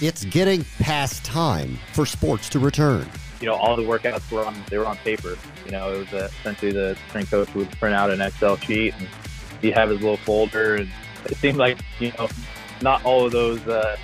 It's 0.00 0.24
getting 0.24 0.64
past 0.80 1.24
time 1.24 1.78
for 1.92 2.06
sports 2.06 2.48
to 2.50 2.58
return. 2.58 3.08
You 3.40 3.46
know, 3.46 3.54
all 3.54 3.76
the 3.76 3.82
workouts 3.82 4.30
were 4.30 4.44
on 4.44 4.56
they 4.68 4.78
were 4.78 4.86
on 4.86 4.96
paper. 4.98 5.36
You 5.64 5.70
know, 5.72 5.92
it 5.92 5.98
was 5.98 6.12
essentially 6.12 6.72
the 6.72 6.96
strength 7.08 7.30
coach 7.30 7.54
would 7.54 7.70
print 7.78 7.94
out 7.94 8.10
an 8.10 8.20
Excel 8.20 8.56
sheet 8.56 8.94
and 8.98 9.08
he'd 9.60 9.74
have 9.74 9.90
his 9.90 10.00
little 10.00 10.16
folder, 10.16 10.76
and 10.76 10.90
it 11.26 11.36
seemed 11.36 11.58
like 11.58 11.78
you 12.00 12.12
know, 12.18 12.28
not 12.80 13.04
all 13.04 13.26
of 13.26 13.32
those 13.32 13.64
uh, 13.66 13.96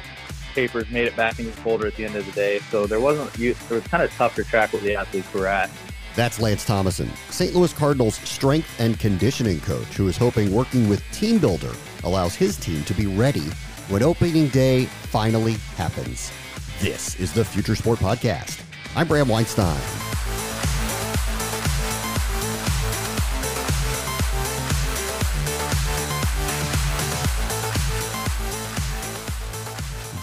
papers 0.55 0.89
made 0.91 1.07
it 1.07 1.17
back 1.17 1.39
in 1.39 1.47
his 1.47 1.55
folder 1.57 1.87
at 1.87 1.97
the 1.97 2.05
end 2.05 2.15
of 2.17 2.27
the 2.27 2.33
day. 2.33 2.61
So 2.71 2.87
there 2.87 3.01
wasn't 3.01 3.39
it 3.39 3.57
was 3.71 3.87
kind 3.89 4.03
of 4.03 4.13
tough 4.13 4.35
to 4.37 4.45
track 4.45 4.73
where 4.73 4.83
the 4.83 4.95
athletes 4.95 5.33
were 5.35 5.47
at. 5.47 5.71
That's 6.19 6.41
Lance 6.41 6.65
Thomason, 6.65 7.09
St. 7.31 7.55
Louis 7.55 7.73
Cardinals 7.73 8.17
strength 8.17 8.81
and 8.81 8.99
conditioning 8.99 9.61
coach, 9.61 9.87
who 9.95 10.09
is 10.09 10.17
hoping 10.17 10.53
working 10.53 10.89
with 10.89 11.01
TeamBuildr 11.13 11.77
allows 12.03 12.35
his 12.35 12.57
team 12.57 12.83
to 12.87 12.93
be 12.93 13.07
ready 13.07 13.45
when 13.87 14.03
opening 14.03 14.49
day 14.49 14.87
finally 14.87 15.53
happens. 15.77 16.33
This 16.81 17.15
is 17.21 17.33
the 17.33 17.45
Future 17.45 17.77
Sport 17.77 18.01
Podcast. 18.01 18.61
I'm 18.97 19.07
Bram 19.07 19.29
Weinstein. 19.29 19.79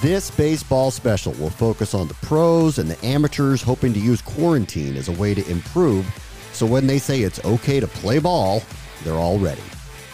This 0.06 0.30
baseball 0.30 0.92
special 0.92 1.34
will 1.34 1.50
focus 1.50 1.96
on 1.96 2.08
the 2.08 2.14
pros 2.14 2.78
and 2.78 2.88
the 2.88 3.04
amateurs 3.04 3.64
hoping 3.64 3.92
to 3.94 4.00
use 4.00 4.22
quarantine 4.22 4.98
as 4.98 5.10
a 5.10 5.12
way 5.14 5.34
to 5.34 5.44
improve. 5.50 6.06
So 6.54 6.68
when 6.68 6.86
they 6.86 7.00
say 7.00 7.22
it's 7.22 7.44
okay 7.44 7.80
to 7.80 7.88
play 7.88 8.20
ball, 8.20 8.62
they're 9.04 9.16
all 9.16 9.40
ready. 9.40 9.64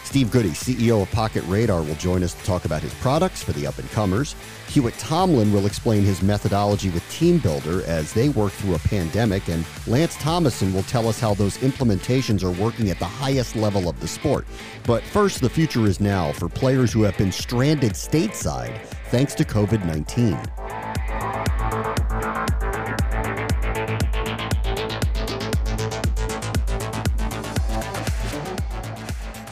Steve 0.02 0.30
Goody, 0.30 0.52
CEO 0.52 1.02
of 1.02 1.10
Pocket 1.10 1.44
Radar, 1.46 1.82
will 1.82 1.94
join 1.96 2.22
us 2.22 2.32
to 2.32 2.42
talk 2.44 2.64
about 2.64 2.80
his 2.80 2.94
products 2.94 3.42
for 3.42 3.52
the 3.52 3.66
up 3.66 3.78
and 3.78 3.90
comers. 3.90 4.34
Hewitt 4.68 4.96
Tomlin 4.96 5.52
will 5.52 5.66
explain 5.66 6.04
his 6.04 6.22
methodology 6.22 6.88
with 6.88 7.06
Team 7.10 7.36
Builder 7.36 7.84
as 7.84 8.14
they 8.14 8.30
work 8.30 8.52
through 8.52 8.76
a 8.76 8.78
pandemic, 8.78 9.46
and 9.48 9.62
Lance 9.86 10.16
Thomason 10.16 10.72
will 10.72 10.84
tell 10.84 11.06
us 11.06 11.20
how 11.20 11.34
those 11.34 11.58
implementations 11.58 12.42
are 12.42 12.62
working 12.62 12.88
at 12.88 12.98
the 12.98 13.04
highest 13.04 13.56
level 13.56 13.90
of 13.90 14.00
the 14.00 14.08
sport. 14.08 14.46
But 14.86 15.02
first, 15.02 15.42
the 15.42 15.50
future 15.50 15.84
is 15.84 16.00
now 16.00 16.32
for 16.32 16.48
players 16.48 16.94
who 16.94 17.02
have 17.02 17.18
been 17.18 17.30
stranded 17.30 17.92
stateside 17.92 18.80
thanks 19.12 19.34
to 19.34 19.44
COVID 19.44 19.84
19. 19.84 20.38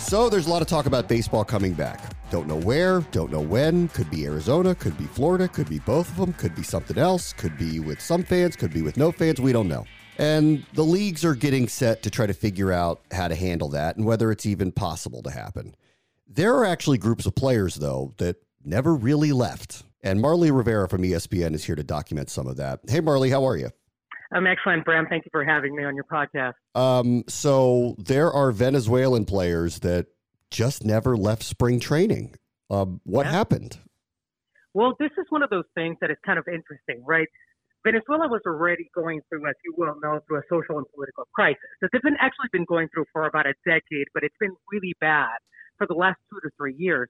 So 0.00 0.30
there's 0.30 0.46
a 0.46 0.50
lot 0.50 0.62
of 0.62 0.66
talk 0.66 0.86
about 0.86 1.08
baseball 1.08 1.44
coming 1.44 1.74
back. 1.74 2.00
Don't 2.30 2.48
know 2.48 2.56
where, 2.56 3.00
don't 3.12 3.30
know 3.30 3.42
when. 3.42 3.88
Could 3.88 4.10
be 4.10 4.24
Arizona, 4.24 4.74
could 4.74 4.96
be 4.96 5.04
Florida, 5.04 5.46
could 5.46 5.68
be 5.68 5.78
both 5.80 6.08
of 6.08 6.16
them, 6.16 6.32
could 6.32 6.56
be 6.56 6.62
something 6.62 6.96
else, 6.96 7.34
could 7.34 7.58
be 7.58 7.80
with 7.80 8.00
some 8.00 8.22
fans, 8.22 8.56
could 8.56 8.72
be 8.72 8.80
with 8.80 8.96
no 8.96 9.12
fans. 9.12 9.42
We 9.42 9.52
don't 9.52 9.68
know. 9.68 9.84
And 10.16 10.64
the 10.72 10.84
leagues 10.84 11.22
are 11.22 11.34
getting 11.34 11.68
set 11.68 12.02
to 12.04 12.10
try 12.10 12.26
to 12.26 12.32
figure 12.32 12.72
out 12.72 13.02
how 13.12 13.28
to 13.28 13.34
handle 13.34 13.68
that 13.70 13.96
and 13.96 14.06
whether 14.06 14.32
it's 14.32 14.46
even 14.46 14.72
possible 14.72 15.22
to 15.22 15.30
happen. 15.30 15.74
There 16.26 16.54
are 16.54 16.64
actually 16.64 16.96
groups 16.96 17.26
of 17.26 17.34
players, 17.34 17.74
though, 17.74 18.14
that 18.16 18.36
never 18.64 18.94
really 18.94 19.32
left. 19.32 19.84
And 20.02 20.20
Marly 20.20 20.50
Rivera 20.50 20.88
from 20.88 21.02
ESPN 21.02 21.54
is 21.54 21.64
here 21.64 21.76
to 21.76 21.82
document 21.82 22.30
some 22.30 22.46
of 22.46 22.56
that. 22.56 22.80
Hey, 22.88 23.00
Marly, 23.00 23.30
how 23.30 23.44
are 23.44 23.56
you? 23.56 23.70
I'm 24.32 24.46
excellent, 24.46 24.84
Bram. 24.84 25.06
Thank 25.08 25.24
you 25.24 25.30
for 25.32 25.44
having 25.44 25.74
me 25.74 25.84
on 25.84 25.94
your 25.96 26.04
podcast. 26.04 26.54
Um, 26.74 27.24
so 27.28 27.96
there 27.98 28.32
are 28.32 28.52
Venezuelan 28.52 29.24
players 29.24 29.80
that 29.80 30.06
just 30.50 30.84
never 30.84 31.16
left 31.16 31.42
spring 31.42 31.80
training. 31.80 32.36
Um, 32.70 33.00
what 33.04 33.26
yeah. 33.26 33.32
happened? 33.32 33.78
Well, 34.72 34.94
this 35.00 35.10
is 35.18 35.26
one 35.30 35.42
of 35.42 35.50
those 35.50 35.64
things 35.74 35.96
that 36.00 36.10
is 36.10 36.16
kind 36.24 36.38
of 36.38 36.46
interesting, 36.46 37.02
right? 37.04 37.26
Venezuela 37.84 38.28
was 38.28 38.42
already 38.46 38.88
going 38.94 39.20
through, 39.28 39.48
as 39.48 39.54
you 39.64 39.74
well 39.76 39.96
know, 40.02 40.20
through 40.28 40.38
a 40.38 40.42
social 40.48 40.78
and 40.78 40.86
political 40.94 41.26
crisis 41.34 41.58
that 41.80 41.88
they've 41.92 42.02
been 42.02 42.16
actually 42.20 42.48
been 42.52 42.66
going 42.66 42.88
through 42.94 43.06
for 43.12 43.26
about 43.26 43.46
a 43.46 43.54
decade, 43.66 44.06
but 44.14 44.22
it's 44.22 44.36
been 44.38 44.54
really 44.70 44.94
bad 45.00 45.38
for 45.78 45.86
the 45.86 45.94
last 45.94 46.18
two 46.30 46.38
to 46.40 46.50
three 46.56 46.74
years. 46.76 47.08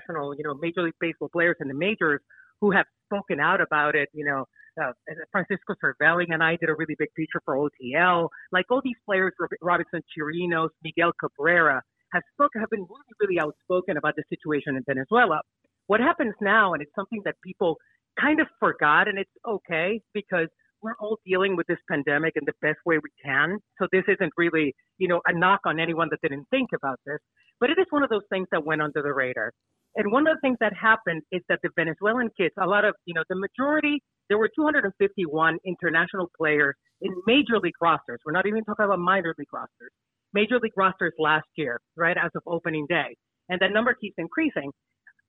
National, 0.00 0.34
you 0.34 0.44
know, 0.44 0.54
Major 0.54 0.82
League 0.82 0.94
Baseball 1.00 1.28
players 1.32 1.56
in 1.60 1.68
the 1.68 1.74
majors 1.74 2.20
who 2.60 2.70
have 2.70 2.86
spoken 3.06 3.40
out 3.40 3.60
about 3.60 3.94
it, 3.94 4.08
you 4.12 4.24
know, 4.24 4.44
uh, 4.80 4.92
Francisco 5.32 5.74
Cervelli 5.82 6.26
and 6.28 6.42
I 6.42 6.56
did 6.56 6.68
a 6.68 6.74
really 6.74 6.94
big 6.98 7.08
feature 7.16 7.40
for 7.44 7.56
OTL. 7.56 8.28
Like 8.52 8.66
all 8.70 8.80
these 8.84 8.96
players, 9.06 9.32
Robinson 9.62 10.02
Chirinos, 10.16 10.68
Miguel 10.84 11.12
Cabrera, 11.18 11.82
have 12.12 12.22
spoken, 12.34 12.60
have 12.60 12.70
been 12.70 12.80
really, 12.80 13.14
really 13.20 13.40
outspoken 13.40 13.96
about 13.96 14.14
the 14.16 14.24
situation 14.28 14.76
in 14.76 14.82
Venezuela. 14.86 15.40
What 15.86 16.00
happens 16.00 16.34
now, 16.40 16.72
and 16.72 16.82
it's 16.82 16.94
something 16.94 17.22
that 17.24 17.34
people 17.44 17.76
kind 18.20 18.40
of 18.40 18.46
forgot, 18.58 19.08
and 19.08 19.18
it's 19.18 19.30
okay 19.46 20.00
because 20.14 20.48
we're 20.82 20.96
all 20.98 21.18
dealing 21.26 21.56
with 21.56 21.66
this 21.66 21.78
pandemic 21.90 22.34
in 22.36 22.42
the 22.46 22.52
best 22.62 22.78
way 22.86 22.96
we 22.96 23.10
can. 23.24 23.58
So 23.78 23.86
this 23.92 24.04
isn't 24.08 24.32
really, 24.36 24.74
you 24.98 25.08
know, 25.08 25.20
a 25.26 25.32
knock 25.32 25.60
on 25.66 25.78
anyone 25.78 26.08
that 26.10 26.20
didn't 26.22 26.46
think 26.50 26.70
about 26.74 26.98
this, 27.06 27.18
but 27.60 27.70
it 27.70 27.78
is 27.78 27.86
one 27.90 28.02
of 28.02 28.10
those 28.10 28.24
things 28.30 28.48
that 28.52 28.64
went 28.64 28.82
under 28.82 29.02
the 29.02 29.12
radar. 29.12 29.52
And 29.96 30.12
one 30.12 30.26
of 30.26 30.36
the 30.36 30.40
things 30.40 30.58
that 30.60 30.72
happened 30.74 31.22
is 31.32 31.42
that 31.48 31.58
the 31.62 31.70
Venezuelan 31.74 32.30
kids, 32.36 32.54
a 32.60 32.66
lot 32.66 32.84
of, 32.84 32.94
you 33.06 33.14
know, 33.14 33.24
the 33.28 33.34
majority, 33.36 34.02
there 34.28 34.38
were 34.38 34.50
251 34.54 35.58
international 35.66 36.30
players 36.36 36.76
in 37.02 37.12
major 37.26 37.58
league 37.60 37.74
rosters. 37.82 38.20
We're 38.24 38.32
not 38.32 38.46
even 38.46 38.64
talking 38.64 38.84
about 38.84 39.00
minor 39.00 39.34
league 39.36 39.52
rosters. 39.52 39.90
Major 40.32 40.60
league 40.62 40.76
rosters 40.76 41.12
last 41.18 41.48
year, 41.56 41.80
right, 41.96 42.16
as 42.16 42.30
of 42.36 42.42
opening 42.46 42.86
day. 42.88 43.16
And 43.48 43.60
that 43.60 43.72
number 43.72 43.94
keeps 43.94 44.14
increasing. 44.18 44.70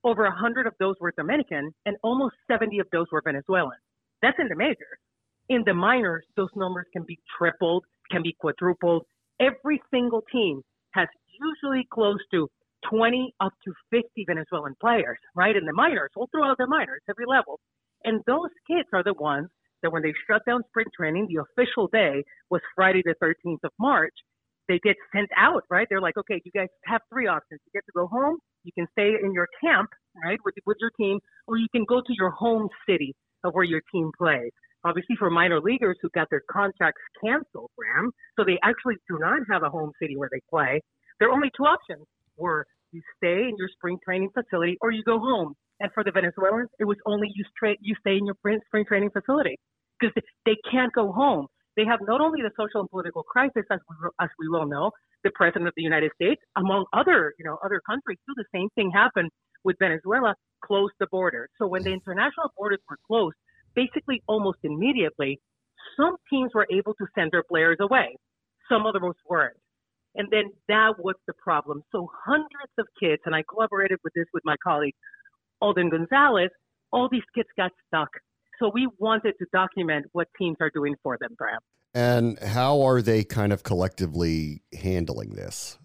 Over 0.04 0.24
100 0.24 0.68
of 0.68 0.74
those 0.80 0.96
were 1.00 1.14
Dominican, 1.18 1.72
and 1.86 1.98
almost 2.04 2.36
70 2.50 2.80
of 2.80 2.88
those 2.92 3.08
were 3.12 3.22
Venezuelan. 3.26 3.78
That's 4.22 4.38
in 4.40 4.48
the 4.48 4.56
majors. 4.56 5.00
In 5.50 5.64
the 5.66 5.74
minors, 5.74 6.24
those 6.38 6.50
numbers 6.56 6.86
can 6.94 7.04
be 7.08 7.20
tripled, 7.38 7.84
can 8.12 8.22
be 8.22 8.36
quadrupled. 8.40 9.06
Every 9.40 9.82
single 9.92 10.22
team 10.32 10.62
has 10.92 11.08
usually 11.40 11.88
close 11.92 12.20
to 12.32 12.48
20 12.90 13.34
up 13.40 13.54
to 13.66 13.74
50 13.92 14.26
Venezuelan 14.28 14.76
players, 14.80 15.18
right, 15.36 15.56
in 15.56 15.66
the 15.66 15.74
minors, 15.74 16.12
all 16.16 16.28
throughout 16.32 16.58
the 16.58 16.68
minors, 16.68 17.02
every 17.10 17.26
level. 17.28 17.60
And 18.04 18.22
those 18.26 18.50
kids 18.68 18.90
are 18.94 19.04
the 19.04 19.14
ones 19.14 19.50
that 19.84 19.92
when 19.92 20.04
they 20.04 20.14
shut 20.28 20.42
down 20.46 20.64
spring 20.70 20.88
training, 20.96 21.28
the 21.30 21.42
official 21.42 21.88
day 21.88 22.24
was 22.50 22.62
Friday 22.76 23.02
the 23.04 23.16
13th 23.22 23.64
of 23.64 23.72
March, 23.80 24.14
they 24.68 24.80
get 24.84 24.96
sent 25.14 25.30
out, 25.36 25.64
right? 25.70 25.88
They're 25.90 26.02
like, 26.02 26.18
okay, 26.18 26.42
you 26.46 26.52
guys 26.52 26.70
have 26.86 27.02
three 27.12 27.28
options. 27.28 27.60
You 27.66 27.72
get 27.74 27.86
to 27.88 27.92
go 27.94 28.08
home, 28.08 28.38
you 28.64 28.72
can 28.72 28.88
stay 28.94 29.14
in 29.22 29.34
your 29.34 29.48
camp, 29.64 29.90
right, 30.24 30.40
with, 30.46 30.56
with 30.66 30.78
your 30.80 30.92
team, 30.98 31.20
or 31.48 31.58
you 31.58 31.68
can 31.74 31.84
go 31.86 32.00
to 32.00 32.14
your 32.18 32.30
home 32.30 32.70
city 32.88 33.14
of 33.44 33.54
where 33.54 33.66
your 33.66 33.82
team 33.92 34.12
plays. 34.18 34.52
Obviously, 34.84 35.16
for 35.18 35.30
minor 35.30 35.60
leaguers 35.60 35.98
who 36.02 36.10
got 36.14 36.28
their 36.30 36.42
contracts 36.50 37.02
canceled, 37.24 37.70
Ram, 37.78 38.12
so 38.36 38.44
they 38.44 38.58
actually 38.64 38.96
do 39.10 39.20
not 39.20 39.40
have 39.52 39.64
a 39.64 39.70
home 39.70 39.92
city 40.02 40.16
where 40.16 40.30
they 40.32 40.42
play. 40.50 40.82
Their 41.20 41.30
only 41.30 41.52
two 41.56 41.64
options 41.64 42.06
were 42.38 42.66
you 42.92 43.02
stay 43.18 43.50
in 43.50 43.56
your 43.58 43.70
spring 43.70 43.98
training 44.04 44.30
facility 44.34 44.78
or 44.82 44.92
you 44.92 45.04
go 45.04 45.20
home. 45.20 45.54
And 45.80 45.92
for 45.94 46.04
the 46.04 46.12
Venezuelans, 46.12 46.70
it 46.80 46.86
was 46.86 46.98
only 47.06 47.28
you, 47.34 47.44
straight, 47.56 47.80
you 47.82 47.96
stay 48.00 48.18
in 48.18 48.26
your 48.26 48.36
spring 48.68 48.86
training 48.86 49.10
facility 49.12 49.58
because 50.00 50.14
they 50.46 50.58
can't 50.70 50.94
go 50.94 51.12
home. 51.12 51.48
They 51.78 51.86
have 51.86 52.00
not 52.02 52.22
only 52.22 52.42
the 52.42 52.52
social 52.60 52.82
and 52.82 52.90
political 52.90 53.24
crisis, 53.24 53.64
as 53.72 53.80
we, 53.90 53.96
as 54.20 54.30
we 54.38 54.50
well 54.50 54.68
know, 54.68 54.92
the 55.24 55.32
president 55.34 55.68
of 55.68 55.74
the 55.76 55.84
United 55.84 56.12
States, 56.16 56.42
among 56.58 56.86
other, 56.94 57.34
you 57.40 57.46
know, 57.46 57.58
other 57.64 57.82
countries 57.88 58.18
too. 58.28 58.34
The 58.36 58.46
same 58.54 58.70
thing 58.76 58.92
happened 58.92 59.30
with 59.64 59.78
Venezuela, 59.80 60.36
closed 60.64 60.94
the 61.00 61.08
border. 61.08 61.48
So 61.58 61.68
when 61.68 61.84
the 61.84 61.92
international 61.94 62.52
borders 62.58 62.80
were 62.90 62.98
closed, 63.08 63.36
basically 63.76 64.22
almost 64.28 64.60
immediately, 64.64 65.40
some 65.98 66.18
teams 66.30 66.52
were 66.54 66.68
able 66.72 66.94
to 66.96 67.06
send 67.16 67.32
their 67.32 67.44
players 67.44 67.78
away. 67.80 68.18
Some 68.70 68.86
of 68.86 68.94
them 68.94 69.12
weren't. 69.28 69.58
And 70.16 70.28
then 70.32 70.52
that 70.68 70.96
was 71.00 71.16
the 71.28 71.34
problem. 71.34 71.84
So 71.92 72.10
hundreds 72.26 72.74
of 72.78 72.88
kids, 73.00 73.22
and 73.26 73.36
I 73.36 73.44
collaborated 73.50 74.00
with 74.04 74.14
this 74.14 74.26
with 74.34 74.44
my 74.46 74.56
colleague, 74.64 74.96
Alden 75.62 75.90
Gonzalez, 75.90 76.50
all 76.92 77.08
these 77.10 77.24
kids 77.34 77.48
got 77.56 77.72
stuck. 77.88 78.10
So 78.60 78.70
we 78.74 78.90
wanted 79.00 79.34
to 79.40 79.46
document 79.54 80.06
what 80.12 80.28
teams 80.38 80.58
are 80.60 80.70
doing 80.74 80.96
for 81.02 81.18
them, 81.20 81.36
Bram. 81.38 81.60
And 81.94 82.40
how 82.40 82.82
are 82.82 83.02
they 83.02 83.24
kind 83.24 83.52
of 83.52 83.64
collectively 83.64 84.62
handling 84.82 85.32
this? 85.32 85.78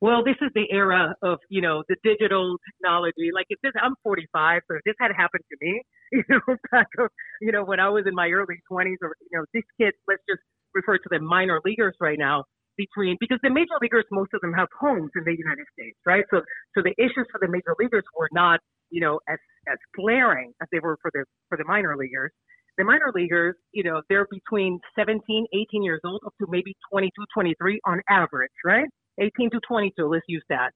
Well, 0.00 0.24
this 0.24 0.36
is 0.42 0.50
the 0.54 0.66
era 0.72 1.14
of 1.22 1.38
you 1.48 1.60
know 1.60 1.84
the 1.88 1.94
digital 2.02 2.56
technology. 2.66 3.30
Like 3.32 3.46
if 3.50 3.60
this, 3.62 3.70
I'm 3.80 3.94
45, 4.02 4.62
so 4.66 4.76
if 4.76 4.82
this 4.84 4.94
had 4.98 5.12
happened 5.16 5.44
to 5.48 5.56
me, 5.60 5.82
you 6.12 6.24
know, 6.28 6.40
back 6.72 6.88
of, 6.98 7.08
you 7.40 7.52
know 7.52 7.64
when 7.64 7.78
I 7.78 7.88
was 7.88 8.04
in 8.06 8.14
my 8.14 8.28
early 8.30 8.56
20s, 8.70 8.96
or 9.00 9.14
you 9.30 9.38
know, 9.38 9.44
these 9.54 9.62
kids, 9.80 9.96
let's 10.08 10.22
just 10.28 10.42
refer 10.74 10.98
to 10.98 11.08
the 11.08 11.20
minor 11.20 11.60
leaguers 11.64 11.94
right 12.00 12.18
now. 12.18 12.44
Between 12.76 13.16
because 13.20 13.38
the 13.42 13.50
major 13.50 13.76
leaguers, 13.80 14.04
most 14.10 14.30
of 14.32 14.40
them 14.40 14.52
have 14.54 14.68
homes 14.80 15.10
in 15.14 15.24
the 15.24 15.36
United 15.36 15.66
States, 15.72 15.98
right? 16.06 16.24
So, 16.30 16.40
so 16.74 16.82
the 16.82 16.94
issues 16.96 17.26
for 17.30 17.38
the 17.40 17.48
major 17.48 17.76
leaguers 17.78 18.04
were 18.16 18.30
not, 18.32 18.60
you 18.90 19.00
know, 19.00 19.20
as 19.28 19.38
as 19.68 19.78
glaring 19.94 20.52
as 20.62 20.68
they 20.72 20.80
were 20.80 20.96
for 21.02 21.10
the 21.12 21.24
for 21.48 21.58
the 21.58 21.64
minor 21.64 21.96
leaguers 21.96 22.32
the 22.78 22.84
minor 22.84 23.12
leaguers, 23.14 23.54
you 23.72 23.84
know, 23.84 24.00
they're 24.08 24.26
between 24.30 24.80
17, 24.96 25.46
18 25.52 25.82
years 25.82 26.00
old 26.04 26.22
up 26.26 26.32
to 26.40 26.46
maybe 26.48 26.74
22, 26.90 27.10
23 27.34 27.80
on 27.86 28.00
average, 28.08 28.50
right? 28.64 28.88
18 29.20 29.50
to 29.50 29.60
22, 29.68 30.06
let's 30.06 30.24
use 30.26 30.44
that. 30.48 30.72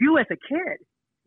You 0.00 0.18
as 0.18 0.26
a 0.30 0.36
kid, 0.36 0.78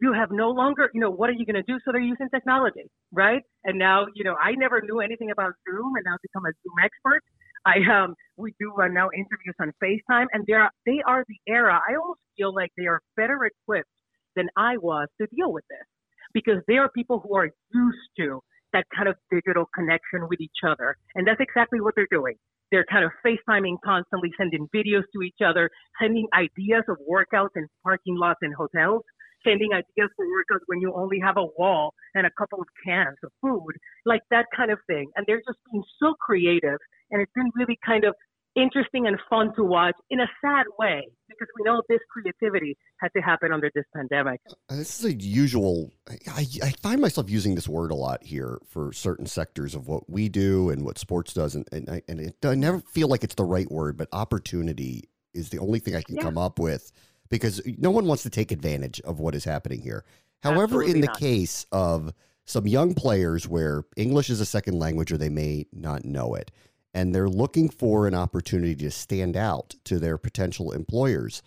you 0.01 0.11
have 0.11 0.31
no 0.31 0.49
longer, 0.49 0.89
you 0.93 0.99
know, 0.99 1.11
what 1.11 1.29
are 1.29 1.33
you 1.33 1.45
going 1.45 1.55
to 1.55 1.63
do? 1.63 1.79
So 1.85 1.91
they're 1.91 2.01
using 2.01 2.29
technology, 2.33 2.89
right? 3.13 3.41
And 3.63 3.77
now, 3.77 4.07
you 4.15 4.23
know, 4.23 4.35
I 4.41 4.51
never 4.57 4.81
knew 4.81 4.99
anything 4.99 5.31
about 5.31 5.53
Zoom 5.69 5.93
and 5.95 6.03
now 6.05 6.17
become 6.21 6.45
a 6.45 6.51
Zoom 6.63 6.75
expert. 6.83 7.21
I 7.65 7.77
um 7.91 8.15
we 8.37 8.53
do 8.59 8.73
uh, 8.81 8.87
now 8.87 9.09
interviews 9.15 9.55
on 9.59 9.71
FaceTime 9.83 10.27
and 10.33 10.45
they're 10.47 10.69
they 10.85 11.01
are 11.07 11.25
the 11.27 11.39
era. 11.47 11.79
I 11.87 11.95
almost 11.95 12.19
feel 12.37 12.53
like 12.53 12.71
they 12.77 12.85
are 12.87 13.01
better 13.17 13.39
equipped 13.45 13.89
than 14.35 14.49
I 14.57 14.77
was 14.77 15.07
to 15.21 15.27
deal 15.35 15.51
with 15.51 15.63
this 15.69 15.85
because 16.33 16.61
they 16.67 16.77
are 16.77 16.89
people 16.89 17.19
who 17.19 17.35
are 17.35 17.49
used 17.73 18.09
to 18.19 18.41
that 18.73 18.85
kind 18.95 19.07
of 19.07 19.15
digital 19.31 19.65
connection 19.73 20.27
with 20.29 20.41
each 20.41 20.61
other. 20.67 20.97
And 21.15 21.25
that's 21.27 21.39
exactly 21.39 21.79
what 21.81 21.93
they're 21.95 22.07
doing. 22.11 22.35
They're 22.71 22.85
kind 22.91 23.05
of 23.05 23.11
FaceTiming 23.25 23.77
constantly, 23.85 24.31
sending 24.37 24.67
videos 24.75 25.03
to 25.13 25.21
each 25.23 25.39
other, 25.45 25.69
sending 26.01 26.27
ideas 26.33 26.83
of 26.89 26.97
workouts 27.09 27.55
in 27.55 27.67
parking 27.83 28.17
lots 28.17 28.39
and 28.41 28.53
hotels, 28.53 29.03
sending 29.45 29.71
ideas 29.73 30.09
for 30.15 30.25
workouts 30.25 30.63
when 30.67 30.81
you 30.81 30.93
only 30.93 31.19
have 31.19 31.37
a 31.37 31.45
wall 31.57 31.93
and 32.15 32.25
a 32.25 32.31
couple 32.37 32.59
of 32.59 32.67
cans 32.85 33.17
of 33.23 33.31
food, 33.41 33.73
like 34.05 34.21
that 34.31 34.47
kind 34.55 34.71
of 34.71 34.79
thing. 34.87 35.09
And 35.15 35.25
they're 35.27 35.43
just 35.47 35.59
being 35.71 35.83
so 36.01 36.15
creative. 36.19 36.79
And 37.11 37.21
it's 37.21 37.31
been 37.35 37.51
really 37.55 37.77
kind 37.85 38.03
of 38.03 38.15
interesting 38.55 39.05
and 39.05 39.17
fun 39.29 39.53
to 39.55 39.63
watch 39.63 39.95
in 40.09 40.19
a 40.19 40.27
sad 40.41 40.65
way 40.79 41.07
because 41.27 41.47
we 41.57 41.65
know 41.65 41.81
this 41.89 41.99
creativity 42.09 42.77
had 42.97 43.09
to 43.15 43.21
happen 43.21 43.51
under 43.51 43.69
this 43.75 43.83
pandemic. 43.93 44.39
Uh, 44.69 44.77
this 44.77 44.99
is 44.99 45.05
a 45.05 45.13
usual, 45.13 45.91
I, 46.29 46.45
I, 46.63 46.71
find 46.81 47.01
myself 47.01 47.29
using 47.29 47.55
this 47.55 47.67
word 47.67 47.91
a 47.91 47.95
lot 47.95 48.23
here 48.23 48.59
for 48.69 48.93
certain 48.93 49.25
sectors 49.25 49.75
of 49.75 49.87
what 49.87 50.09
we 50.09 50.29
do 50.29 50.69
and 50.69 50.85
what 50.85 50.97
sports 50.97 51.33
does. 51.33 51.55
And, 51.55 51.67
and, 51.71 51.89
I, 51.89 52.01
and 52.07 52.19
it, 52.21 52.45
I 52.45 52.55
never 52.55 52.79
feel 52.79 53.09
like 53.09 53.23
it's 53.23 53.35
the 53.35 53.43
right 53.43 53.69
word, 53.69 53.97
but 53.97 54.07
opportunity 54.13 55.09
is 55.33 55.49
the 55.49 55.59
only 55.59 55.79
thing 55.79 55.95
I 55.95 56.01
can 56.01 56.15
yeah. 56.15 56.21
come 56.21 56.37
up 56.37 56.57
with 56.57 56.91
because 57.29 57.61
no 57.77 57.91
one 57.91 58.05
wants 58.05 58.23
to 58.23 58.29
take 58.29 58.51
advantage 58.51 59.01
of 59.01 59.19
what 59.19 59.35
is 59.35 59.43
happening 59.43 59.81
here. 59.81 60.05
However, 60.43 60.81
Absolutely 60.81 60.91
in 60.91 61.01
the 61.01 61.07
not. 61.07 61.19
case 61.19 61.65
of 61.71 62.13
some 62.45 62.67
young 62.67 62.93
players 62.93 63.47
where 63.47 63.83
English 63.97 64.29
is 64.29 64.39
a 64.39 64.45
second 64.45 64.79
language 64.79 65.11
or 65.11 65.17
they 65.17 65.29
may 65.29 65.65
not 65.73 66.05
know 66.05 66.35
it, 66.35 66.51
and 66.95 67.13
they're 67.13 67.29
looking 67.29 67.67
for 67.67 68.07
an 68.07 68.15
opportunity 68.15 68.73
to 68.73 68.89
stand 68.89 69.35
out 69.35 69.75
to 69.83 69.99
their 69.99 70.17
potential 70.17 70.71
employers. 70.71 71.43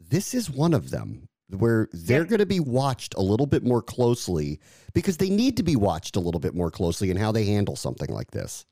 This 0.00 0.32
is 0.32 0.50
one 0.50 0.72
of 0.72 0.90
them 0.90 1.28
where 1.50 1.88
they're 1.92 2.24
going 2.24 2.38
to 2.38 2.46
be 2.46 2.60
watched 2.60 3.14
a 3.14 3.20
little 3.20 3.46
bit 3.46 3.62
more 3.62 3.82
closely 3.82 4.58
because 4.94 5.18
they 5.18 5.28
need 5.28 5.58
to 5.58 5.62
be 5.62 5.76
watched 5.76 6.16
a 6.16 6.20
little 6.20 6.40
bit 6.40 6.54
more 6.54 6.70
closely 6.70 7.10
in 7.10 7.18
how 7.18 7.30
they 7.30 7.44
handle 7.44 7.76
something 7.76 8.08
like 8.08 8.30
this. 8.30 8.64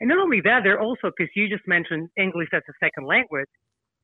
And 0.00 0.08
not 0.08 0.18
only 0.18 0.40
that, 0.40 0.60
they're 0.64 0.80
also, 0.80 1.12
because 1.14 1.30
you 1.36 1.50
just 1.50 1.68
mentioned 1.68 2.08
English 2.16 2.48
as 2.54 2.62
a 2.66 2.72
second 2.82 3.06
language, 3.06 3.48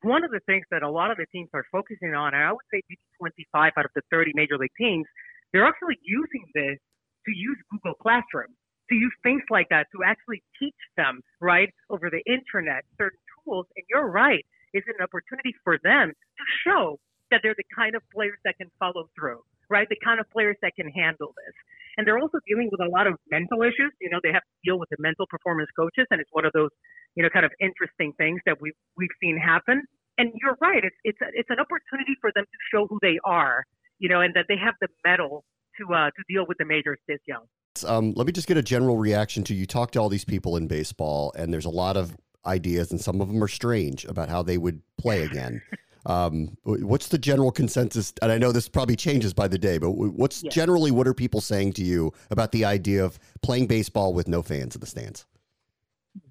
one 0.03 0.23
of 0.23 0.31
the 0.31 0.41
things 0.45 0.67
that 0.71 0.83
a 0.83 0.91
lot 0.91 1.11
of 1.11 1.17
the 1.17 1.25
teams 1.33 1.49
are 1.55 1.65
focusing 1.73 2.15
on, 2.15 2.35
and 2.35 2.43
I 2.43 2.53
would 2.53 2.69
say 2.71 2.83
25 3.19 3.73
out 3.79 3.85
of 3.87 3.91
the 3.95 4.03
30 4.11 4.33
major 4.35 4.59
league 4.59 4.69
teams, 4.77 5.07
they're 5.55 5.65
actually 5.65 5.97
using 6.05 6.45
this 6.55 6.77
to 7.25 7.33
use 7.35 7.57
Google 7.71 7.95
Classroom 7.95 8.53
to 8.89 8.95
use 8.95 9.13
things 9.23 9.43
like 9.51 9.69
that 9.71 9.87
to 9.93 10.05
actually 10.05 10.43
teach 10.59 10.77
them, 10.97 11.23
right, 11.41 11.73
over 11.91 12.11
the 12.11 12.23
internet, 12.27 12.85
certain 12.99 13.19
tools. 13.45 13.67
And 13.77 13.85
you're 13.91 14.09
right, 14.09 14.45
it's 14.73 14.87
an 14.87 15.03
opportunity 15.03 15.55
for 15.65 15.79
them 15.83 16.11
to 16.13 16.45
show 16.65 16.99
that 17.31 17.41
they're 17.43 17.57
the 17.57 17.67
kind 17.75 17.95
of 17.95 18.03
players 18.15 18.39
that 18.45 18.57
can 18.59 18.71
follow 18.79 19.09
through, 19.19 19.43
right? 19.69 19.89
The 19.89 19.99
kind 20.05 20.21
of 20.21 20.31
players 20.31 20.57
that 20.63 20.75
can 20.77 20.89
handle 20.89 21.35
this. 21.35 21.55
And 21.97 22.07
they're 22.07 22.19
also 22.19 22.39
dealing 22.47 22.69
with 22.71 22.81
a 22.81 22.91
lot 22.91 23.07
of 23.07 23.19
mental 23.31 23.63
issues. 23.63 23.91
You 24.01 24.11
know, 24.11 24.21
they 24.23 24.33
have 24.33 24.45
to 24.45 24.57
deal 24.65 24.79
with 24.79 24.91
the 24.91 24.97
mental 25.01 25.27
performance 25.27 25.71
coaches, 25.75 26.07
and 26.11 26.21
it's 26.21 26.31
one 26.33 26.45
of 26.45 26.53
those, 26.53 26.71
you 27.15 27.23
know, 27.23 27.31
kind 27.31 27.45
of 27.45 27.53
interesting 27.59 28.13
things 28.19 28.41
that 28.47 28.61
we've 28.61 28.77
we've 28.97 29.17
seen 29.21 29.39
happen. 29.39 29.83
And 30.19 30.31
you're 30.41 30.57
right, 30.61 30.85
it's 30.85 30.97
it's 31.05 31.21
a, 31.21 31.29
it's 31.33 31.51
an 31.51 31.59
opportunity 31.59 32.15
for 32.21 32.31
them 32.35 32.45
to 32.45 32.59
show 32.73 32.87
who 32.87 32.99
they 33.01 33.19
are, 33.25 33.65
you 33.99 34.09
know, 34.09 34.21
and 34.21 34.35
that 34.35 34.45
they 34.49 34.57
have 34.57 34.75
the 34.81 34.89
mettle 35.05 35.45
to 35.81 35.89
uh, 35.93 36.11
to 36.13 36.23
deal 36.29 36.45
with 36.47 36.59
the 36.59 36.65
majors 36.65 36.99
this 37.09 37.21
young. 37.27 37.49
Um, 37.85 38.13
let 38.15 38.27
me 38.27 38.33
just 38.33 38.49
get 38.49 38.57
a 38.57 38.63
general 38.63 38.97
reaction 38.97 39.45
to 39.45 39.55
you. 39.55 39.67
Talk 39.67 39.91
to 39.93 40.01
all 40.01 40.09
these 40.09 40.25
people 40.25 40.57
in 40.57 40.67
baseball, 40.67 41.33
and 41.37 41.53
there's 41.53 41.65
a 41.65 41.71
lot 41.71 41.97
of 41.97 42.17
ideas, 42.45 42.91
and 42.91 43.01
some 43.01 43.21
of 43.21 43.29
them 43.29 43.43
are 43.43 43.49
strange 43.49 44.05
about 44.05 44.29
how 44.29 44.43
they 44.43 44.59
would 44.59 44.83
play 44.99 45.23
again. 45.23 45.63
Um, 46.07 46.57
what's 46.63 47.09
the 47.09 47.19
general 47.19 47.51
consensus? 47.51 48.13
And 48.23 48.31
I 48.31 48.39
know 48.39 48.53
this 48.53 48.69
probably 48.69 48.95
changes 48.95 49.35
by 49.35 49.49
the 49.49 49.59
day, 49.59 49.79
but 49.79 49.91
what's 49.91 50.45
yeah. 50.45 50.51
generally 50.51 50.93
what 50.93 51.09
are 51.09 51.15
people 51.15 51.41
saying 51.41 51.73
to 51.75 51.83
you 51.83 52.13
about 52.31 52.53
the 52.53 52.65
idea 52.65 53.05
of 53.05 53.19
playing 53.43 53.67
baseball 53.67 54.15
with 54.15 54.29
no 54.29 54.41
fans 54.41 54.77
in 54.77 54.81
the 54.81 54.87
stands? 54.87 55.27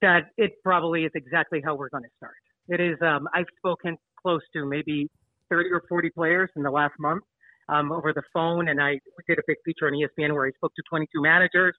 That 0.01 0.31
it 0.37 0.63
probably 0.63 1.03
is 1.03 1.11
exactly 1.13 1.61
how 1.61 1.75
we're 1.75 1.89
going 1.89 2.03
to 2.03 2.09
start. 2.15 2.35
It 2.69 2.79
is. 2.79 2.97
Um, 3.01 3.27
I've 3.33 3.47
spoken 3.57 3.97
close 4.21 4.39
to 4.53 4.65
maybe 4.65 5.09
30 5.49 5.69
or 5.71 5.83
40 5.89 6.09
players 6.11 6.49
in 6.55 6.63
the 6.63 6.71
last 6.71 6.93
month 6.97 7.23
um, 7.69 7.91
over 7.91 8.13
the 8.13 8.23
phone, 8.33 8.67
and 8.69 8.81
I 8.81 8.99
did 9.27 9.39
a 9.39 9.43
big 9.47 9.57
feature 9.65 9.87
on 9.87 9.93
ESPN 9.93 10.33
where 10.33 10.45
I 10.45 10.51
spoke 10.51 10.73
to 10.75 10.83
22 10.89 11.21
managers, 11.21 11.75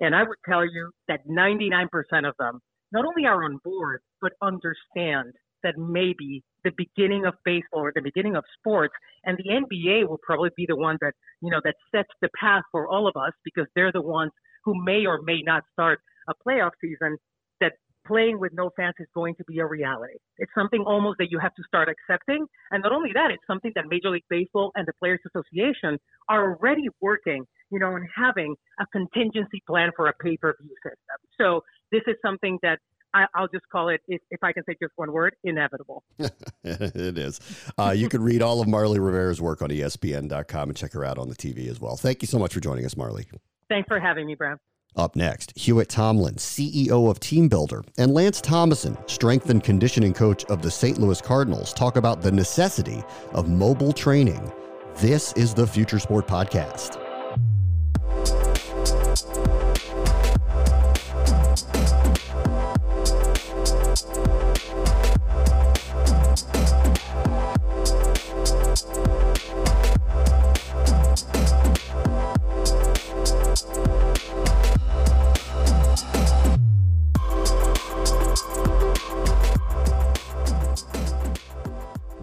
and 0.00 0.14
I 0.14 0.22
would 0.22 0.38
tell 0.48 0.64
you 0.64 0.90
that 1.08 1.26
99% 1.28 1.88
of 2.28 2.34
them 2.38 2.60
not 2.92 3.04
only 3.04 3.26
are 3.26 3.44
on 3.44 3.58
board 3.64 4.00
but 4.20 4.32
understand 4.42 5.32
that 5.62 5.76
maybe 5.76 6.42
the 6.64 6.72
beginning 6.76 7.26
of 7.26 7.34
baseball 7.44 7.82
or 7.82 7.92
the 7.94 8.02
beginning 8.02 8.36
of 8.36 8.44
sports 8.58 8.94
and 9.24 9.38
the 9.38 9.50
NBA 9.50 10.08
will 10.08 10.20
probably 10.22 10.50
be 10.56 10.66
the 10.66 10.76
one 10.76 10.96
that 11.00 11.12
you 11.40 11.50
know 11.50 11.60
that 11.64 11.74
sets 11.94 12.08
the 12.20 12.28
path 12.38 12.62
for 12.72 12.88
all 12.88 13.06
of 13.06 13.14
us 13.16 13.32
because 13.44 13.66
they're 13.74 13.92
the 13.92 14.02
ones 14.02 14.32
who 14.64 14.74
may 14.82 15.06
or 15.06 15.20
may 15.22 15.42
not 15.42 15.62
start 15.72 16.00
a 16.28 16.34
playoff 16.46 16.70
season 16.80 17.16
playing 18.06 18.38
with 18.38 18.52
no 18.52 18.70
fans 18.76 18.94
is 18.98 19.06
going 19.14 19.34
to 19.36 19.44
be 19.44 19.58
a 19.58 19.66
reality. 19.66 20.14
It's 20.38 20.52
something 20.54 20.80
almost 20.80 21.18
that 21.18 21.30
you 21.30 21.38
have 21.38 21.54
to 21.54 21.62
start 21.66 21.88
accepting. 21.88 22.46
And 22.70 22.82
not 22.82 22.92
only 22.92 23.10
that, 23.14 23.30
it's 23.30 23.46
something 23.46 23.72
that 23.74 23.84
Major 23.88 24.10
League 24.10 24.24
Baseball 24.28 24.72
and 24.74 24.86
the 24.86 24.92
Players 24.98 25.20
Association 25.26 25.98
are 26.28 26.54
already 26.54 26.88
working, 27.00 27.44
you 27.70 27.78
know, 27.78 27.96
and 27.96 28.06
having 28.14 28.54
a 28.80 28.86
contingency 28.86 29.62
plan 29.66 29.90
for 29.96 30.08
a 30.08 30.12
pay-per-view 30.14 30.74
system. 30.82 31.16
So 31.38 31.62
this 31.92 32.02
is 32.06 32.16
something 32.22 32.58
that 32.62 32.78
I, 33.12 33.26
will 33.38 33.48
just 33.52 33.68
call 33.70 33.88
it, 33.88 34.00
if, 34.06 34.20
if, 34.30 34.42
I 34.42 34.52
can 34.52 34.62
say 34.64 34.76
just 34.80 34.92
one 34.96 35.12
word, 35.12 35.34
inevitable. 35.42 36.04
it 36.64 37.18
is. 37.18 37.40
Uh, 37.76 37.90
you 37.90 38.08
can 38.08 38.22
read 38.22 38.40
all 38.40 38.60
of 38.60 38.68
Marly 38.68 39.00
Rivera's 39.00 39.40
work 39.40 39.62
on 39.62 39.70
ESPN.com 39.70 40.68
and 40.68 40.76
check 40.76 40.92
her 40.92 41.04
out 41.04 41.18
on 41.18 41.28
the 41.28 41.34
TV 41.34 41.68
as 41.68 41.80
well. 41.80 41.96
Thank 41.96 42.22
you 42.22 42.28
so 42.28 42.38
much 42.38 42.54
for 42.54 42.60
joining 42.60 42.84
us, 42.84 42.96
Marly. 42.96 43.26
Thanks 43.68 43.88
for 43.88 43.98
having 43.98 44.26
me, 44.26 44.36
Brad. 44.36 44.58
Up 44.96 45.14
next, 45.16 45.56
Hewitt 45.56 45.88
Tomlin, 45.88 46.34
CEO 46.34 47.10
of 47.10 47.20
TeamBuildr, 47.20 47.84
and 47.98 48.12
Lance 48.12 48.40
Thomason, 48.40 48.96
strength 49.06 49.48
and 49.50 49.62
conditioning 49.62 50.12
coach 50.12 50.44
of 50.46 50.62
the 50.62 50.70
St. 50.70 50.98
Louis 50.98 51.20
Cardinals, 51.20 51.72
talk 51.72 51.96
about 51.96 52.22
the 52.22 52.32
necessity 52.32 53.02
of 53.32 53.48
mobile 53.48 53.92
training. 53.92 54.52
This 54.96 55.32
is 55.34 55.54
the 55.54 55.66
Future 55.66 55.98
Sport 55.98 56.26
Podcast. 56.26 57.09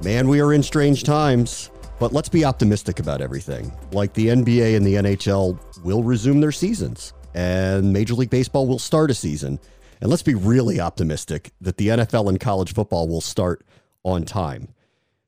Man, 0.07 0.29
we 0.29 0.39
are 0.39 0.53
in 0.53 0.63
strange 0.63 1.03
times, 1.03 1.69
but 1.99 2.13
let's 2.13 2.29
be 2.29 2.45
optimistic 2.45 3.01
about 3.01 3.19
everything. 3.19 3.73
Like 3.91 4.13
the 4.13 4.27
NBA 4.27 4.77
and 4.77 4.87
the 4.87 4.93
NHL 4.93 5.59
will 5.83 6.01
resume 6.01 6.39
their 6.39 6.53
seasons, 6.53 7.11
and 7.33 7.91
Major 7.91 8.13
League 8.13 8.29
Baseball 8.29 8.67
will 8.67 8.79
start 8.79 9.11
a 9.11 9.13
season. 9.13 9.59
And 9.99 10.09
let's 10.09 10.23
be 10.23 10.33
really 10.33 10.79
optimistic 10.79 11.51
that 11.59 11.75
the 11.75 11.89
NFL 11.89 12.29
and 12.29 12.39
college 12.39 12.73
football 12.73 13.09
will 13.09 13.19
start 13.19 13.65
on 14.03 14.23
time. 14.23 14.69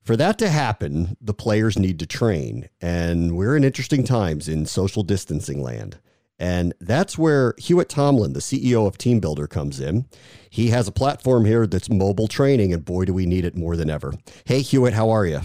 For 0.02 0.16
that 0.16 0.38
to 0.38 0.48
happen, 0.48 1.18
the 1.20 1.34
players 1.34 1.78
need 1.78 2.00
to 2.00 2.08
train, 2.08 2.70
and 2.80 3.36
we're 3.36 3.58
in 3.58 3.66
interesting 3.66 4.06
times 4.06 4.48
in 4.48 4.66
social 4.66 5.04
distancing 5.04 5.62
land. 5.62 6.00
And 6.39 6.74
that's 6.79 7.17
where 7.17 7.53
Hewitt 7.58 7.89
Tomlin, 7.89 8.34
the 8.34 8.39
CEO 8.39 8.88
of 8.88 8.98
TeamBuildr, 8.98 9.50
comes 9.50 9.79
in. 9.79 10.05
He 10.50 10.69
has 10.69 10.88
a 10.88 10.91
platform 10.91 11.46
here 11.46 11.67
that's 11.67 11.89
mobile 11.89 12.27
training, 12.27 12.74
and 12.74 12.84
boy, 12.84 13.05
do 13.05 13.13
we 13.13 13.25
need 13.25 13.43
it 13.43 13.58
more 13.58 13.75
than 13.75 13.89
ever. 13.89 14.13
Hey, 14.46 14.62
Hewitt, 14.62 14.93
how 14.93 15.10
are 15.10 15.25
you? 15.25 15.41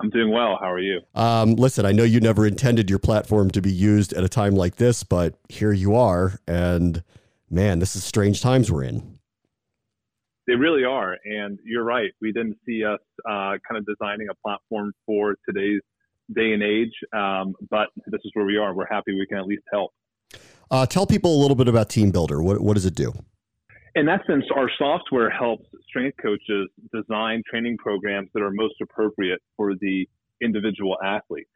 I'm 0.00 0.10
doing 0.10 0.32
well. 0.32 0.58
How 0.60 0.70
are 0.70 0.80
you? 0.80 1.00
Um, 1.14 1.54
listen, 1.54 1.86
I 1.86 1.92
know 1.92 2.02
you 2.02 2.20
never 2.20 2.46
intended 2.46 2.90
your 2.90 2.98
platform 2.98 3.50
to 3.52 3.60
be 3.60 3.70
used 3.70 4.12
at 4.14 4.24
a 4.24 4.28
time 4.28 4.54
like 4.54 4.76
this, 4.76 5.04
but 5.04 5.34
here 5.48 5.72
you 5.72 5.94
are. 5.94 6.40
And 6.48 7.04
man, 7.48 7.78
this 7.78 7.94
is 7.94 8.02
strange 8.02 8.40
times 8.40 8.72
we're 8.72 8.82
in. 8.82 9.18
They 10.48 10.56
really 10.56 10.84
are. 10.84 11.18
And 11.24 11.58
you're 11.64 11.84
right. 11.84 12.10
We 12.20 12.32
didn't 12.32 12.56
see 12.66 12.84
us 12.84 12.98
uh, 13.24 13.58
kind 13.68 13.76
of 13.76 13.86
designing 13.86 14.26
a 14.28 14.34
platform 14.44 14.92
for 15.06 15.36
today's 15.48 15.82
day 16.32 16.52
and 16.52 16.62
age. 16.62 16.92
Um, 17.12 17.54
but 17.70 17.88
this 18.06 18.20
is 18.24 18.30
where 18.34 18.44
we 18.44 18.56
are. 18.56 18.74
We're 18.74 18.86
happy 18.90 19.14
we 19.14 19.26
can 19.26 19.38
at 19.38 19.46
least 19.46 19.64
help. 19.72 19.92
Uh, 20.70 20.86
tell 20.86 21.06
people 21.06 21.38
a 21.38 21.40
little 21.40 21.56
bit 21.56 21.68
about 21.68 21.88
TeamBuildr. 21.88 22.42
What, 22.42 22.60
what 22.60 22.74
does 22.74 22.86
it 22.86 22.94
do? 22.94 23.12
In 23.94 24.08
essence, 24.08 24.46
our 24.56 24.70
software 24.78 25.28
helps 25.28 25.66
strength 25.86 26.16
coaches 26.22 26.70
design 26.94 27.42
training 27.48 27.76
programs 27.76 28.30
that 28.32 28.42
are 28.42 28.50
most 28.50 28.74
appropriate 28.82 29.40
for 29.56 29.74
the 29.74 30.08
individual 30.40 30.96
athlete. 31.04 31.46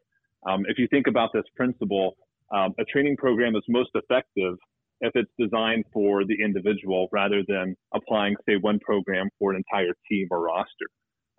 Um, 0.46 0.64
if 0.68 0.78
you 0.78 0.86
think 0.88 1.06
about 1.06 1.30
this 1.32 1.44
principle, 1.56 2.14
um, 2.54 2.74
a 2.78 2.84
training 2.84 3.16
program 3.16 3.56
is 3.56 3.62
most 3.68 3.90
effective 3.94 4.56
if 5.00 5.12
it's 5.14 5.30
designed 5.38 5.84
for 5.92 6.24
the 6.24 6.36
individual 6.42 7.08
rather 7.10 7.42
than 7.48 7.74
applying, 7.94 8.36
say, 8.46 8.56
one 8.60 8.78
program 8.80 9.28
for 9.38 9.50
an 9.50 9.56
entire 9.56 9.94
team 10.10 10.28
or 10.30 10.42
roster. 10.42 10.88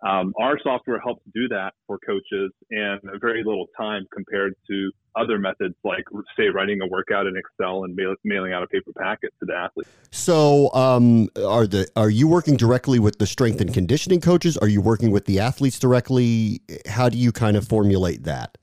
Um, 0.06 0.32
our 0.40 0.58
software 0.62 1.00
helps 1.00 1.22
do 1.34 1.48
that 1.48 1.72
for 1.86 1.98
coaches 1.98 2.52
in 2.70 2.98
very 3.20 3.42
little 3.42 3.66
time 3.76 4.06
compared 4.14 4.54
to 4.70 4.92
other 5.16 5.38
methods 5.38 5.74
like, 5.82 6.04
say, 6.36 6.48
writing 6.48 6.78
a 6.82 6.86
workout 6.86 7.26
in 7.26 7.34
Excel 7.36 7.82
and 7.82 7.96
mail, 7.96 8.14
mailing 8.22 8.52
out 8.52 8.62
a 8.62 8.68
paper 8.68 8.92
packet 8.96 9.34
to 9.40 9.46
the 9.46 9.54
athlete. 9.54 9.88
So, 10.12 10.72
um, 10.72 11.28
are 11.44 11.66
the 11.66 11.88
are 11.96 12.10
you 12.10 12.28
working 12.28 12.56
directly 12.56 13.00
with 13.00 13.18
the 13.18 13.26
strength 13.26 13.60
and 13.60 13.74
conditioning 13.74 14.20
coaches? 14.20 14.56
Are 14.56 14.68
you 14.68 14.80
working 14.80 15.10
with 15.10 15.24
the 15.24 15.40
athletes 15.40 15.80
directly? 15.80 16.60
How 16.86 17.08
do 17.08 17.18
you 17.18 17.32
kind 17.32 17.56
of 17.56 17.66
formulate 17.66 18.22
that? 18.22 18.56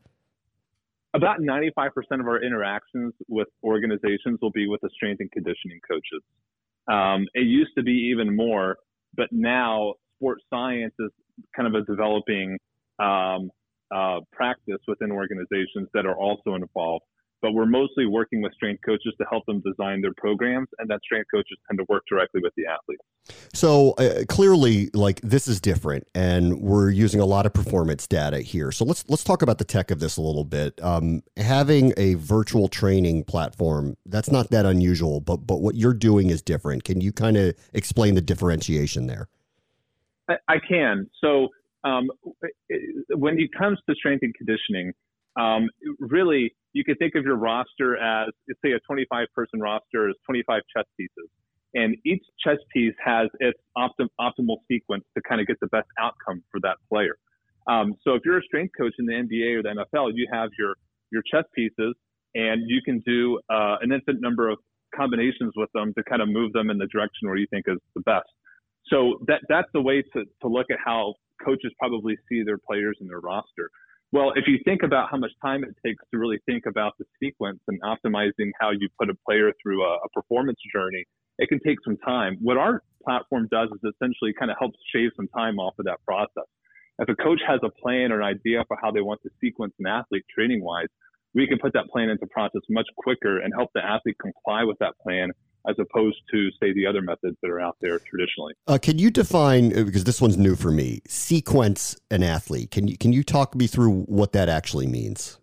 About 1.13 1.39
95% 1.39 1.89
of 2.11 2.27
our 2.27 2.41
interactions 2.41 3.13
with 3.27 3.47
organizations 3.63 4.39
will 4.41 4.51
be 4.51 4.67
with 4.67 4.81
the 4.81 4.89
strength 4.93 5.19
and 5.19 5.31
conditioning 5.31 5.79
coaches. 5.89 6.21
Um, 6.87 7.27
it 7.33 7.45
used 7.45 7.71
to 7.77 7.83
be 7.83 8.09
even 8.11 8.35
more, 8.35 8.77
but 9.15 9.27
now 9.31 9.93
sports 10.17 10.43
science 10.49 10.93
is 10.99 11.11
kind 11.55 11.67
of 11.67 11.81
a 11.81 11.85
developing 11.85 12.57
um, 12.99 13.49
uh, 13.93 14.19
practice 14.31 14.79
within 14.87 15.11
organizations 15.11 15.87
that 15.93 16.05
are 16.05 16.15
also 16.15 16.55
involved. 16.55 17.03
But 17.41 17.51
we're 17.51 17.67
mostly 17.67 18.07
working 18.07 18.41
with 18.41 18.53
strength 18.53 18.81
coaches 18.83 19.13
to 19.19 19.25
help 19.29 19.45
them 19.45 19.61
design 19.61 20.01
their 20.01 20.13
programs, 20.17 20.67
and 20.79 20.89
that 20.89 21.01
strength 21.03 21.27
coaches 21.31 21.57
tend 21.67 21.77
to 21.77 21.85
work 21.87 22.01
directly 22.09 22.41
with 22.41 22.53
the 22.57 22.63
athletes. 22.65 23.03
So 23.53 23.91
uh, 23.99 24.23
clearly, 24.27 24.89
like 24.93 25.21
this 25.21 25.47
is 25.47 25.61
different, 25.61 26.07
and 26.15 26.59
we're 26.59 26.89
using 26.89 27.19
a 27.19 27.25
lot 27.25 27.45
of 27.45 27.53
performance 27.53 28.07
data 28.07 28.39
here. 28.39 28.71
So 28.71 28.83
let's 28.83 29.07
let's 29.09 29.23
talk 29.23 29.43
about 29.43 29.59
the 29.59 29.63
tech 29.63 29.91
of 29.91 29.99
this 29.99 30.17
a 30.17 30.21
little 30.21 30.45
bit. 30.45 30.79
Um, 30.81 31.21
having 31.37 31.93
a 31.97 32.15
virtual 32.15 32.67
training 32.67 33.25
platform 33.25 33.95
that's 34.05 34.31
not 34.31 34.49
that 34.49 34.65
unusual, 34.65 35.19
but 35.19 35.37
but 35.45 35.61
what 35.61 35.75
you're 35.75 35.93
doing 35.93 36.31
is 36.31 36.41
different. 36.41 36.83
Can 36.83 37.01
you 37.01 37.11
kind 37.11 37.37
of 37.37 37.53
explain 37.73 38.15
the 38.15 38.21
differentiation 38.21 39.05
there? 39.05 39.27
I, 40.29 40.57
can. 40.67 41.09
So 41.23 41.49
um, 41.83 42.09
when 43.15 43.39
it 43.39 43.49
comes 43.57 43.79
to 43.87 43.95
strength 43.95 44.23
and 44.23 44.33
conditioning, 44.33 44.93
um, 45.39 45.69
really 45.99 46.55
you 46.73 46.83
can 46.83 46.95
think 46.95 47.15
of 47.15 47.23
your 47.23 47.35
roster 47.35 47.97
as, 47.97 48.29
say, 48.63 48.71
a 48.71 48.79
25 48.79 49.27
person 49.33 49.59
roster 49.59 50.09
as 50.09 50.15
25 50.25 50.61
chess 50.75 50.85
pieces. 50.97 51.29
And 51.73 51.95
each 52.05 52.23
chess 52.43 52.57
piece 52.73 52.93
has 53.03 53.27
its 53.39 53.59
optim- 53.77 54.09
optimal 54.19 54.57
sequence 54.69 55.03
to 55.15 55.21
kind 55.27 55.41
of 55.41 55.47
get 55.47 55.59
the 55.59 55.67
best 55.67 55.87
outcome 55.99 56.41
for 56.51 56.59
that 56.61 56.77
player. 56.89 57.17
Um, 57.67 57.93
so 58.03 58.13
if 58.13 58.21
you're 58.23 58.37
a 58.37 58.43
strength 58.43 58.73
coach 58.77 58.93
in 58.99 59.05
the 59.05 59.13
NBA 59.13 59.55
or 59.55 59.63
the 59.63 59.69
NFL, 59.69 60.11
you 60.15 60.27
have 60.31 60.49
your, 60.57 60.75
your 61.11 61.21
chess 61.29 61.43
pieces 61.53 61.95
and 62.35 62.63
you 62.67 62.81
can 62.83 62.99
do 63.05 63.39
uh, 63.49 63.77
an 63.81 63.91
infinite 63.91 64.21
number 64.21 64.49
of 64.49 64.57
combinations 64.95 65.53
with 65.55 65.69
them 65.73 65.93
to 65.97 66.03
kind 66.03 66.21
of 66.21 66.29
move 66.29 66.53
them 66.53 66.69
in 66.69 66.77
the 66.77 66.87
direction 66.87 67.27
where 67.27 67.37
you 67.37 67.47
think 67.49 67.65
is 67.67 67.77
the 67.95 68.01
best. 68.01 68.27
So 68.87 69.19
that 69.27 69.41
that's 69.49 69.69
the 69.73 69.81
way 69.81 70.01
to, 70.13 70.25
to 70.41 70.47
look 70.47 70.67
at 70.71 70.77
how 70.83 71.15
coaches 71.43 71.71
probably 71.79 72.17
see 72.29 72.43
their 72.43 72.57
players 72.57 72.97
in 73.01 73.07
their 73.07 73.19
roster. 73.19 73.69
Well, 74.11 74.31
if 74.35 74.45
you 74.47 74.59
think 74.63 74.83
about 74.83 75.09
how 75.11 75.17
much 75.17 75.31
time 75.41 75.63
it 75.63 75.75
takes 75.85 76.03
to 76.11 76.17
really 76.17 76.39
think 76.45 76.65
about 76.67 76.93
the 76.99 77.05
sequence 77.21 77.59
and 77.67 77.81
optimizing 77.81 78.51
how 78.59 78.71
you 78.71 78.87
put 78.99 79.09
a 79.09 79.15
player 79.27 79.51
through 79.61 79.83
a, 79.83 79.95
a 79.95 80.09
performance 80.13 80.59
journey, 80.73 81.03
it 81.37 81.49
can 81.49 81.59
take 81.65 81.77
some 81.83 81.97
time. 81.97 82.37
What 82.41 82.57
our 82.57 82.81
platform 83.03 83.47
does 83.51 83.69
is 83.69 83.93
essentially 83.95 84.33
kind 84.37 84.51
of 84.51 84.57
helps 84.59 84.77
shave 84.93 85.11
some 85.15 85.27
time 85.29 85.59
off 85.59 85.73
of 85.79 85.85
that 85.85 85.99
process. 86.05 86.47
If 86.99 87.09
a 87.09 87.15
coach 87.15 87.41
has 87.45 87.59
a 87.63 87.69
plan 87.81 88.11
or 88.11 88.21
an 88.21 88.27
idea 88.27 88.63
for 88.67 88.77
how 88.81 88.91
they 88.91 89.01
want 89.01 89.21
to 89.23 89.29
sequence 89.41 89.73
an 89.79 89.87
athlete 89.87 90.23
training 90.33 90.63
wise, 90.63 90.87
we 91.33 91.45
can 91.45 91.59
put 91.59 91.73
that 91.73 91.87
plan 91.91 92.09
into 92.09 92.25
process 92.27 92.61
much 92.69 92.87
quicker 92.95 93.39
and 93.39 93.53
help 93.53 93.71
the 93.75 93.83
athlete 93.83 94.15
comply 94.21 94.63
with 94.63 94.77
that 94.79 94.93
plan 95.03 95.31
as 95.67 95.75
opposed 95.79 96.17
to 96.31 96.49
say 96.61 96.73
the 96.73 96.85
other 96.85 97.01
methods 97.01 97.37
that 97.41 97.49
are 97.49 97.59
out 97.59 97.77
there 97.81 97.99
traditionally. 97.99 98.53
Uh, 98.67 98.77
can 98.81 98.97
you 98.97 99.09
define 99.09 99.77
uh, 99.77 99.83
because 99.83 100.03
this 100.03 100.21
one's 100.21 100.37
new 100.37 100.55
for 100.55 100.71
me? 100.71 101.01
Sequence 101.07 101.97
an 102.11 102.23
athlete. 102.23 102.71
Can 102.71 102.87
you 102.87 102.97
can 102.97 103.13
you 103.13 103.23
talk 103.23 103.55
me 103.55 103.67
through 103.67 104.03
what 104.03 104.31
that 104.33 104.49
actually 104.49 104.87
means? 104.87 105.39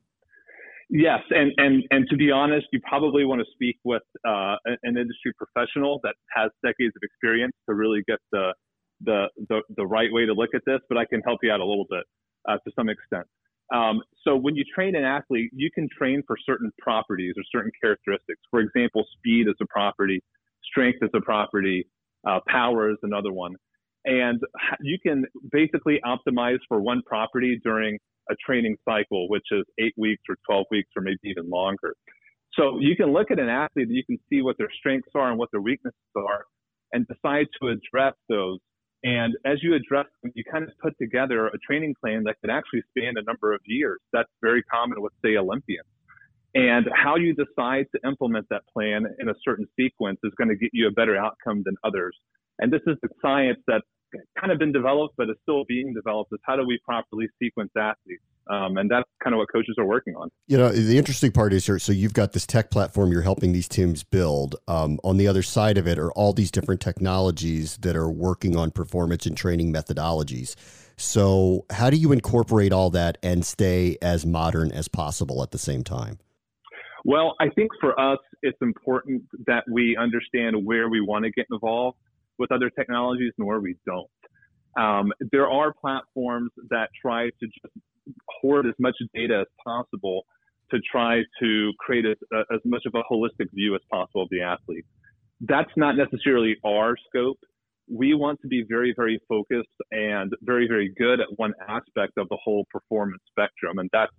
Yes, 0.94 1.20
and 1.30 1.52
and 1.56 1.82
and 1.90 2.06
to 2.10 2.16
be 2.16 2.30
honest, 2.30 2.66
you 2.72 2.80
probably 2.86 3.24
want 3.24 3.40
to 3.40 3.46
speak 3.52 3.78
with 3.82 4.02
uh, 4.28 4.56
an 4.64 4.98
industry 4.98 5.32
professional 5.38 6.00
that 6.02 6.14
has 6.36 6.50
decades 6.62 6.92
of 6.94 7.02
experience 7.02 7.54
to 7.68 7.74
really 7.74 8.02
get 8.06 8.18
the 8.30 8.52
the 9.00 9.28
the, 9.48 9.62
the 9.76 9.86
right 9.86 10.12
way 10.12 10.26
to 10.26 10.34
look 10.34 10.50
at 10.54 10.62
this. 10.66 10.80
But 10.88 10.98
I 10.98 11.06
can 11.06 11.22
help 11.22 11.40
you 11.42 11.50
out 11.50 11.60
a 11.60 11.64
little 11.64 11.86
bit 11.88 12.04
uh, 12.46 12.58
to 12.58 12.72
some 12.76 12.88
extent. 12.88 13.26
Um, 13.72 14.02
so 14.24 14.36
when 14.36 14.54
you 14.54 14.64
train 14.74 14.94
an 14.94 15.04
athlete, 15.04 15.50
you 15.54 15.70
can 15.70 15.88
train 15.96 16.22
for 16.26 16.36
certain 16.44 16.70
properties 16.78 17.34
or 17.36 17.42
certain 17.50 17.72
characteristics. 17.82 18.40
For 18.50 18.60
example, 18.60 19.04
speed 19.16 19.48
is 19.48 19.54
a 19.60 19.66
property, 19.66 20.22
strength 20.64 20.98
is 21.02 21.10
a 21.14 21.20
property, 21.20 21.86
uh, 22.28 22.40
power 22.46 22.90
is 22.90 22.98
another 23.02 23.32
one. 23.32 23.54
And 24.04 24.40
you 24.80 24.98
can 25.04 25.24
basically 25.50 26.00
optimize 26.04 26.58
for 26.68 26.80
one 26.80 27.02
property 27.06 27.60
during 27.64 27.98
a 28.30 28.34
training 28.44 28.76
cycle, 28.84 29.28
which 29.28 29.46
is 29.50 29.64
eight 29.78 29.94
weeks 29.96 30.22
or 30.28 30.36
12 30.46 30.66
weeks 30.70 30.90
or 30.96 31.02
maybe 31.02 31.18
even 31.24 31.48
longer. 31.48 31.94
So 32.54 32.78
you 32.78 32.94
can 32.96 33.12
look 33.12 33.30
at 33.30 33.38
an 33.38 33.48
athlete 33.48 33.88
and 33.88 33.96
you 33.96 34.04
can 34.04 34.18
see 34.28 34.42
what 34.42 34.58
their 34.58 34.70
strengths 34.78 35.08
are 35.14 35.30
and 35.30 35.38
what 35.38 35.50
their 35.50 35.60
weaknesses 35.60 35.98
are 36.14 36.44
and 36.92 37.06
decide 37.06 37.46
to 37.60 37.68
address 37.68 38.14
those 38.28 38.58
and 39.04 39.34
as 39.44 39.62
you 39.62 39.74
address 39.74 40.06
you 40.34 40.44
kind 40.44 40.64
of 40.64 40.70
put 40.80 40.96
together 40.98 41.48
a 41.48 41.58
training 41.58 41.94
plan 42.00 42.22
that 42.24 42.36
could 42.40 42.50
actually 42.50 42.82
span 42.90 43.14
a 43.16 43.22
number 43.22 43.52
of 43.52 43.60
years. 43.64 43.98
That's 44.12 44.28
very 44.40 44.62
common 44.62 45.02
with, 45.02 45.12
say, 45.24 45.36
Olympians. 45.36 45.86
And 46.54 46.86
how 46.94 47.16
you 47.16 47.34
decide 47.34 47.86
to 47.94 48.08
implement 48.08 48.46
that 48.50 48.62
plan 48.72 49.06
in 49.18 49.28
a 49.28 49.34
certain 49.42 49.66
sequence 49.78 50.18
is 50.22 50.32
going 50.36 50.48
to 50.48 50.56
get 50.56 50.70
you 50.72 50.86
a 50.86 50.90
better 50.90 51.16
outcome 51.16 51.62
than 51.64 51.76
others. 51.82 52.16
And 52.58 52.72
this 52.72 52.82
is 52.86 52.96
the 53.02 53.08
science 53.22 53.58
that's 53.66 53.86
kind 54.38 54.52
of 54.52 54.58
been 54.58 54.72
developed, 54.72 55.14
but 55.16 55.30
is 55.30 55.36
still 55.42 55.64
being 55.66 55.94
developed 55.94 56.32
is 56.32 56.40
how 56.44 56.56
do 56.56 56.66
we 56.66 56.78
properly 56.84 57.26
sequence 57.42 57.70
athletes? 57.76 58.22
Um, 58.48 58.76
and 58.76 58.90
that's 58.90 59.08
kind 59.22 59.34
of 59.34 59.38
what 59.38 59.48
coaches 59.52 59.76
are 59.78 59.84
working 59.84 60.16
on. 60.16 60.28
You 60.46 60.58
know, 60.58 60.70
the 60.70 60.98
interesting 60.98 61.30
part 61.30 61.52
is 61.52 61.64
here. 61.66 61.78
So 61.78 61.92
you've 61.92 62.14
got 62.14 62.32
this 62.32 62.46
tech 62.46 62.70
platform 62.70 63.12
you're 63.12 63.22
helping 63.22 63.52
these 63.52 63.68
teams 63.68 64.02
build. 64.02 64.56
Um, 64.66 64.98
on 65.04 65.16
the 65.16 65.28
other 65.28 65.42
side 65.42 65.78
of 65.78 65.86
it 65.86 65.98
are 65.98 66.10
all 66.12 66.32
these 66.32 66.50
different 66.50 66.80
technologies 66.80 67.76
that 67.78 67.94
are 67.94 68.10
working 68.10 68.56
on 68.56 68.70
performance 68.70 69.26
and 69.26 69.36
training 69.36 69.72
methodologies. 69.72 70.56
So 70.96 71.66
how 71.70 71.88
do 71.90 71.96
you 71.96 72.12
incorporate 72.12 72.72
all 72.72 72.90
that 72.90 73.18
and 73.22 73.44
stay 73.44 73.96
as 74.02 74.26
modern 74.26 74.72
as 74.72 74.88
possible 74.88 75.42
at 75.42 75.50
the 75.50 75.58
same 75.58 75.84
time? 75.84 76.18
Well, 77.04 77.34
I 77.40 77.48
think 77.48 77.70
for 77.80 77.98
us, 77.98 78.18
it's 78.42 78.58
important 78.60 79.22
that 79.46 79.64
we 79.70 79.96
understand 79.96 80.64
where 80.64 80.88
we 80.88 81.00
want 81.00 81.24
to 81.24 81.30
get 81.30 81.46
involved 81.50 81.98
with 82.38 82.52
other 82.52 82.70
technologies 82.70 83.32
and 83.38 83.46
where 83.46 83.60
we 83.60 83.76
don't. 83.86 84.08
Um, 84.78 85.12
there 85.32 85.50
are 85.50 85.72
platforms 85.72 86.50
that 86.70 86.88
try 87.00 87.26
to 87.26 87.46
just 87.46 87.74
hoard 88.40 88.66
as 88.66 88.74
much 88.78 88.96
data 89.14 89.40
as 89.42 89.46
possible 89.64 90.24
to 90.70 90.78
try 90.90 91.20
to 91.40 91.72
create 91.78 92.04
a, 92.04 92.14
uh, 92.34 92.44
as 92.52 92.60
much 92.64 92.82
of 92.86 92.94
a 92.94 93.02
holistic 93.12 93.48
view 93.52 93.74
as 93.74 93.80
possible 93.90 94.22
of 94.22 94.28
the 94.30 94.42
athlete. 94.42 94.84
That's 95.40 95.70
not 95.76 95.96
necessarily 95.96 96.56
our 96.64 96.96
scope. 97.08 97.38
We 97.90 98.14
want 98.14 98.40
to 98.42 98.48
be 98.48 98.64
very, 98.68 98.94
very 98.96 99.20
focused 99.28 99.68
and 99.90 100.32
very, 100.42 100.66
very 100.66 100.92
good 100.96 101.20
at 101.20 101.26
one 101.36 101.52
aspect 101.68 102.12
of 102.16 102.28
the 102.28 102.38
whole 102.42 102.64
performance 102.70 103.22
spectrum, 103.28 103.78
and 103.78 103.90
that's 103.92 104.12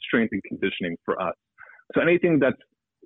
strength 0.00 0.30
and 0.32 0.42
conditioning 0.44 0.96
for 1.04 1.20
us. 1.20 1.34
So 1.94 2.00
anything 2.00 2.38
that's 2.38 2.56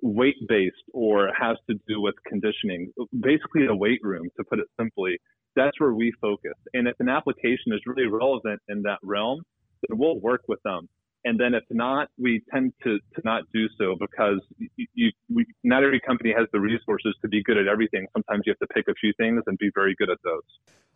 weight 0.01 0.35
based 0.47 0.75
or 0.93 1.31
has 1.39 1.57
to 1.69 1.75
do 1.87 2.01
with 2.01 2.15
conditioning, 2.27 2.91
basically 3.19 3.65
the 3.65 3.75
weight 3.75 3.99
room, 4.03 4.29
to 4.37 4.43
put 4.49 4.59
it 4.59 4.67
simply, 4.79 5.17
that's 5.55 5.79
where 5.79 5.93
we 5.93 6.13
focus. 6.21 6.53
And 6.73 6.87
if 6.87 6.95
an 6.99 7.09
application 7.09 7.73
is 7.73 7.81
really 7.85 8.07
relevant 8.07 8.61
in 8.69 8.83
that 8.83 8.99
realm, 9.01 9.41
we'll 9.89 10.19
work 10.19 10.41
with 10.47 10.59
them. 10.63 10.87
And 11.25 11.39
then 11.39 11.55
if 11.55 11.63
not, 11.71 12.09
we 12.19 12.43
tend 12.53 12.73
to, 12.83 12.99
to 12.99 13.21
not 13.23 13.43
do 13.51 13.65
so 13.79 13.95
because 13.99 14.41
you, 14.59 14.85
you, 14.93 15.11
we, 15.33 15.45
not 15.63 15.83
every 15.83 15.99
company 15.99 16.31
has 16.37 16.47
the 16.53 16.59
resources 16.59 17.15
to 17.23 17.27
be 17.27 17.41
good 17.43 17.57
at 17.57 17.67
everything. 17.67 18.05
Sometimes 18.13 18.43
you 18.45 18.51
have 18.51 18.67
to 18.67 18.73
pick 18.73 18.87
a 18.87 18.93
few 18.93 19.11
things 19.17 19.41
and 19.47 19.57
be 19.57 19.71
very 19.73 19.95
good 19.97 20.11
at 20.11 20.19
those. 20.23 20.43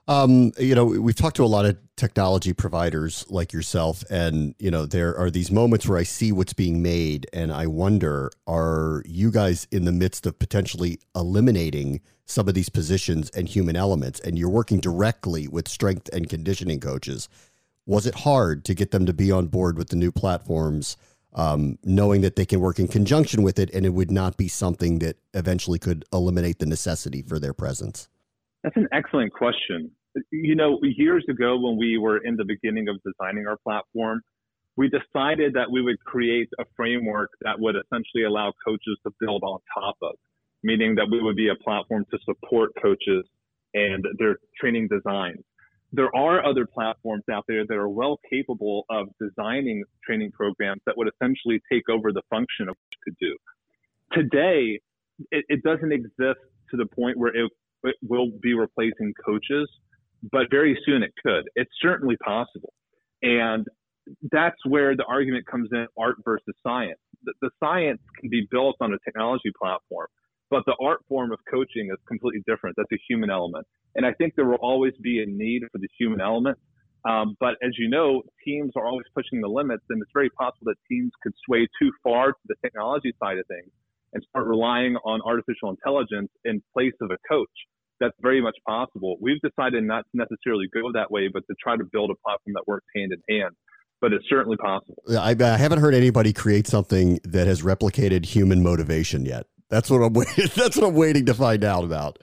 Um, 0.10 0.54
you 0.58 0.74
know, 0.74 0.86
we've 0.86 1.16
talked 1.16 1.36
to 1.36 1.44
a 1.44 1.46
lot 1.46 1.66
of 1.66 1.78
technology 1.96 2.52
providers 2.52 3.26
like 3.30 3.54
yourself, 3.54 4.04
and 4.10 4.56
you 4.58 4.72
know, 4.72 4.88
there 4.88 5.16
are 5.16 5.30
these 5.30 5.52
moments 5.52 5.88
where 5.88 6.00
I 6.00 6.04
see 6.04 6.32
what's 6.32 6.54
being 6.54 6.82
made, 6.82 7.28
and 7.32 7.52
I 7.52 7.68
wonder: 7.68 8.32
Are 8.48 9.04
you 9.06 9.30
guys 9.30 9.68
in 9.72 9.86
the 9.86 9.92
midst 9.92 10.26
of 10.26 10.40
potentially 10.40 11.00
eliminating 11.16 12.02
some 12.26 12.48
of 12.48 12.56
these 12.56 12.70
positions 12.70 13.30
and 13.36 13.48
human 13.48 13.76
elements? 13.76 14.20
And 14.22 14.36
you're 14.36 14.50
working 14.50 14.80
directly 14.80 15.48
with 15.48 15.68
strength 15.68 16.10
and 16.12 16.28
conditioning 16.28 16.80
coaches. 16.80 17.30
Was 17.90 18.06
it 18.06 18.16
hard 18.16 18.64
to 18.66 18.74
get 18.74 18.92
them 18.92 19.06
to 19.06 19.14
be 19.14 19.32
on 19.32 19.48
board 19.48 19.78
with 19.78 19.90
the 19.90 19.96
new 19.96 20.12
platforms, 20.12 20.96
um, 21.34 21.78
knowing 21.84 22.22
that 22.22 22.36
they 22.36 22.46
can 22.46 22.60
work 22.60 22.80
in 22.80 22.88
conjunction 22.88 23.42
with 23.42 23.58
it, 23.58 23.74
and 23.74 23.86
it 23.86 23.90
would 23.90 24.12
not 24.12 24.38
be 24.38 24.48
something 24.48 25.00
that 25.00 25.18
eventually 25.34 25.80
could 25.80 26.06
eliminate 26.14 26.60
the 26.60 26.66
necessity 26.66 27.22
for 27.22 27.40
their 27.40 27.54
presence? 27.54 28.08
That's 28.64 28.78
an 28.78 28.88
excellent 28.92 29.34
question 29.34 29.92
you 30.32 30.56
know, 30.56 30.80
years 30.82 31.26
ago 31.30 31.60
when 31.60 31.78
we 31.78 31.98
were 31.98 32.18
in 32.18 32.36
the 32.36 32.46
beginning 32.46 32.88
of 32.90 32.98
designing 33.04 33.48
our 33.48 33.58
platform, 33.58 34.22
we 34.76 34.90
decided 34.90 35.54
that 35.54 35.70
we 35.72 35.82
would 35.82 36.00
create 36.06 36.50
a 36.60 36.64
framework 36.76 37.32
that 37.42 37.60
would 37.60 37.76
essentially 37.76 38.24
allow 38.24 38.54
coaches 38.66 38.98
to 39.04 39.12
build 39.20 39.44
on 39.44 39.60
top 39.74 39.96
of, 40.02 40.16
meaning 40.64 40.96
that 40.96 41.08
we 41.12 41.22
would 41.22 41.36
be 41.36 41.50
a 41.50 41.64
platform 41.64 42.06
to 42.12 42.18
support 42.26 42.72
coaches 42.82 43.26
and 43.74 44.06
their 44.18 44.38
training 44.60 44.88
designs. 44.88 45.44
There 45.92 46.16
are 46.16 46.46
other 46.46 46.66
platforms 46.66 47.24
out 47.32 47.46
there 47.48 47.66
that 47.66 47.76
are 47.76 47.90
well 47.90 48.20
capable 48.30 48.86
of 48.90 49.08
designing 49.20 49.84
training 50.06 50.32
programs 50.32 50.82
that 50.86 50.96
would 50.98 51.10
essentially 51.10 51.62
take 51.72 51.90
over 51.90 52.12
the 52.12 52.22
function 52.30 52.70
of 52.70 52.76
what 52.76 53.00
could 53.04 53.16
do. 53.20 53.36
Today, 54.14 54.80
it, 55.32 55.46
it 55.50 55.64
doesn't 55.64 55.92
exist 55.92 56.40
to 56.72 56.78
the 56.78 56.86
point 56.86 57.18
where 57.18 57.36
it, 57.36 57.52
it 57.84 57.96
will 58.02 58.32
be 58.42 58.54
replacing 58.54 59.14
coaches 59.26 59.68
but 60.32 60.50
very 60.50 60.80
soon 60.86 61.04
it 61.04 61.14
could. 61.24 61.50
It's 61.56 61.72
certainly 61.82 62.18
possible. 62.18 62.74
And 63.22 63.66
that's 64.32 64.58
where 64.66 64.96
the 64.96 65.06
argument 65.06 65.46
comes 65.46 65.70
in 65.72 65.88
art 65.98 66.18
versus 66.26 66.56
science. 66.64 67.00
The, 67.24 67.34
the, 67.42 67.50
science 67.64 68.02
can 68.20 68.30
be 68.30 68.48
built 68.50 68.76
on 68.82 68.94
a 68.94 68.98
technology 69.06 69.52
platform, 69.62 70.08
but 70.50 70.64
the 70.66 70.76
art 70.82 71.00
form 71.08 71.32
of 71.32 71.40
coaching 71.50 71.90
is 71.92 71.98
completely 72.08 72.42
different. 72.48 72.76
That's 72.78 72.92
a 72.92 73.02
human 73.08 73.30
element. 73.30 73.66
And 73.96 74.06
I 74.06 74.14
think 74.14 74.36
there 74.36 74.46
will 74.46 74.62
always 74.62 74.94
be 75.02 75.22
a 75.22 75.26
need 75.26 75.64
for 75.72 75.78
the 75.78 75.88
human 75.98 76.22
element. 76.22 76.58
Um, 77.08 77.38
but 77.40 77.56
as 77.64 77.72
you 77.78 77.90
know, 77.90 78.24
teams 78.44 78.72
are 78.76 78.86
always 78.86 79.06
pushing 79.16 79.42
the 79.42 79.48
limits, 79.48 79.84
and 79.90 80.02
it's 80.02 80.12
very 80.14 80.30
possible 80.32 80.66
that 80.66 80.76
teams 80.90 81.12
could 81.24 81.34
sway 81.46 81.68
too 81.82 81.92
far 82.04 82.34
to 82.34 82.40
the 82.48 82.56
technology 82.62 83.14
side 83.22 83.38
of 83.38 83.48
things 83.48 83.72
and 84.14 84.24
start 84.30 84.48
relying 84.48 84.96
on 85.06 85.22
artificial 85.26 85.70
intelligence 85.70 86.30
in 86.44 86.62
place 86.74 86.94
of 87.02 87.12
a 87.12 87.18
coach 87.30 87.50
that's 88.00 88.16
very 88.22 88.42
much 88.42 88.56
possible. 88.68 89.18
We've 89.22 89.42
decided 89.42 89.84
not 89.84 90.06
to 90.12 90.18
necessarily 90.18 90.68
go 90.74 90.92
that 90.94 91.12
way, 91.12 91.30
but 91.32 91.44
to 91.48 91.56
try 91.62 91.78
to 91.78 91.84
build 91.84 92.12
a 92.12 92.16
platform 92.26 92.54
that 92.54 92.64
works 92.68 92.86
hand 92.96 93.12
in 93.14 93.38
hand. 93.38 93.56
But 94.02 94.14
it's 94.14 94.26
certainly 94.30 94.56
possible. 94.58 95.04
I, 95.10 95.36
I 95.38 95.58
haven't 95.58 95.80
heard 95.80 95.94
anybody 95.94 96.32
create 96.32 96.68
something 96.68 97.20
that 97.26 97.48
has 97.48 97.62
replicated 97.62 98.26
human 98.26 98.64
motivation 98.64 99.26
yet. 99.26 99.46
That's 99.70 99.90
what 99.90 100.02
I'm 100.02 100.14
waiting. 100.14 100.50
That's 100.56 100.78
what 100.78 100.88
I'm 100.88 100.96
waiting 100.96 101.26
to 101.28 101.34
find 101.34 101.64
out 101.64 101.84
about. 101.84 102.20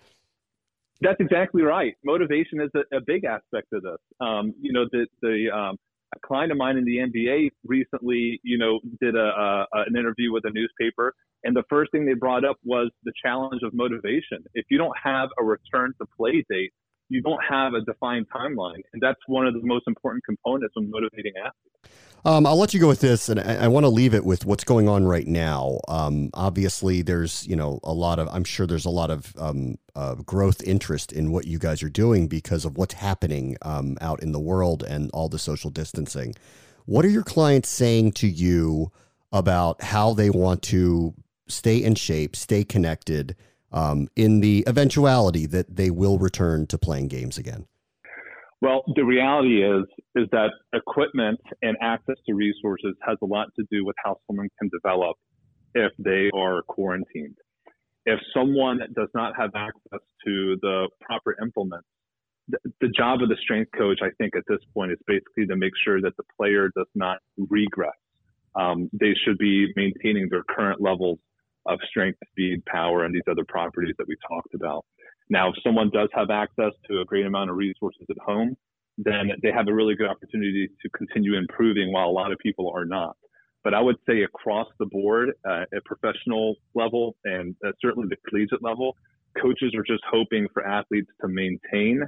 That's 1.01 1.21
exactly 1.21 1.63
right. 1.63 1.95
Motivation 2.05 2.61
is 2.61 2.71
a, 2.75 2.97
a 2.97 3.01
big 3.01 3.25
aspect 3.25 3.73
of 3.73 3.83
this. 3.83 3.99
Um, 4.21 4.55
you 4.61 4.73
know, 4.73 4.87
the 4.91 5.07
the 5.21 5.51
um, 5.55 5.77
a 6.15 6.27
client 6.27 6.53
of 6.53 6.59
mine 6.59 6.77
in 6.77 6.85
the 6.85 6.99
NBA 6.99 7.51
recently, 7.67 8.41
you 8.43 8.59
know, 8.59 8.81
did 9.01 9.15
a, 9.15 9.19
a, 9.19 9.67
an 9.73 9.97
interview 9.97 10.33
with 10.33 10.45
a 10.47 10.51
newspaper, 10.51 11.15
and 11.45 11.55
the 11.55 11.65
first 11.69 11.93
thing 11.93 12.07
they 12.07 12.15
brought 12.15 12.45
up 12.45 12.57
was 12.65 12.91
the 13.05 13.13
challenge 13.23 13.63
of 13.63 13.75
motivation. 13.75 14.45
If 14.55 14.67
you 14.71 14.79
don't 14.79 14.97
have 15.03 15.29
a 15.39 15.45
return 15.45 15.93
to 16.01 16.07
play 16.17 16.45
date, 16.49 16.73
you 17.09 17.23
don't 17.23 17.41
have 17.49 17.75
a 17.75 17.81
defined 17.83 18.27
timeline, 18.35 18.83
and 18.93 19.01
that's 19.01 19.21
one 19.27 19.47
of 19.47 19.55
the 19.55 19.61
most 19.63 19.85
important 19.87 20.25
components 20.25 20.75
when 20.75 20.91
motivating 20.91 21.33
athletes. 21.39 21.67
Um, 22.25 22.45
I'll 22.45 22.59
let 22.59 22.75
you 22.75 22.81
go 22.81 22.89
with 22.89 23.01
this, 23.01 23.29
and 23.29 23.39
I, 23.39 23.65
I 23.65 23.69
want 23.69 23.85
to 23.85 23.89
leave 23.89 24.13
it 24.13 24.25
with 24.25 24.45
what's 24.45 24.65
going 24.65 24.89
on 24.89 25.05
right 25.05 25.27
now. 25.27 25.79
Um, 25.87 26.31
obviously, 26.35 27.03
there's 27.03 27.47
you 27.47 27.55
know 27.55 27.79
a 27.85 27.93
lot 27.93 28.19
of 28.19 28.29
I'm 28.33 28.43
sure 28.43 28.67
there's 28.67 28.85
a 28.85 28.91
lot 28.91 29.11
of 29.11 29.33
um, 29.39 29.77
uh, 29.95 30.17
growth 30.17 30.63
interest 30.63 31.13
in 31.13 31.31
what 31.31 31.47
you 31.47 31.59
guys 31.59 31.83
are 31.83 31.89
doing 31.89 32.27
because 32.27 32.65
of 32.65 32.77
what's 32.77 32.95
happening 32.95 33.57
um, 33.63 33.97
out 34.01 34.23
in 34.23 34.33
the 34.33 34.41
world 34.41 34.83
and 34.83 35.11
all 35.13 35.29
the 35.29 35.39
social 35.39 35.71
distancing. 35.71 36.35
What 36.85 37.05
are 37.05 37.11
your 37.11 37.23
clients 37.23 37.69
saying 37.69 38.13
to 38.13 38.29
you 38.29 38.91
about 39.31 39.83
how 39.83 40.15
they 40.15 40.31
want 40.31 40.63
to 40.63 41.15
stay 41.49 41.77
in 41.77 41.95
shape, 41.95 42.35
stay 42.35 42.65
connected 42.65 43.37
um, 43.77 44.09
in 44.17 44.41
the 44.41 44.65
eventuality 44.67 45.45
that 45.47 45.77
they 45.77 45.91
will 45.91 46.19
return 46.19 46.67
to 46.69 46.79
playing 46.79 47.09
games 47.09 47.37
again? 47.37 47.67
Well, 48.63 48.83
the 48.97 49.05
reality 49.05 49.63
is 49.63 49.85
is 50.15 50.27
that 50.33 50.51
equipment 50.73 51.39
and 51.61 51.77
access 51.83 52.17
to 52.27 52.35
resources 52.35 52.95
has 53.07 53.19
a 53.23 53.27
lot 53.27 53.49
to 53.57 53.67
do 53.71 53.85
with 53.85 53.95
how 54.03 54.17
someone 54.27 54.49
can 54.59 54.71
develop 54.71 55.17
if 55.75 55.93
they 55.99 56.31
are 56.35 56.63
quarantined. 56.63 57.37
If 58.07 58.19
someone 58.33 58.79
does 58.97 59.09
not 59.15 59.35
have 59.37 59.51
access 59.55 60.01
to 60.25 60.57
the 60.63 60.89
proper 61.03 61.37
implements, 61.43 61.87
the, 62.81 62.89
job 62.97 63.21
of 63.21 63.29
the 63.29 63.37
strength 63.43 63.73
coach, 63.77 63.99
I 64.03 64.11
think, 64.17 64.37
at 64.37 64.45
this 64.49 64.61
point 64.73 64.93
is 64.93 64.99
basically 65.07 65.47
to 65.47 65.57
make 65.57 65.73
sure 65.85 66.01
that 66.01 66.17
the 66.17 66.23
player 66.39 66.71
does 66.77 66.87
not 66.95 67.19
regress. 67.37 67.93
Um, 68.55 68.89
they 68.93 69.15
should 69.25 69.37
be 69.37 69.73
maintaining 69.77 70.29
their 70.31 70.45
current 70.49 70.81
levels 70.81 71.19
of 71.69 71.79
strength, 71.89 72.19
speed, 72.31 72.65
power, 72.67 73.05
and 73.05 73.15
these 73.15 73.27
other 73.31 73.45
properties 73.49 73.95
that 73.99 74.09
we 74.09 74.17
talked 74.29 74.55
about. 74.55 74.85
Now, 75.29 75.49
if 75.51 75.55
someone 75.65 75.91
does 75.91 76.09
have 76.13 76.31
access 76.31 76.73
to 76.89 77.01
a 77.01 77.05
great 77.05 77.27
amount 77.27 77.51
of 77.51 77.57
resources 77.57 78.07
at 78.09 78.17
home, 78.25 78.57
then 78.99 79.31
they 79.43 79.51
have 79.53 79.69
a 79.69 79.75
really 79.75 79.95
good 79.95 80.09
opportunity 80.09 80.69
to 80.83 80.89
continue 80.91 81.37
improving 81.37 81.93
while 81.93 82.09
a 82.09 82.11
lot 82.11 82.33
of 82.33 82.39
people 82.39 82.73
are 82.75 82.85
not. 82.85 83.17
But 83.65 83.75
I 83.75 83.81
would 83.81 83.97
say 84.09 84.23
across 84.23 84.69
the 84.79 84.87
board, 84.87 85.31
uh, 85.49 85.65
at 85.75 85.85
professional 85.85 86.55
level 86.75 87.17
and 87.25 87.55
uh, 87.67 87.73
certainly 87.83 88.09
the 88.09 88.17
collegiate 88.29 88.63
level, 88.63 88.97
coaches 89.43 89.75
are 89.75 89.83
just 89.83 90.03
hoping 90.11 90.47
for 90.55 90.67
athletes 90.67 91.11
to 91.21 91.29
maintain 91.29 92.03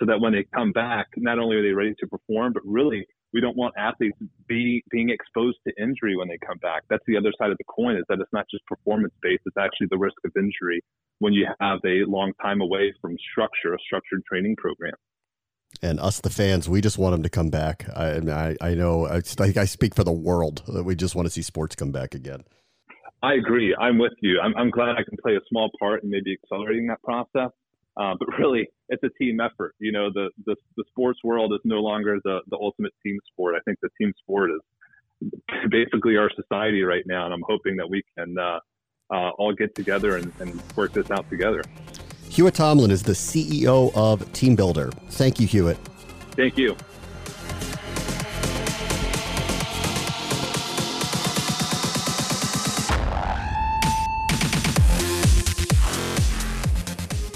so 0.00 0.06
that 0.06 0.20
when 0.20 0.32
they 0.32 0.44
come 0.54 0.72
back, 0.72 1.06
not 1.16 1.38
only 1.38 1.56
are 1.56 1.62
they 1.62 1.72
ready 1.72 1.94
to 2.00 2.06
perform, 2.08 2.52
but 2.52 2.62
really 2.66 3.06
we 3.34 3.40
don't 3.40 3.56
want 3.56 3.74
athletes 3.76 4.16
be 4.46 4.82
being 4.90 5.10
exposed 5.10 5.58
to 5.66 5.82
injury 5.82 6.16
when 6.16 6.28
they 6.28 6.38
come 6.38 6.56
back. 6.58 6.84
That's 6.88 7.02
the 7.06 7.16
other 7.16 7.32
side 7.36 7.50
of 7.50 7.58
the 7.58 7.64
coin 7.64 7.96
is 7.96 8.04
that 8.08 8.20
it's 8.20 8.32
not 8.32 8.46
just 8.48 8.64
performance 8.66 9.12
based, 9.20 9.42
it's 9.44 9.56
actually 9.58 9.88
the 9.90 9.98
risk 9.98 10.16
of 10.24 10.30
injury 10.36 10.80
when 11.18 11.32
you 11.32 11.46
have 11.60 11.80
a 11.84 12.04
long 12.08 12.32
time 12.40 12.60
away 12.60 12.94
from 13.02 13.16
structure, 13.32 13.74
a 13.74 13.78
structured 13.84 14.24
training 14.24 14.54
program. 14.56 14.94
And 15.82 15.98
us, 15.98 16.20
the 16.20 16.30
fans, 16.30 16.68
we 16.68 16.80
just 16.80 16.96
want 16.96 17.12
them 17.14 17.24
to 17.24 17.28
come 17.28 17.50
back. 17.50 17.84
I, 17.94 18.18
I, 18.18 18.56
I 18.60 18.74
know, 18.74 19.06
I, 19.08 19.16
I 19.16 19.64
speak 19.64 19.96
for 19.96 20.04
the 20.04 20.12
world 20.12 20.62
that 20.68 20.84
we 20.84 20.94
just 20.94 21.16
want 21.16 21.26
to 21.26 21.30
see 21.30 21.42
sports 21.42 21.74
come 21.74 21.90
back 21.90 22.14
again. 22.14 22.44
I 23.24 23.34
agree. 23.34 23.74
I'm 23.80 23.98
with 23.98 24.12
you. 24.20 24.38
I'm, 24.40 24.54
I'm 24.56 24.70
glad 24.70 24.90
I 24.90 25.02
can 25.02 25.18
play 25.20 25.34
a 25.34 25.40
small 25.48 25.70
part 25.80 26.04
in 26.04 26.10
maybe 26.10 26.36
accelerating 26.44 26.86
that 26.86 27.02
process. 27.02 27.50
Uh, 27.96 28.14
but 28.18 28.28
really, 28.38 28.68
it's 28.88 29.02
a 29.02 29.10
team 29.22 29.40
effort. 29.40 29.74
You 29.78 29.92
know, 29.92 30.10
the, 30.12 30.30
the, 30.46 30.56
the 30.76 30.84
sports 30.88 31.20
world 31.22 31.52
is 31.52 31.60
no 31.64 31.76
longer 31.76 32.18
the, 32.24 32.40
the 32.48 32.56
ultimate 32.56 32.92
team 33.04 33.18
sport. 33.32 33.54
I 33.56 33.60
think 33.64 33.78
the 33.82 33.90
team 34.00 34.12
sport 34.18 34.50
is 34.50 35.30
basically 35.70 36.16
our 36.16 36.30
society 36.34 36.82
right 36.82 37.04
now, 37.06 37.24
and 37.24 37.34
I'm 37.34 37.44
hoping 37.46 37.76
that 37.76 37.88
we 37.88 38.02
can 38.16 38.36
uh, 38.38 38.58
uh, 39.10 39.30
all 39.30 39.52
get 39.52 39.74
together 39.74 40.16
and, 40.16 40.32
and 40.40 40.60
work 40.76 40.92
this 40.92 41.10
out 41.10 41.28
together. 41.30 41.62
Hewitt 42.28 42.54
Tomlin 42.54 42.90
is 42.90 43.02
the 43.02 43.12
CEO 43.12 43.92
of 43.94 44.20
TeamBuildr. 44.32 44.92
Thank 45.10 45.38
you, 45.38 45.46
Hewitt. 45.46 45.78
Thank 46.32 46.58
you. 46.58 46.76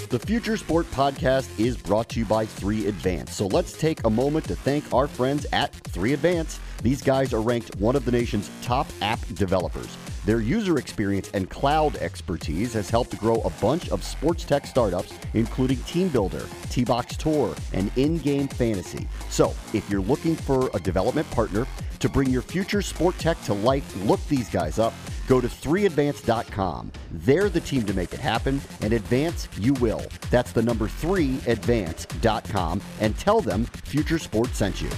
The 0.09 0.17
Future 0.17 0.57
Sport 0.57 0.89
podcast 0.89 1.47
is 1.59 1.77
brought 1.77 2.09
to 2.09 2.19
you 2.19 2.25
by 2.25 2.43
3 2.43 2.87
Advance. 2.87 3.35
So 3.35 3.45
let's 3.45 3.73
take 3.73 4.03
a 4.05 4.09
moment 4.09 4.45
to 4.45 4.55
thank 4.55 4.91
our 4.91 5.07
friends 5.07 5.45
at 5.53 5.71
3 5.71 6.13
Advance. 6.13 6.59
These 6.81 7.03
guys 7.03 7.31
are 7.31 7.41
ranked 7.41 7.75
one 7.75 7.95
of 7.95 8.05
the 8.05 8.11
nation's 8.11 8.49
top 8.63 8.87
app 9.03 9.19
developers. 9.35 9.95
Their 10.25 10.41
user 10.41 10.79
experience 10.79 11.29
and 11.35 11.47
cloud 11.47 11.95
expertise 11.97 12.73
has 12.73 12.89
helped 12.89 13.19
grow 13.19 13.35
a 13.41 13.51
bunch 13.61 13.89
of 13.91 14.03
sports 14.03 14.43
tech 14.45 14.65
startups, 14.65 15.13
including 15.35 15.77
TeamBuildr, 15.77 16.43
T 16.71 16.83
Box 16.83 17.15
Tour, 17.15 17.53
and 17.73 17.91
In 17.95 18.17
Game 18.17 18.47
Fantasy. 18.47 19.07
So, 19.29 19.53
if 19.75 19.87
you're 19.91 20.01
looking 20.01 20.35
for 20.35 20.71
a 20.73 20.79
development 20.79 21.29
partner 21.29 21.67
to 21.99 22.09
bring 22.09 22.31
your 22.31 22.41
future 22.41 22.81
sport 22.81 23.15
tech 23.19 23.39
to 23.43 23.53
life, 23.53 23.95
look 24.05 24.25
these 24.27 24.49
guys 24.49 24.79
up. 24.79 24.95
Go 25.29 25.39
to 25.39 25.47
3advance.com. 25.47 26.91
They're 27.11 27.49
the 27.49 27.61
team 27.61 27.85
to 27.85 27.93
make 27.93 28.11
it 28.15 28.19
happen, 28.19 28.59
and 28.81 28.93
advance 28.93 29.47
you 29.59 29.75
will. 29.75 30.01
That's 30.31 30.51
the 30.51 30.63
number 30.63 30.87
3advance.com, 30.87 32.81
and 32.99 33.15
tell 33.19 33.39
them 33.39 33.65
Future 33.65 34.17
Sports 34.17 34.57
sent 34.57 34.81
you. 34.81 34.89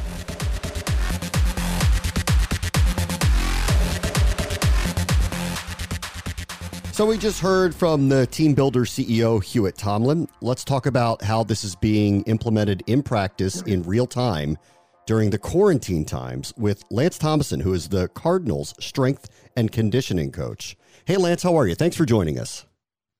So 6.93 7.05
we 7.05 7.17
just 7.17 7.41
heard 7.41 7.75
from 7.75 8.07
the 8.07 8.25
TeamBuildr 8.27 8.87
CEO 8.87 9.43
Hewitt 9.43 9.77
Tomlin. 9.77 10.29
Let's 10.39 10.63
talk 10.63 10.85
about 10.85 11.21
how 11.23 11.43
this 11.43 11.65
is 11.65 11.75
being 11.75 12.23
implemented 12.23 12.83
in 12.87 13.03
practice 13.03 13.61
in 13.63 13.83
real 13.83 14.07
time 14.07 14.57
during 15.07 15.29
the 15.29 15.37
quarantine 15.37 16.05
times 16.05 16.53
with 16.55 16.85
Lance 16.89 17.17
Thomason, 17.17 17.59
who 17.59 17.73
is 17.73 17.89
the 17.89 18.07
Cardinals 18.09 18.73
strength 18.79 19.27
and 19.55 19.71
conditioning 19.71 20.31
coach. 20.31 20.75
Hey, 21.05 21.17
Lance, 21.17 21.43
how 21.43 21.55
are 21.55 21.67
you? 21.67 21.75
Thanks 21.75 21.95
for 21.95 22.05
joining 22.05 22.39
us. 22.39 22.65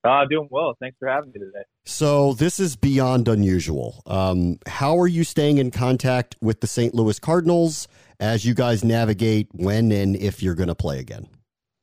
Uh, 0.04 0.26
doing 0.26 0.48
well. 0.50 0.76
Thanks 0.80 0.98
for 0.98 1.08
having 1.08 1.32
me 1.32 1.39
today. 1.39 1.63
So 1.86 2.34
this 2.34 2.60
is 2.60 2.76
beyond 2.76 3.28
unusual. 3.28 4.02
Um, 4.08 4.58
how 4.65 4.98
are 4.98 5.08
you 5.08 5.24
staying 5.24 5.60
in 5.60 5.70
contact 5.70 6.36
with 6.41 6.62
the 6.62 6.67
St. 6.67 6.96
Louis 6.96 7.20
Cardinals 7.20 7.88
as 8.20 8.44
you 8.44 8.56
guys 8.56 8.84
navigate 8.84 9.50
when 9.52 9.91
and 9.91 10.15
if 10.15 10.41
you're 10.41 10.56
going 10.56 10.70
to 10.70 10.76
play 10.76 11.00
again? 11.00 11.28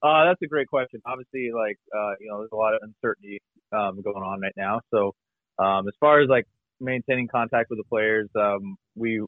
Uh, 0.03 0.25
that's 0.25 0.43
a 0.43 0.47
great 0.47 0.69
question. 0.69 1.01
Obviously, 1.07 1.51
like 1.55 1.77
uh, 1.97 2.15
you 2.21 2.29
know, 2.29 2.39
there's 2.39 2.51
a 2.53 2.57
lot 2.57 2.75
of 2.75 2.81
uncertainty 2.83 3.41
um, 3.73 4.01
going 4.03 4.23
on 4.23 4.41
right 4.41 4.53
now. 4.57 4.81
So, 4.93 5.15
um, 5.59 5.87
as 5.89 5.95
far 5.99 6.21
as 6.21 6.29
like 6.29 6.47
maintaining 6.81 7.29
contact 7.29 7.71
with 7.71 7.79
the 7.79 7.85
players, 7.89 8.29
um, 8.37 8.77
we 8.97 9.25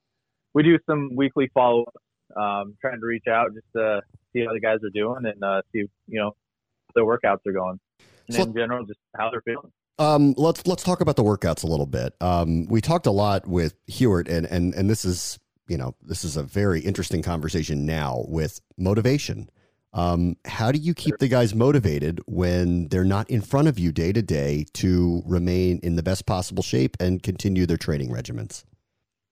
we 0.54 0.62
do 0.62 0.78
some 0.88 1.10
weekly 1.16 1.50
follow 1.54 1.82
up, 1.82 2.40
um, 2.40 2.76
trying 2.80 3.00
to 3.00 3.06
reach 3.06 3.24
out 3.28 3.48
just 3.54 3.66
to 3.74 4.00
see 4.32 4.44
how 4.44 4.52
the 4.52 4.60
guys 4.60 4.78
are 4.84 4.90
doing 4.90 5.24
and 5.24 5.42
uh, 5.42 5.62
see 5.72 5.80
you 6.06 6.20
know 6.20 6.34
their 6.94 7.04
workouts 7.04 7.46
are 7.46 7.52
going, 7.52 7.78
and 8.28 8.36
So- 8.36 8.42
in 8.44 8.54
general, 8.54 8.84
just 8.86 9.00
how 9.16 9.30
they're 9.30 9.42
feeling. 9.42 9.72
Um, 9.98 10.34
let's 10.38 10.66
let's 10.66 10.82
talk 10.82 11.02
about 11.02 11.16
the 11.16 11.22
workouts 11.22 11.62
a 11.62 11.66
little 11.66 11.84
bit. 11.86 12.14
Um, 12.22 12.66
we 12.68 12.80
talked 12.80 13.06
a 13.06 13.10
lot 13.10 13.46
with 13.46 13.74
Hewitt, 13.86 14.28
and 14.28 14.46
and 14.46 14.72
and 14.74 14.88
this 14.88 15.04
is 15.04 15.38
you 15.68 15.76
know 15.76 15.94
this 16.02 16.24
is 16.24 16.36
a 16.38 16.42
very 16.42 16.80
interesting 16.80 17.22
conversation 17.22 17.84
now 17.84 18.24
with 18.26 18.60
motivation. 18.78 19.50
Um, 19.92 20.36
how 20.46 20.70
do 20.72 20.78
you 20.78 20.94
keep 20.94 21.18
the 21.18 21.28
guys 21.28 21.54
motivated 21.54 22.20
when 22.26 22.88
they're 22.88 23.04
not 23.04 23.28
in 23.28 23.40
front 23.42 23.66
of 23.68 23.78
you 23.78 23.90
day 23.92 24.12
to 24.12 24.22
day 24.22 24.64
to 24.74 25.22
remain 25.26 25.80
in 25.82 25.96
the 25.96 26.02
best 26.02 26.26
possible 26.26 26.62
shape 26.62 26.96
and 27.00 27.22
continue 27.22 27.66
their 27.66 27.76
training 27.76 28.08
regimens? 28.08 28.64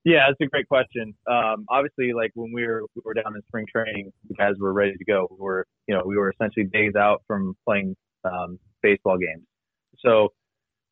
Yeah, 0.04 0.26
that's 0.28 0.40
a 0.40 0.46
great 0.46 0.68
question. 0.68 1.14
Um, 1.30 1.66
obviously, 1.68 2.12
like 2.14 2.30
when 2.34 2.52
we 2.52 2.66
were 2.66 2.82
we 2.94 3.02
were 3.04 3.14
down 3.14 3.34
in 3.34 3.42
spring 3.48 3.66
training, 3.70 4.12
the 4.28 4.34
guys 4.34 4.54
were 4.58 4.72
ready 4.72 4.94
to 4.96 5.04
go. 5.04 5.28
We 5.30 5.36
were 5.40 5.66
you 5.86 5.94
know 5.94 6.02
we 6.06 6.16
were 6.16 6.30
essentially 6.30 6.66
days 6.66 6.94
out 6.96 7.22
from 7.26 7.56
playing 7.66 7.96
um, 8.24 8.58
baseball 8.82 9.18
games. 9.18 9.44
So 9.98 10.32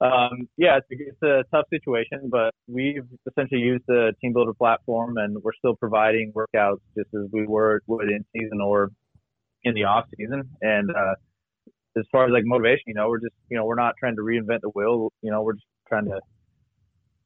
um, 0.01 0.49
yeah, 0.59 0.79
it's 0.79 0.87
a, 0.92 1.09
it's 1.09 1.23
a 1.23 1.45
tough 1.57 1.66
situation, 1.71 2.29
but 2.31 2.53
we've 2.69 3.07
essentially 3.31 3.61
used 3.61 3.85
the 3.88 4.12
TeamBuildr 4.23 4.57
platform, 4.59 5.16
and 5.16 5.38
we're 5.42 5.55
still 5.59 5.75
providing 5.77 6.33
workouts 6.35 6.81
just 6.97 7.09
as 7.14 7.31
we 7.33 7.47
were 7.47 7.81
would 7.87 8.09
in 8.11 8.25
season 8.37 8.61
or 8.61 8.90
in 9.64 9.75
the 9.75 9.85
off 9.85 10.07
season. 10.19 10.42
And 10.61 10.90
uh, 10.90 11.14
as 11.99 12.05
far 12.12 12.27
as 12.27 12.33
like 12.33 12.45
motivation, 12.45 12.85
you 12.88 12.95
know, 12.95 13.09
we're 13.09 13.21
just 13.21 13.35
you 13.51 13.57
know 13.57 13.64
we're 13.64 13.77
not 13.77 13.95
trying 13.99 14.16
to 14.16 14.23
reinvent 14.23 14.61
the 14.62 14.71
wheel. 14.71 15.12
You 15.23 15.31
know, 15.31 15.42
we're 15.42 15.55
just 15.55 15.66
trying 15.88 16.07
to 16.07 16.21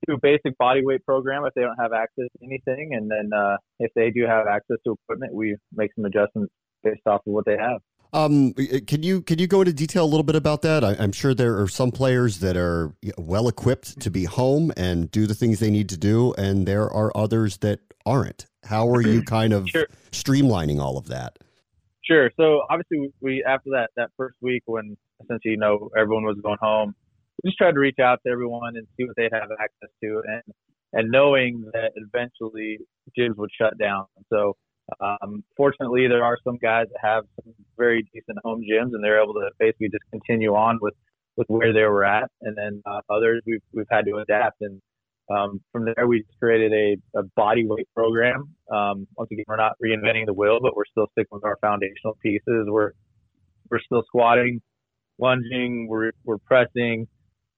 do 0.07 0.15
a 0.15 0.19
basic 0.19 0.57
body 0.59 0.85
weight 0.85 1.05
program 1.05 1.45
if 1.45 1.55
they 1.55 1.63
don't 1.63 1.79
have 1.79 1.93
access 1.93 2.27
to 2.39 2.45
anything, 2.45 2.95
and 2.95 3.11
then 3.11 3.31
uh, 3.37 3.57
if 3.79 3.93
they 3.95 4.11
do 4.11 4.27
have 4.27 4.47
access 4.47 4.77
to 4.85 4.93
equipment, 4.93 5.35
we 5.35 5.57
make 5.75 5.91
some 5.95 6.05
adjustments 6.05 6.53
based 6.83 7.07
off 7.07 7.21
of 7.27 7.33
what 7.33 7.45
they 7.45 7.57
have. 7.57 7.81
Um, 8.13 8.55
can 8.55 9.05
you 9.05 9.23
can 9.23 9.39
you 9.39 9.47
go 9.47 9.61
into 9.61 9.73
detail 9.73 10.05
a 10.05 10.07
little 10.07 10.25
bit 10.25 10.35
about 10.35 10.63
that? 10.63 10.83
I, 10.83 10.97
I'm 10.99 11.13
sure 11.13 11.33
there 11.33 11.61
are 11.61 11.69
some 11.69 11.93
players 11.93 12.41
that 12.41 12.57
are 12.57 12.93
well 13.17 13.47
equipped 13.47 14.01
to 14.01 14.11
be 14.11 14.25
home 14.25 14.73
and 14.77 15.11
do 15.11 15.27
the 15.27 15.35
things 15.35 15.61
they 15.61 15.71
need 15.71 15.89
to 15.91 15.97
do, 15.97 16.35
and 16.35 16.67
there 16.67 16.91
are 16.91 17.17
others 17.17 17.59
that 17.59 17.81
aren't. 18.05 18.47
How 18.65 18.89
are 18.89 19.01
you 19.01 19.23
kind 19.23 19.53
of 19.53 19.69
Sure. 19.69 19.87
streamlining 20.11 20.81
all 20.81 20.99
of 20.99 21.07
that? 21.07 21.39
Sure. 22.03 22.31
So 22.37 22.63
obviously, 22.69 23.13
we, 23.21 23.45
after 23.45 23.71
that 23.71 23.91
that 23.97 24.11
first 24.17 24.37
week 24.41 24.65
when 24.67 24.97
essentially 25.23 25.53
you 25.53 25.57
know 25.57 25.91
everyone 25.97 26.25
was 26.25 26.37
going 26.43 26.59
home, 26.61 26.95
just 27.45 27.59
tried 27.59 27.73
to 27.73 27.81
reach 27.81 27.99
out 27.99 28.21
to 28.25 28.33
everyone 28.33 28.77
and 28.77 28.87
see 28.97 29.05
what 29.05 29.17
they'd 29.17 29.33
have 29.33 29.51
access 29.61 29.91
to, 30.03 30.23
and 30.27 30.43
and 30.93 31.11
knowing 31.11 31.65
that 31.73 31.93
eventually 31.95 32.79
gyms 33.19 33.37
would 33.37 33.51
shut 33.57 33.79
down. 33.79 34.07
So 34.33 34.57
um, 35.01 35.45
fortunately, 35.57 36.09
there 36.09 36.25
are 36.25 36.37
some 36.45 36.59
guys 36.61 36.87
that 36.93 36.99
have 37.01 37.25
some 37.43 37.55
very 37.79 38.03
decent 38.13 38.39
home 38.45 38.61
gyms, 38.61 38.91
and 38.93 39.03
they're 39.03 39.23
able 39.23 39.35
to 39.35 39.51
basically 39.59 39.89
just 39.89 40.05
continue 40.11 40.55
on 40.55 40.79
with 40.81 40.95
with 41.37 41.47
where 41.49 41.73
they 41.73 41.83
were 41.83 42.05
at, 42.05 42.29
and 42.43 42.57
then 42.57 42.83
uh, 42.87 43.01
others 43.09 43.43
we've 43.47 43.63
we've 43.73 43.91
had 43.91 44.05
to 44.07 44.17
adapt 44.17 44.61
and. 44.61 44.81
Um, 45.33 45.61
from 45.71 45.85
there, 45.85 46.09
we 46.09 46.25
created 46.41 46.73
a, 46.73 47.21
a 47.21 47.23
body 47.37 47.65
weight 47.65 47.87
program. 47.95 48.53
Um, 48.69 49.07
once 49.17 49.31
again, 49.31 49.45
we're 49.47 49.55
not 49.55 49.75
reinventing 49.81 50.27
the 50.27 50.33
wheel, 50.33 50.59
but 50.61 50.75
we're 50.75 50.87
still 50.91 51.07
sticking 51.13 51.29
with 51.31 51.45
our 51.45 51.57
foundational 51.61 52.19
pieces. 52.21 52.67
We're 52.67 52.91
we're 53.71 53.79
still 53.79 54.03
squatting, 54.07 54.61
lunging, 55.21 55.87
we're 55.89 56.11
we're 56.25 56.39
pressing. 56.39 57.07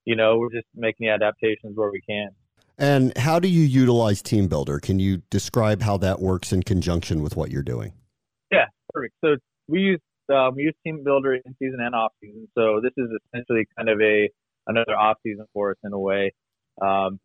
You 0.04 0.16
know, 0.16 0.38
we're 0.38 0.50
just 0.50 0.66
making 0.74 1.06
the 1.06 1.12
adaptations 1.12 1.76
where 1.76 1.90
we 1.90 2.00
can. 2.00 2.30
And 2.78 3.16
how 3.16 3.38
do 3.38 3.48
you 3.48 3.62
utilize 3.62 4.22
TeamBuildr? 4.22 4.80
Can 4.82 4.98
you 4.98 5.22
describe 5.30 5.82
how 5.82 5.96
that 5.98 6.20
works 6.20 6.52
in 6.52 6.62
conjunction 6.62 7.22
with 7.22 7.36
what 7.36 7.50
you're 7.50 7.62
doing? 7.62 7.92
Yeah, 8.50 8.66
perfect. 8.92 9.14
So 9.24 9.36
we 9.68 9.80
use 9.80 10.00
um, 10.32 10.54
we 10.56 10.62
use 10.62 10.74
TeamBuildr 10.86 11.38
in 11.44 11.54
season 11.58 11.78
and 11.80 11.94
off 11.94 12.12
season. 12.20 12.48
So 12.56 12.80
this 12.82 12.92
is 12.96 13.08
essentially 13.26 13.66
kind 13.76 13.88
of 13.88 14.00
a 14.00 14.28
another 14.66 14.96
off 14.96 15.18
season 15.22 15.46
for 15.52 15.72
us 15.72 15.76
in 15.84 15.92
a 15.92 15.98
way. 15.98 16.32
Um, 16.80 17.20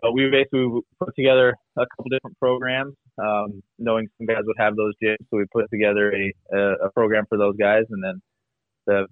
but 0.00 0.12
we 0.12 0.28
basically 0.30 0.66
put 1.00 1.14
together 1.16 1.54
a 1.76 1.86
couple 1.96 2.10
different 2.10 2.38
programs, 2.38 2.94
um, 3.18 3.62
knowing 3.78 4.06
some 4.16 4.26
guys 4.26 4.42
would 4.44 4.56
have 4.58 4.76
those 4.76 4.94
gyms. 5.02 5.16
So 5.30 5.38
we 5.38 5.44
put 5.52 5.68
together 5.70 6.12
a, 6.12 6.56
a, 6.56 6.86
a 6.86 6.90
program 6.90 7.24
for 7.28 7.36
those 7.36 7.56
guys, 7.56 7.84
and 7.90 8.02
then 8.02 8.22
the 8.86 9.06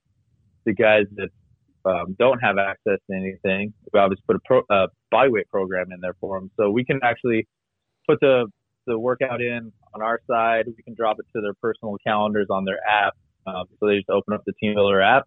the 0.64 0.74
guys 0.74 1.04
that 1.16 1.28
um, 1.86 2.16
don't 2.18 2.40
have 2.40 2.58
access 2.58 2.98
to 3.10 3.16
anything, 3.16 3.72
we 3.92 4.00
obviously 4.00 4.24
put 4.26 4.36
a 4.36 4.40
pro, 4.44 4.62
uh, 4.70 4.88
body 5.10 5.30
weight 5.30 5.48
program 5.48 5.92
in 5.92 6.00
there 6.00 6.16
for 6.20 6.38
them. 6.38 6.50
So 6.56 6.70
we 6.70 6.84
can 6.84 7.00
actually 7.02 7.46
put 8.08 8.20
the 8.20 8.46
the 8.86 8.98
workout 8.98 9.40
in 9.40 9.72
on 9.94 10.02
our 10.02 10.20
side. 10.30 10.66
We 10.66 10.82
can 10.82 10.94
drop 10.94 11.16
it 11.18 11.26
to 11.34 11.42
their 11.42 11.54
personal 11.54 11.96
calendars 12.06 12.46
on 12.50 12.64
their 12.64 12.78
app. 12.88 13.14
Um, 13.46 13.64
so 13.78 13.86
they 13.86 13.96
just 13.96 14.10
open 14.10 14.34
up 14.34 14.42
the 14.46 14.52
TeamBuildr 14.62 15.04
app, 15.04 15.24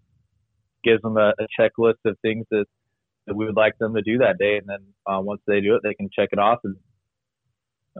gives 0.83 1.01
them 1.01 1.17
a, 1.17 1.33
a 1.39 1.47
checklist 1.59 1.99
of 2.05 2.17
things 2.21 2.45
that, 2.51 2.65
that 3.27 3.35
we 3.35 3.45
would 3.45 3.55
like 3.55 3.77
them 3.79 3.93
to 3.95 4.01
do 4.01 4.17
that 4.19 4.37
day, 4.37 4.57
and 4.57 4.67
then 4.67 4.79
uh, 5.05 5.21
once 5.21 5.41
they 5.47 5.61
do 5.61 5.75
it, 5.75 5.81
they 5.83 5.93
can 5.93 6.09
check 6.13 6.29
it 6.31 6.39
off, 6.39 6.59
and 6.63 6.75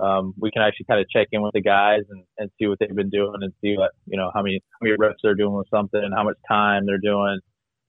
um, 0.02 0.34
we 0.38 0.52
can 0.52 0.62
actually 0.62 0.86
kind 0.86 1.02
of 1.02 1.10
check 1.10 1.28
in 1.32 1.42
with 1.42 1.54
the 1.54 1.62
guys 1.62 2.02
and, 2.10 2.24
and 2.38 2.50
see 2.60 2.68
what 2.68 2.80
they've 2.80 2.96
been 2.96 3.10
doing 3.10 3.36
and 3.42 3.54
see 3.62 3.76
what 3.78 3.92
you 4.06 4.18
know 4.18 4.32
how 4.34 4.42
many 4.42 4.62
how 4.72 4.78
many 4.82 4.96
reps 4.98 5.20
they're 5.24 5.36
doing 5.36 5.54
with 5.54 5.68
something 5.70 6.02
and 6.02 6.14
how 6.14 6.24
much 6.24 6.38
time 6.48 6.86
they're 6.86 6.98
doing, 6.98 7.40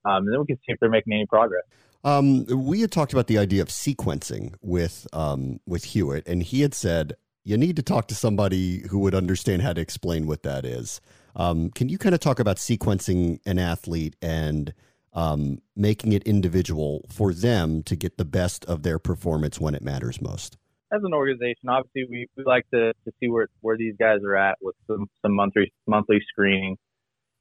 um, 0.04 0.24
and 0.24 0.32
then 0.32 0.40
we 0.40 0.46
can 0.46 0.56
see 0.56 0.72
if 0.72 0.80
they're 0.80 0.90
making 0.90 1.12
any 1.12 1.26
progress. 1.26 1.62
Um, 2.02 2.46
we 2.46 2.80
had 2.80 2.90
talked 2.90 3.12
about 3.12 3.26
the 3.26 3.38
idea 3.38 3.60
of 3.60 3.68
sequencing 3.68 4.54
with 4.62 5.06
um, 5.12 5.60
with 5.66 5.84
Hewitt, 5.84 6.26
and 6.26 6.42
he 6.42 6.62
had 6.62 6.74
said 6.74 7.16
you 7.44 7.56
need 7.56 7.76
to 7.76 7.82
talk 7.82 8.08
to 8.08 8.14
somebody 8.14 8.86
who 8.88 8.98
would 9.00 9.14
understand 9.14 9.62
how 9.62 9.72
to 9.72 9.80
explain 9.80 10.26
what 10.26 10.42
that 10.42 10.64
is. 10.64 11.00
Um, 11.36 11.70
can 11.70 11.88
you 11.88 11.98
kind 11.98 12.14
of 12.14 12.20
talk 12.20 12.38
about 12.38 12.56
sequencing 12.56 13.40
an 13.46 13.58
athlete 13.58 14.16
and 14.20 14.74
um, 15.12 15.60
making 15.76 16.12
it 16.12 16.22
individual 16.24 17.04
for 17.08 17.32
them 17.32 17.82
to 17.84 17.96
get 17.96 18.18
the 18.18 18.24
best 18.24 18.64
of 18.66 18.82
their 18.82 18.98
performance 18.98 19.60
when 19.60 19.74
it 19.74 19.82
matters 19.82 20.20
most? 20.20 20.56
as 20.92 21.02
an 21.04 21.14
organization, 21.14 21.68
obviously 21.68 22.04
we, 22.10 22.26
we 22.36 22.44
like 22.44 22.68
to, 22.70 22.92
to 23.04 23.12
see 23.20 23.28
where, 23.28 23.48
where 23.60 23.76
these 23.76 23.94
guys 23.98 24.18
are 24.24 24.36
at 24.36 24.58
with 24.60 24.74
some, 24.86 25.08
some 25.22 25.34
monthly 25.34 25.72
monthly 25.86 26.20
screening. 26.28 26.76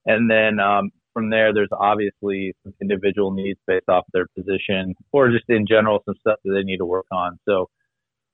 And 0.05 0.29
then 0.29 0.59
um, 0.59 0.91
from 1.19 1.29
there 1.29 1.53
there's 1.53 1.69
obviously 1.77 2.53
some 2.63 2.73
individual 2.81 3.31
needs 3.31 3.59
based 3.67 3.89
off 3.89 4.05
their 4.13 4.25
position 4.37 4.95
or 5.11 5.29
just 5.29 5.43
in 5.49 5.67
general 5.67 6.01
some 6.05 6.15
stuff 6.21 6.39
that 6.45 6.53
they 6.53 6.63
need 6.63 6.77
to 6.77 6.85
work 6.85 7.07
on. 7.11 7.37
So 7.47 7.67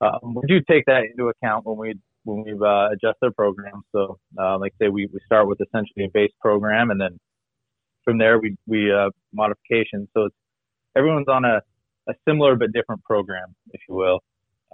um, 0.01 0.35
we 0.35 0.43
do 0.47 0.61
take 0.69 0.85
that 0.85 1.03
into 1.09 1.29
account 1.29 1.65
when 1.65 1.77
we 1.77 1.95
when 2.25 2.43
we 2.43 2.51
uh, 2.53 2.89
adjust 2.91 3.17
their 3.21 3.31
program. 3.31 3.81
So 3.91 4.19
uh, 4.39 4.59
like 4.59 4.73
say 4.79 4.89
we, 4.89 5.07
we 5.11 5.19
start 5.25 5.47
with 5.47 5.59
essentially 5.61 6.05
a 6.05 6.09
base 6.13 6.31
program 6.39 6.91
and 6.91 7.01
then 7.01 7.17
from 8.03 8.19
there 8.19 8.39
we 8.39 8.55
we 8.67 8.93
uh, 8.93 9.09
modifications. 9.33 10.07
So 10.13 10.25
it's, 10.25 10.35
everyone's 10.95 11.27
on 11.27 11.43
a, 11.43 11.61
a 12.07 12.13
similar 12.27 12.55
but 12.55 12.71
different 12.71 13.03
program, 13.03 13.55
if 13.71 13.81
you 13.89 13.95
will. 13.95 14.19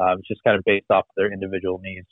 Um, 0.02 0.19
it's 0.19 0.28
just 0.28 0.43
kind 0.43 0.58
of 0.58 0.63
based 0.65 0.88
off 0.89 1.06
their 1.15 1.32
individual 1.32 1.80
needs. 1.82 2.08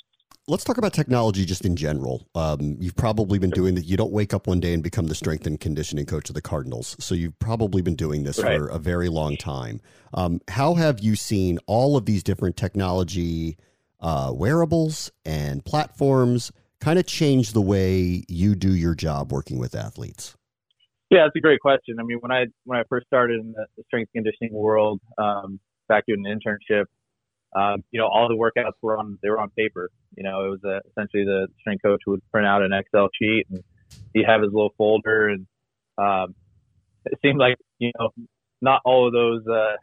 Let's 0.49 0.63
talk 0.63 0.79
about 0.79 0.93
technology 0.93 1.45
just 1.45 1.63
in 1.63 1.75
general. 1.75 2.27
Um, 2.33 2.75
you've 2.79 2.95
probably 2.95 3.37
been 3.37 3.51
doing 3.51 3.75
that. 3.75 3.85
You 3.85 3.97
don't 3.97 4.11
wake 4.11 4.33
up 4.33 4.47
one 4.47 4.59
day 4.59 4.73
and 4.73 4.81
become 4.81 5.05
the 5.05 5.13
strength 5.13 5.45
and 5.45 5.59
conditioning 5.59 6.07
coach 6.07 6.27
of 6.27 6.33
the 6.33 6.41
Cardinals. 6.41 6.95
So 6.99 7.13
you've 7.13 7.37
probably 7.37 7.83
been 7.83 7.93
doing 7.93 8.23
this 8.23 8.39
Right. 8.39 8.57
for 8.57 8.67
a 8.67 8.79
very 8.79 9.09
long 9.09 9.37
time. 9.37 9.79
Um, 10.11 10.41
how 10.47 10.73
have 10.73 11.01
you 11.01 11.15
seen 11.15 11.59
all 11.67 11.95
of 11.95 12.07
these 12.07 12.23
different 12.23 12.57
technology 12.57 13.57
uh, 13.99 14.31
wearables 14.33 15.11
and 15.23 15.63
platforms 15.63 16.51
kind 16.81 16.97
of 16.97 17.05
change 17.05 17.53
the 17.53 17.61
way 17.61 18.23
you 18.27 18.55
do 18.55 18.73
your 18.73 18.95
job 18.95 19.31
working 19.31 19.59
with 19.59 19.75
athletes? 19.75 20.35
Yeah, 21.11 21.25
that's 21.25 21.35
a 21.35 21.41
great 21.41 21.59
question. 21.59 21.97
I 21.99 22.03
mean, 22.03 22.17
when 22.21 22.31
I 22.31 22.45
when 22.65 22.79
I 22.79 22.83
first 22.89 23.05
started 23.05 23.39
in 23.39 23.51
the, 23.51 23.83
strength 23.83 24.11
conditioning 24.15 24.53
world, 24.53 24.99
um, 25.19 25.59
back 25.87 26.05
doing 26.07 26.25
an 26.25 26.39
internship, 26.39 26.85
um, 27.55 27.83
you 27.91 27.99
know, 27.99 28.07
all 28.07 28.27
the 28.27 28.35
workouts 28.35 28.73
were 28.81 28.97
on 28.97 29.17
they 29.21 29.29
were 29.29 29.39
on 29.39 29.49
paper. 29.51 29.89
You 30.15 30.23
know, 30.23 30.45
it 30.45 30.49
was 30.49 30.59
uh, 30.63 30.79
essentially 30.89 31.25
the 31.25 31.47
strength 31.59 31.83
coach 31.83 32.01
would 32.07 32.21
print 32.31 32.47
out 32.47 32.61
an 32.61 32.71
Excel 32.73 33.09
sheet 33.19 33.45
and 33.49 33.63
he'd 34.13 34.25
have 34.25 34.41
his 34.41 34.51
little 34.53 34.73
folder 34.77 35.29
and 35.29 35.47
um, 35.97 36.35
it 37.05 37.17
seemed 37.21 37.39
like 37.39 37.57
you 37.79 37.91
know 37.99 38.09
not 38.61 38.81
all 38.85 39.07
of 39.07 39.13
those 39.13 39.45
uh, 39.47 39.75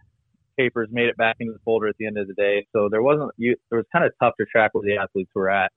papers 0.57 0.88
made 0.90 1.09
it 1.09 1.16
back 1.16 1.37
into 1.40 1.52
the 1.52 1.59
folder 1.64 1.88
at 1.88 1.96
the 1.98 2.07
end 2.07 2.18
of 2.18 2.26
the 2.26 2.35
day. 2.35 2.66
So 2.74 2.88
there 2.90 3.02
wasn't 3.02 3.31
you. 3.37 3.52
It 3.52 3.74
was 3.74 3.85
kind 3.92 4.05
of 4.05 4.12
tough 4.22 4.35
to 4.38 4.46
track 4.46 4.72
where 4.72 4.83
the 4.85 5.02
athletes 5.02 5.31
were 5.35 5.50
at. 5.50 5.72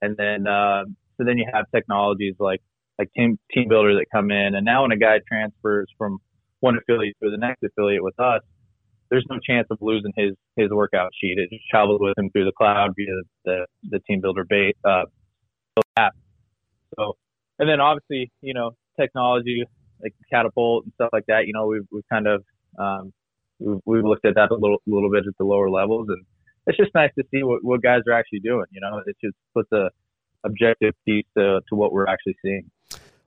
And 0.00 0.16
then 0.16 0.46
uh, 0.46 0.84
so 1.16 1.24
then 1.24 1.38
you 1.38 1.46
have 1.52 1.66
technologies 1.74 2.34
like 2.38 2.60
like 2.98 3.10
team 3.16 3.38
TeamBuildr 3.56 3.98
that 3.98 4.06
come 4.12 4.30
in, 4.30 4.54
and 4.54 4.64
now 4.64 4.82
when 4.82 4.92
a 4.92 4.96
guy 4.96 5.18
transfers 5.26 5.88
from 5.96 6.18
one 6.60 6.76
affiliate 6.76 7.16
to 7.22 7.30
the 7.30 7.38
next 7.38 7.62
affiliate 7.62 8.04
with 8.04 8.18
us, 8.20 8.42
there's 9.12 9.26
no 9.28 9.38
chance 9.46 9.66
of 9.70 9.76
losing 9.82 10.12
his 10.16 10.32
his 10.56 10.70
workout 10.70 11.10
sheet. 11.20 11.36
It 11.36 11.50
just 11.50 11.68
travels 11.70 12.00
with 12.00 12.16
him 12.16 12.30
through 12.30 12.46
the 12.46 12.52
cloud 12.56 12.94
via 12.96 13.14
the 13.44 13.66
the 13.90 14.00
TeamBuildr 14.10 14.48
base 14.48 14.74
uh, 14.84 15.04
app. 15.98 16.14
So 16.98 17.16
and 17.58 17.68
then 17.68 17.78
obviously 17.78 18.32
you 18.40 18.54
know 18.54 18.70
technology 18.98 19.64
like 20.02 20.14
catapult 20.32 20.84
and 20.84 20.94
stuff 20.94 21.10
like 21.12 21.26
that. 21.28 21.46
You 21.46 21.52
know 21.52 21.66
we've 21.66 21.86
we've 21.92 22.08
kind 22.10 22.26
of 22.26 22.42
um, 22.78 23.12
we've, 23.60 23.80
we've 23.84 24.04
looked 24.04 24.24
at 24.24 24.34
that 24.36 24.50
a 24.50 24.54
little 24.54 24.78
little 24.86 25.10
bit 25.10 25.26
at 25.28 25.34
the 25.38 25.44
lower 25.44 25.68
levels, 25.68 26.06
and 26.08 26.24
it's 26.66 26.78
just 26.78 26.94
nice 26.94 27.10
to 27.18 27.24
see 27.30 27.42
what, 27.42 27.62
what 27.62 27.82
guys 27.82 28.00
are 28.08 28.14
actually 28.14 28.40
doing. 28.40 28.64
You 28.70 28.80
know, 28.80 29.02
it 29.06 29.16
just 29.22 29.36
puts 29.54 29.70
a 29.72 29.90
objective 30.44 30.94
piece 31.06 31.26
to, 31.36 31.60
to 31.68 31.74
what 31.74 31.92
we're 31.92 32.06
actually 32.06 32.36
seeing. 32.42 32.70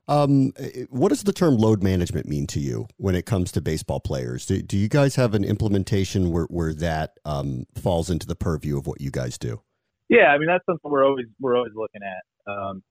Um, 0.08 0.54
what 0.90 1.10
does 1.10 1.24
the 1.24 1.34
term 1.34 1.58
load 1.58 1.82
management 1.82 2.28
mean 2.28 2.46
to 2.48 2.60
you 2.60 2.88
when 2.98 3.16
it 3.16 3.26
comes 3.26 3.52
to 3.54 3.62
baseball 3.62 4.00
players? 4.00 4.46
Do, 4.46 4.62
do 4.62 4.78
you 4.78 4.88
guys 4.88 5.16
have 5.16 5.34
an 5.34 5.44
implementation 5.44 6.32
where, 6.32 6.46
where 6.46 6.74
that 6.76 7.18
um, 7.26 7.66
falls 7.76 8.10
into 8.10 8.28
the 8.28 8.36
purview 8.36 8.78
of 8.78 8.86
what 8.86 9.02
you 9.02 9.10
guys 9.10 9.38
do? 9.38 9.62
Yeah, 10.08 10.28
I 10.28 10.38
mean 10.38 10.48
that's 10.48 10.64
something 10.66 10.92
we're 10.92 11.06
always 11.06 11.26
we're 11.40 11.58
always 11.58 11.74
looking 11.76 12.02
at. 12.04 12.52
Um, 12.52 12.84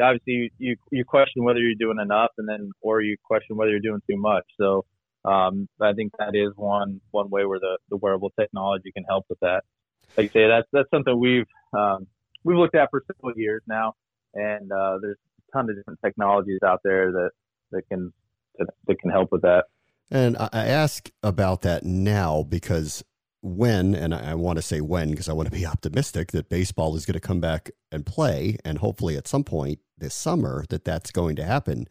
obviously, 0.00 0.32
you, 0.32 0.50
you, 0.58 0.76
you 0.92 1.04
question 1.04 1.42
whether 1.42 1.58
you're 1.58 1.74
doing 1.74 1.98
enough, 2.00 2.30
and 2.38 2.48
then 2.48 2.70
or 2.80 3.00
you 3.00 3.16
question 3.24 3.56
whether 3.56 3.70
you're 3.70 3.80
doing 3.80 4.00
too 4.08 4.16
much. 4.16 4.44
So 4.58 4.84
um, 5.24 5.68
I 5.80 5.92
think 5.92 6.12
that 6.18 6.34
is 6.34 6.52
one 6.56 7.00
one 7.10 7.28
way 7.30 7.44
where 7.44 7.58
the, 7.58 7.78
the 7.88 7.96
wearable 7.96 8.30
technology 8.38 8.92
can 8.92 9.04
help 9.04 9.26
with 9.28 9.40
that. 9.40 9.64
Like 10.16 10.30
I 10.30 10.32
say, 10.32 10.46
that's 10.48 10.68
that's 10.72 10.90
something 10.90 11.18
we've 11.18 11.46
um, 11.76 12.06
we've 12.44 12.56
looked 12.56 12.76
at 12.76 12.88
for 12.90 13.02
several 13.06 13.36
years 13.36 13.62
now, 13.66 13.94
and 14.34 14.70
uh, 14.70 14.98
there's 15.02 15.18
ton 15.52 15.70
of 15.70 15.76
different 15.76 16.00
technologies 16.04 16.60
out 16.64 16.80
there 16.84 17.12
that 17.12 17.30
that 17.72 17.82
can 17.88 18.12
that, 18.58 18.68
that 18.86 18.98
can 19.00 19.10
help 19.10 19.30
with 19.32 19.42
that. 19.42 19.64
And 20.10 20.36
I 20.38 20.66
ask 20.66 21.08
about 21.22 21.62
that 21.62 21.84
now 21.84 22.42
because 22.42 23.04
when, 23.42 23.94
and 23.94 24.12
I 24.12 24.34
want 24.34 24.56
to 24.56 24.62
say 24.62 24.80
when 24.80 25.12
because 25.12 25.28
I 25.28 25.32
want 25.32 25.50
to 25.50 25.56
be 25.56 25.64
optimistic 25.74 26.32
that 26.32 26.48
baseball 26.48 26.96
is 26.96 27.06
going 27.06 27.14
to 27.14 27.20
come 27.20 27.40
back 27.40 27.70
and 27.92 28.04
play, 28.04 28.56
and 28.64 28.78
hopefully 28.78 29.16
at 29.16 29.28
some 29.28 29.44
point 29.44 29.78
this 29.96 30.14
summer 30.14 30.64
that 30.70 30.84
that's 30.84 31.10
going 31.10 31.36
to 31.36 31.44
happen 31.44 31.86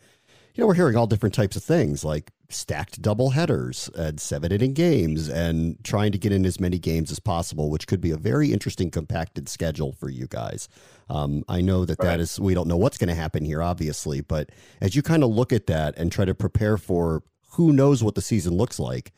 you 0.59 0.63
know, 0.63 0.67
we're 0.67 0.73
hearing 0.73 0.97
all 0.97 1.07
different 1.07 1.33
types 1.33 1.55
of 1.55 1.63
things 1.63 2.03
like 2.03 2.31
stacked 2.49 3.01
double 3.01 3.31
headers 3.31 3.89
and 3.95 4.19
seven 4.19 4.51
inning 4.51 4.73
games 4.73 5.29
and 5.29 5.81
trying 5.83 6.11
to 6.11 6.17
get 6.17 6.31
in 6.31 6.45
as 6.45 6.59
many 6.59 6.79
games 6.79 7.11
as 7.11 7.19
possible, 7.19 7.69
which 7.69 7.87
could 7.87 8.01
be 8.01 8.11
a 8.11 8.17
very 8.17 8.51
interesting 8.51 8.89
compacted 8.89 9.47
schedule 9.47 9.93
for 9.93 10.09
you 10.09 10.27
guys. 10.27 10.67
Um, 11.09 11.43
I 11.47 11.61
know 11.61 11.85
that 11.85 11.97
right. 11.99 12.07
that 12.07 12.19
is, 12.19 12.39
we 12.39 12.53
don't 12.53 12.67
know 12.67 12.77
what's 12.77 12.97
going 12.97 13.09
to 13.09 13.15
happen 13.15 13.45
here, 13.45 13.61
obviously, 13.61 14.21
but 14.21 14.49
as 14.81 14.95
you 14.95 15.01
kind 15.01 15.23
of 15.23 15.29
look 15.29 15.53
at 15.53 15.67
that 15.67 15.97
and 15.97 16.11
try 16.11 16.25
to 16.25 16.33
prepare 16.33 16.77
for 16.77 17.23
who 17.51 17.71
knows 17.71 18.03
what 18.03 18.15
the 18.15 18.21
season 18.21 18.53
looks 18.53 18.79
like, 18.79 19.11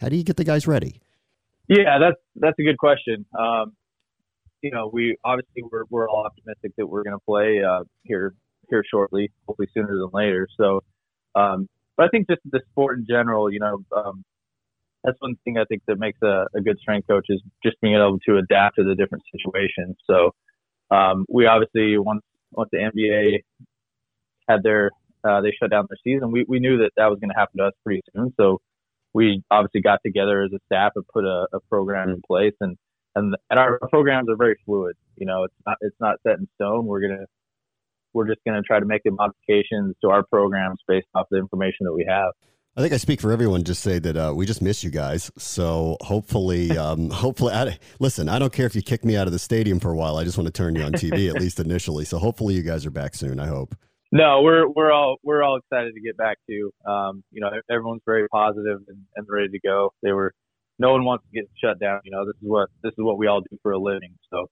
how 0.00 0.08
do 0.08 0.16
you 0.16 0.24
get 0.24 0.36
the 0.36 0.44
guys 0.44 0.66
ready? 0.66 1.00
Yeah, 1.68 1.98
that's 2.00 2.16
that's 2.36 2.58
a 2.58 2.62
good 2.62 2.78
question. 2.78 3.24
Um, 3.38 3.72
you 4.62 4.70
know, 4.70 4.90
we 4.92 5.16
obviously 5.24 5.62
we're 5.70 5.84
we're 5.90 6.08
all 6.08 6.26
optimistic 6.26 6.72
that 6.76 6.86
we're 6.86 7.04
going 7.04 7.16
to 7.16 7.24
play 7.24 7.62
uh, 7.62 7.84
here 8.02 8.34
here 8.68 8.84
shortly, 8.90 9.30
hopefully 9.46 9.68
sooner 9.72 9.88
than 9.88 10.08
later. 10.12 10.48
So, 10.56 10.82
um, 11.34 11.68
but 11.96 12.06
I 12.06 12.08
think 12.08 12.28
just 12.28 12.40
the 12.50 12.60
sport 12.70 12.98
in 12.98 13.06
general, 13.08 13.52
you 13.52 13.60
know, 13.60 13.84
um, 13.96 14.24
that's 15.04 15.16
one 15.20 15.36
thing 15.44 15.58
I 15.58 15.64
think 15.64 15.82
that 15.88 15.98
makes 15.98 16.18
a, 16.22 16.46
a, 16.54 16.60
good 16.60 16.78
strength 16.78 17.08
coach 17.08 17.26
is 17.28 17.42
just 17.64 17.80
being 17.80 17.94
able 17.94 18.18
to 18.28 18.36
adapt 18.38 18.76
to 18.76 18.84
the 18.84 18.94
different 18.94 19.24
situations. 19.32 19.96
So, 20.08 20.30
um, 20.90 21.26
we 21.28 21.46
obviously 21.46 21.98
once 21.98 22.22
once 22.52 22.70
the 22.72 22.78
NBA 22.78 23.40
had 24.48 24.62
their 24.62 24.90
uh, 25.24 25.40
they 25.40 25.52
shut 25.58 25.70
down 25.70 25.86
their 25.88 25.98
season, 26.04 26.30
we 26.30 26.44
we 26.48 26.60
knew 26.60 26.78
that 26.78 26.92
that 26.96 27.06
was 27.06 27.18
going 27.18 27.30
to 27.30 27.36
happen 27.36 27.58
to 27.58 27.66
us 27.66 27.74
pretty 27.84 28.02
soon. 28.14 28.32
So, 28.36 28.60
we 29.14 29.42
obviously 29.50 29.80
got 29.82 30.00
together 30.04 30.42
as 30.42 30.52
a 30.52 30.58
staff 30.66 30.92
and 30.94 31.04
put 31.12 31.24
a, 31.24 31.46
a 31.52 31.60
program 31.68 32.10
in 32.10 32.20
place 32.26 32.54
and 32.60 32.76
and 33.14 33.36
and 33.50 33.58
our 33.58 33.78
programs 33.90 34.28
are 34.28 34.36
very 34.36 34.56
fluid. 34.64 34.96
You 35.16 35.26
know, 35.26 35.44
it's 35.44 35.54
not 35.66 35.76
it's 35.80 35.96
not 36.00 36.16
set 36.26 36.38
in 36.38 36.48
stone. 36.54 36.86
We're 36.86 37.00
gonna 37.00 37.26
we're 38.14 38.26
just 38.26 38.40
going 38.46 38.60
to 38.60 38.62
try 38.62 38.80
to 38.80 38.86
make 38.86 39.02
the 39.04 39.10
modifications 39.10 39.94
to 40.02 40.10
our 40.10 40.22
programs 40.24 40.78
based 40.86 41.06
off 41.14 41.26
the 41.30 41.38
information 41.38 41.84
that 41.84 41.92
we 41.92 42.06
have. 42.08 42.32
I 42.74 42.80
think 42.80 42.94
I 42.94 42.96
speak 42.96 43.20
for 43.20 43.32
everyone. 43.32 43.64
Just 43.64 43.82
say 43.82 43.98
that 43.98 44.16
uh, 44.16 44.32
we 44.34 44.46
just 44.46 44.62
miss 44.62 44.82
you 44.82 44.90
guys. 44.90 45.30
So 45.36 45.98
hopefully, 46.00 46.70
um, 46.78 47.10
hopefully, 47.10 47.52
I, 47.52 47.78
listen. 47.98 48.28
I 48.28 48.38
don't 48.38 48.52
care 48.52 48.66
if 48.66 48.74
you 48.74 48.82
kick 48.82 49.04
me 49.04 49.16
out 49.16 49.26
of 49.26 49.32
the 49.32 49.38
stadium 49.38 49.78
for 49.78 49.90
a 49.90 49.96
while. 49.96 50.16
I 50.16 50.24
just 50.24 50.38
want 50.38 50.46
to 50.46 50.52
turn 50.52 50.74
you 50.74 50.82
on 50.82 50.92
TV 50.92 51.28
at 51.28 51.40
least 51.40 51.60
initially. 51.60 52.04
So 52.04 52.18
hopefully, 52.18 52.54
you 52.54 52.62
guys 52.62 52.86
are 52.86 52.90
back 52.90 53.14
soon. 53.14 53.40
I 53.40 53.46
hope. 53.46 53.74
No, 54.10 54.42
we're 54.42 54.68
we're 54.68 54.92
all 54.92 55.16
we're 55.22 55.42
all 55.42 55.56
excited 55.56 55.94
to 55.94 56.00
get 56.00 56.16
back 56.16 56.38
to. 56.48 56.70
Um, 56.90 57.24
you 57.30 57.40
know, 57.40 57.50
everyone's 57.70 58.02
very 58.06 58.28
positive 58.28 58.80
and, 58.88 58.98
and 59.16 59.26
ready 59.28 59.48
to 59.48 59.60
go. 59.60 59.92
They 60.02 60.12
were. 60.12 60.32
No 60.78 60.92
one 60.92 61.04
wants 61.04 61.24
to 61.24 61.40
get 61.40 61.48
shut 61.62 61.78
down. 61.78 62.00
You 62.04 62.10
know, 62.10 62.24
this 62.24 62.36
is 62.42 62.48
what 62.48 62.68
this 62.82 62.92
is 62.92 62.98
what 62.98 63.18
we 63.18 63.26
all 63.26 63.42
do 63.42 63.58
for 63.62 63.72
a 63.72 63.78
living. 63.78 64.14
So 64.30 64.46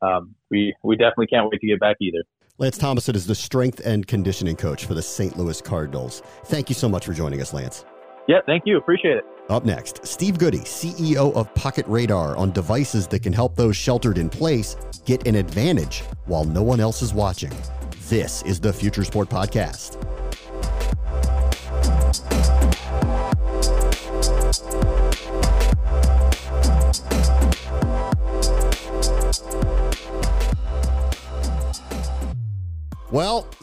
um, 0.00 0.34
we 0.50 0.74
we 0.82 0.96
definitely 0.96 1.28
can't 1.28 1.48
wait 1.50 1.60
to 1.60 1.66
get 1.66 1.80
back 1.80 1.96
either. 2.00 2.22
Lance 2.62 2.78
Thomason 2.78 3.16
is 3.16 3.26
the 3.26 3.34
strength 3.34 3.80
and 3.84 4.06
conditioning 4.06 4.54
coach 4.54 4.84
for 4.84 4.94
the 4.94 5.02
St. 5.02 5.36
Louis 5.36 5.60
Cardinals. 5.60 6.22
Thank 6.44 6.68
you 6.68 6.76
so 6.76 6.88
much 6.88 7.04
for 7.04 7.12
joining 7.12 7.40
us, 7.40 7.52
Lance. 7.52 7.84
Yeah, 8.28 8.38
thank 8.46 8.62
you. 8.66 8.78
Appreciate 8.78 9.16
it. 9.16 9.24
Up 9.48 9.64
next, 9.64 10.06
Steve 10.06 10.38
Goody, 10.38 10.60
CEO 10.60 11.34
of 11.34 11.52
Pocket 11.56 11.84
Radar, 11.88 12.36
on 12.36 12.52
devices 12.52 13.08
that 13.08 13.20
can 13.24 13.32
help 13.32 13.56
those 13.56 13.76
sheltered 13.76 14.16
in 14.16 14.30
place 14.30 14.76
get 15.04 15.26
an 15.26 15.34
advantage 15.34 16.04
while 16.26 16.44
no 16.44 16.62
one 16.62 16.78
else 16.78 17.02
is 17.02 17.12
watching. 17.12 17.50
This 18.08 18.42
is 18.42 18.60
the 18.60 18.72
Future 18.72 19.02
Sport 19.02 19.28
Podcast. 19.28 20.00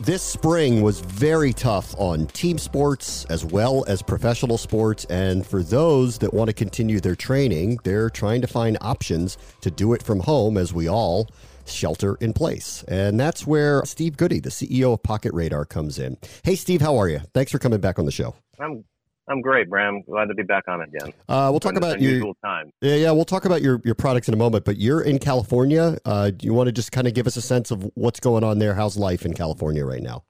This 0.09 0.23
spring 0.23 0.81
was 0.81 1.01
very 1.01 1.53
tough 1.53 1.93
on 1.99 2.25
team 2.25 2.57
sports 2.57 3.25
as 3.25 3.45
well 3.45 3.85
as 3.87 4.01
professional 4.01 4.57
sports. 4.57 5.05
And 5.05 5.45
for 5.45 5.61
those 5.61 6.17
that 6.17 6.33
want 6.33 6.47
to 6.47 6.53
continue 6.53 6.99
their 6.99 7.15
training, 7.15 7.77
they're 7.83 8.09
trying 8.09 8.41
to 8.41 8.47
find 8.47 8.75
options 8.81 9.37
to 9.61 9.69
do 9.69 9.93
it 9.93 10.01
from 10.01 10.21
home 10.21 10.57
as 10.57 10.73
we 10.73 10.89
all 10.89 11.29
shelter 11.67 12.15
in 12.21 12.33
place. 12.33 12.83
And 12.87 13.19
that's 13.19 13.45
where 13.45 13.85
Steve 13.85 14.17
Goody, 14.17 14.39
the 14.39 14.49
CEO 14.49 14.93
of 14.93 15.03
Pocket 15.03 15.31
Radar, 15.31 15.63
comes 15.63 15.99
in. 15.99 16.17
Hey, 16.43 16.55
Steve, 16.55 16.81
how 16.81 16.97
are 16.97 17.07
you? 17.07 17.19
Thanks 17.35 17.51
for 17.51 17.59
coming 17.59 17.79
back 17.79 17.99
on 17.99 18.05
the 18.05 18.11
show. 18.11 18.33
I'm 18.59 18.85
I'm 19.29 19.41
great, 19.41 19.69
Bram. 19.69 20.01
Glad 20.01 20.25
to 20.25 20.33
be 20.33 20.41
back 20.43 20.67
on 20.67 20.81
again. 20.81 21.13
Uh, 21.29 21.49
we'll 21.51 21.59
talk 21.59 21.75
about 21.75 22.01
your 22.01 22.33
time. 22.43 22.71
Yeah, 22.81 22.95
yeah. 22.95 23.11
We'll 23.11 23.25
talk 23.25 23.45
about 23.45 23.61
your, 23.61 23.79
your 23.85 23.93
products 23.93 24.27
in 24.27 24.33
a 24.33 24.37
moment. 24.37 24.65
But 24.65 24.77
you're 24.77 25.01
in 25.01 25.19
California. 25.19 25.97
Uh, 26.03 26.31
do 26.31 26.47
you 26.47 26.53
want 26.53 26.67
to 26.67 26.71
just 26.71 26.91
kind 26.91 27.07
of 27.07 27.13
give 27.13 27.27
us 27.27 27.37
a 27.37 27.41
sense 27.41 27.69
of 27.69 27.89
what's 27.93 28.19
going 28.19 28.43
on 28.43 28.57
there? 28.57 28.73
How's 28.73 28.97
life 28.97 29.25
in 29.25 29.33
California 29.33 29.85
right 29.85 30.01
now? 30.01 30.23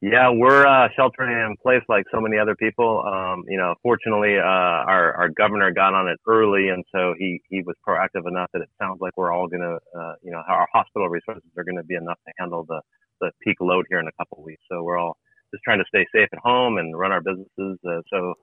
Yeah, 0.00 0.30
we're 0.30 0.66
uh, 0.66 0.88
sheltering 0.96 1.30
in 1.30 1.56
place 1.62 1.82
like 1.88 2.06
so 2.10 2.20
many 2.20 2.36
other 2.36 2.56
people. 2.56 3.04
Um, 3.06 3.44
you 3.46 3.56
know, 3.56 3.74
fortunately, 3.84 4.36
uh, 4.36 4.42
our 4.42 5.14
our 5.14 5.28
governor 5.28 5.70
got 5.70 5.94
on 5.94 6.08
it 6.08 6.18
early, 6.26 6.70
and 6.70 6.84
so 6.90 7.14
he 7.16 7.40
he 7.48 7.62
was 7.62 7.76
proactive 7.86 8.26
enough 8.26 8.50
that 8.52 8.62
it 8.62 8.68
sounds 8.80 9.00
like 9.00 9.12
we're 9.16 9.30
all 9.30 9.46
going 9.46 9.62
to, 9.62 9.78
uh, 9.96 10.14
you 10.20 10.32
know, 10.32 10.42
our 10.48 10.66
hospital 10.72 11.08
resources 11.08 11.48
are 11.56 11.62
going 11.62 11.76
to 11.76 11.84
be 11.84 11.94
enough 11.94 12.18
to 12.26 12.32
handle 12.36 12.64
the 12.64 12.80
the 13.20 13.30
peak 13.42 13.58
load 13.60 13.86
here 13.88 14.00
in 14.00 14.08
a 14.08 14.12
couple 14.18 14.38
of 14.38 14.44
weeks. 14.44 14.62
So 14.68 14.82
we're 14.82 14.98
all 14.98 15.18
just 15.52 15.62
trying 15.64 15.78
to 15.78 15.84
stay 15.88 16.06
safe 16.14 16.28
at 16.32 16.38
home 16.38 16.78
and 16.78 16.98
run 16.98 17.12
our 17.12 17.20
businesses. 17.20 17.78
Uh, 17.86 18.00
so, 18.10 18.34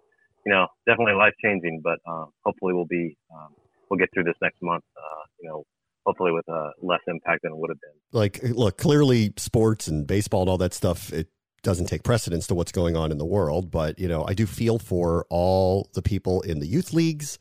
you 0.45 0.52
know, 0.52 0.67
definitely 0.88 1.13
life 1.13 1.34
changing, 1.43 1.82
but 1.84 2.00
um, 2.08 2.28
hopefully 2.45 2.74
we'll 2.74 2.86
be 2.86 3.17
um, 3.34 3.50
we'll 3.89 3.98
get 3.98 4.10
through 4.13 4.24
this 4.24 4.36
next 4.41 4.62
month. 4.62 4.84
Uh, 4.98 5.24
you 5.41 5.50
know, 5.50 5.63
hopefully 6.06 6.32
with 6.32 6.48
uh, 6.48 6.69
less 6.82 7.02
impact 7.08 7.43
than 7.43 7.52
it 7.52 7.58
would 7.58 7.69
have 7.69 7.82
been. 7.82 8.00
Like, 8.12 8.39
look, 8.43 8.78
clearly 8.78 9.34
sports 9.38 9.88
and 9.88 10.08
baseball 10.08 10.41
and 10.41 10.50
all 10.50 10.58
that 10.60 10.74
stuff. 10.74 11.12
It 11.12 11.28
doesn't 11.62 11.88
take 11.88 12.04
precedence 12.04 12.48
to 12.48 12.56
what's 12.56 12.72
going 12.72 12.95
on 12.95 13.12
in 13.12 13.17
the 13.17 13.26
world, 13.26 13.69
but 13.69 14.00
you 14.00 14.08
know, 14.08 14.26
I 14.26 14.34
do 14.34 14.45
feel 14.45 14.80
for 14.80 15.26
all 15.30 15.89
the 15.93 16.02
people 16.02 16.41
in 16.41 16.60
the 16.60 16.67
youth 16.67 16.93
leagues 16.93 17.38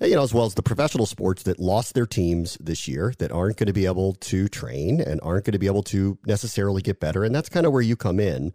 you 0.00 0.14
know, 0.14 0.22
as 0.22 0.32
well 0.32 0.46
as 0.46 0.54
the 0.54 0.62
professional 0.62 1.06
sports 1.06 1.42
that 1.44 1.58
lost 1.58 1.94
their 1.94 2.06
teams 2.06 2.56
this 2.60 2.86
year 2.86 3.12
that 3.18 3.32
aren't 3.32 3.56
going 3.56 3.66
to 3.66 3.72
be 3.72 3.86
able 3.86 4.14
to 4.14 4.48
train 4.48 5.00
and 5.00 5.20
aren't 5.22 5.44
going 5.44 5.52
to 5.52 5.58
be 5.58 5.66
able 5.66 5.82
to 5.82 6.18
necessarily 6.24 6.82
get 6.82 7.00
better. 7.00 7.24
And 7.24 7.34
that's 7.34 7.48
kind 7.48 7.66
of 7.66 7.72
where 7.72 7.82
you 7.82 7.96
come 7.96 8.20
in. 8.20 8.52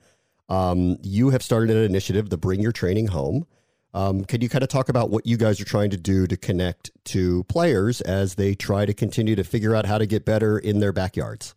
Um, 0.49 0.97
you 1.01 1.29
have 1.29 1.41
started 1.41 1.75
an 1.75 1.83
initiative 1.83 2.29
to 2.29 2.37
bring 2.37 2.61
your 2.61 2.71
training 2.71 3.07
home. 3.07 3.45
Um, 3.93 4.25
can 4.25 4.41
you 4.41 4.49
kind 4.49 4.63
of 4.63 4.69
talk 4.69 4.89
about 4.89 5.11
what 5.11 5.25
you 5.25 5.37
guys 5.37 5.61
are 5.61 5.65
trying 5.65 5.91
to 5.91 5.97
do 5.97 6.25
to 6.25 6.35
connect 6.35 6.91
to 7.05 7.43
players 7.45 8.01
as 8.01 8.35
they 8.35 8.55
try 8.55 8.85
to 8.85 8.93
continue 8.93 9.35
to 9.35 9.43
figure 9.43 9.75
out 9.75 9.85
how 9.85 9.97
to 9.97 10.05
get 10.05 10.25
better 10.25 10.57
in 10.57 10.79
their 10.79 10.91
backyards? 10.91 11.53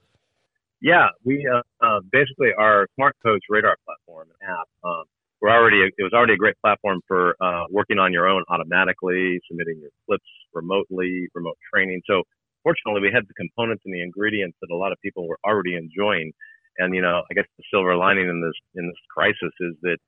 Yeah, 0.82 1.08
we 1.24 1.48
uh, 1.50 1.62
uh, 1.84 2.00
basically 2.12 2.48
our 2.58 2.86
Smart 2.94 3.16
Coach 3.24 3.42
Radar 3.48 3.76
platform 3.86 4.28
and 4.40 4.50
app 4.50 4.68
um, 4.84 5.04
we're 5.40 5.50
already 5.50 5.82
it 5.84 6.02
was 6.02 6.12
already 6.12 6.32
a 6.32 6.36
great 6.36 6.56
platform 6.60 7.00
for 7.06 7.36
uh, 7.40 7.64
working 7.70 7.98
on 7.98 8.12
your 8.12 8.28
own 8.28 8.42
automatically, 8.48 9.38
submitting 9.48 9.78
your 9.80 9.90
clips 10.06 10.24
remotely, 10.54 11.28
remote 11.34 11.58
training. 11.72 12.00
So 12.06 12.22
fortunately, 12.62 13.02
we 13.02 13.10
had 13.12 13.24
the 13.28 13.34
components 13.34 13.82
and 13.84 13.94
the 13.94 14.02
ingredients 14.02 14.56
that 14.60 14.72
a 14.72 14.76
lot 14.76 14.92
of 14.92 14.98
people 15.02 15.28
were 15.28 15.38
already 15.44 15.76
enjoying. 15.76 16.32
And 16.78 16.94
you 16.94 17.02
know, 17.02 17.22
I 17.30 17.34
guess 17.34 17.46
the 17.56 17.64
silver 17.70 17.96
lining 17.96 18.28
in 18.28 18.40
this 18.40 18.54
in 18.74 18.86
this 18.86 19.00
crisis 19.14 19.52
is 19.60 19.74
that 19.82 19.98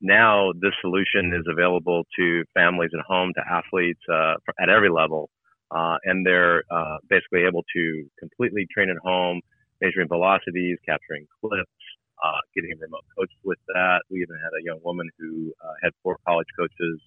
now 0.00 0.52
this 0.60 0.72
solution 0.80 1.32
is 1.32 1.46
available 1.50 2.04
to 2.18 2.44
families 2.54 2.90
at 2.92 3.04
home, 3.06 3.32
to 3.34 3.42
athletes 3.50 4.00
uh, 4.12 4.34
at 4.60 4.68
every 4.68 4.90
level, 4.90 5.30
uh, 5.70 5.96
and 6.04 6.26
they're 6.26 6.62
uh, 6.70 6.98
basically 7.08 7.44
able 7.48 7.64
to 7.74 8.04
completely 8.18 8.66
train 8.72 8.90
at 8.90 8.98
home, 9.02 9.40
measuring 9.80 10.08
velocities, 10.08 10.78
capturing 10.86 11.26
clips, 11.40 11.82
uh, 12.22 12.40
getting 12.54 12.76
remote 12.80 13.04
coaches 13.16 13.38
with 13.44 13.58
that. 13.68 14.02
We 14.10 14.20
even 14.20 14.36
had 14.36 14.52
a 14.52 14.62
young 14.62 14.80
woman 14.84 15.08
who 15.18 15.52
uh, 15.64 15.74
had 15.82 15.92
four 16.02 16.18
college 16.26 16.48
coaches 16.58 17.00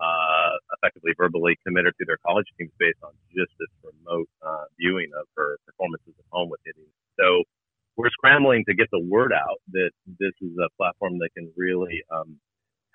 uh, 0.00 0.56
effectively 0.74 1.12
verbally 1.16 1.58
committed 1.66 1.92
to 2.00 2.04
their 2.06 2.18
college 2.26 2.46
teams 2.58 2.72
based 2.80 2.98
on 3.04 3.12
just 3.36 3.52
this 3.60 3.70
remote 3.84 4.28
viewing 4.78 5.10
of 5.14 5.26
her 5.36 5.58
performances 5.66 6.14
at 6.18 6.24
home 6.32 6.48
with 6.48 6.60
hitting. 6.64 6.88
So 7.20 7.44
we're 8.00 8.10
scrambling 8.10 8.64
to 8.68 8.74
get 8.74 8.88
the 8.92 9.00
word 9.00 9.32
out 9.32 9.60
that 9.72 9.92
this 10.20 10.32
is 10.40 10.52
a 10.56 10.68
platform 10.78 11.18
that 11.20 11.30
can 11.36 11.52
really 11.56 12.02
um, 12.12 12.38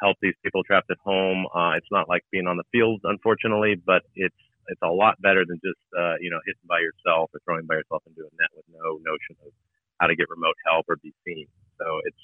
help 0.02 0.18
these 0.22 0.34
people 0.44 0.63
trapped 0.65 0.91
at 0.91 0.98
home. 1.06 1.46
Uh, 1.56 1.78
it's 1.78 1.91
not 1.91 2.10
like 2.10 2.24
being 2.32 2.48
on 2.48 2.58
the 2.58 2.65
field, 2.74 3.02
unfortunately, 3.06 3.76
but 3.86 4.04
it's 4.15 4.36
it's 4.70 4.82
a 4.84 4.89
lot 4.89 5.22
better 5.22 5.46
than 5.48 5.62
just 5.63 5.82
uh, 5.98 6.18
you 6.22 6.32
know 6.32 6.41
hitting 6.46 6.65
by 6.68 6.82
yourself 6.82 7.30
or 7.34 7.41
throwing 7.46 7.68
by 7.70 7.76
yourself 7.78 8.04
into 8.10 8.22
a 8.26 8.32
net 8.41 8.50
with 8.58 8.65
no 8.74 8.98
notion 9.06 9.38
of 9.46 9.54
how 10.02 10.08
to 10.08 10.18
get 10.18 10.28
remote 10.30 10.58
help 10.65 10.86
or 10.89 10.98
be 11.04 11.13
seen. 11.26 11.48
So 11.80 11.86
it's 12.06 12.24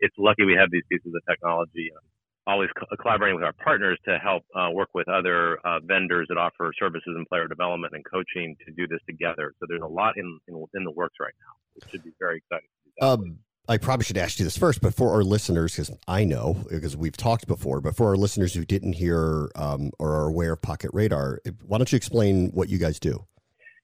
it's 0.00 0.16
lucky 0.18 0.44
we 0.44 0.54
have 0.54 0.70
these 0.72 0.84
pieces 0.90 1.12
of 1.14 1.22
technology. 1.28 1.90
Um, 1.96 2.04
always 2.46 2.70
co- 2.78 2.86
collaborating 3.00 3.36
with 3.36 3.44
our 3.44 3.54
partners 3.64 3.98
to 4.06 4.18
help 4.18 4.44
uh, 4.56 4.70
work 4.72 4.90
with 4.94 5.08
other 5.08 5.58
uh, 5.66 5.80
vendors 5.84 6.26
that 6.30 6.38
offer 6.38 6.72
services 6.78 7.14
in 7.16 7.24
player 7.26 7.48
development 7.48 7.94
and 7.94 8.04
coaching 8.04 8.56
to 8.66 8.72
do 8.74 8.86
this 8.88 9.00
together. 9.08 9.54
So 9.60 9.66
there's 9.68 9.82
a 9.82 9.88
lot 9.88 10.14
in 10.16 10.38
in, 10.48 10.56
in 10.74 10.84
the 10.84 10.92
works 10.92 11.16
right 11.20 11.34
now. 11.40 11.63
It 11.76 11.84
should 11.90 12.04
be 12.04 12.12
very 12.18 12.38
exciting. 12.38 12.68
Um, 13.00 13.38
I 13.68 13.78
probably 13.78 14.04
should 14.04 14.18
ask 14.18 14.38
you 14.38 14.44
this 14.44 14.58
first, 14.58 14.82
but 14.82 14.94
for 14.94 15.10
our 15.12 15.24
listeners, 15.24 15.72
because 15.72 15.90
I 16.06 16.24
know 16.24 16.64
because 16.68 16.96
we've 16.96 17.16
talked 17.16 17.46
before, 17.46 17.80
but 17.80 17.96
for 17.96 18.08
our 18.08 18.16
listeners 18.16 18.52
who 18.52 18.64
didn't 18.64 18.92
hear 18.94 19.50
um, 19.56 19.90
or 19.98 20.10
are 20.10 20.26
aware 20.26 20.52
of 20.52 20.62
Pocket 20.62 20.90
Radar, 20.92 21.40
why 21.66 21.78
don't 21.78 21.90
you 21.90 21.96
explain 21.96 22.50
what 22.50 22.68
you 22.68 22.78
guys 22.78 23.00
do? 23.00 23.24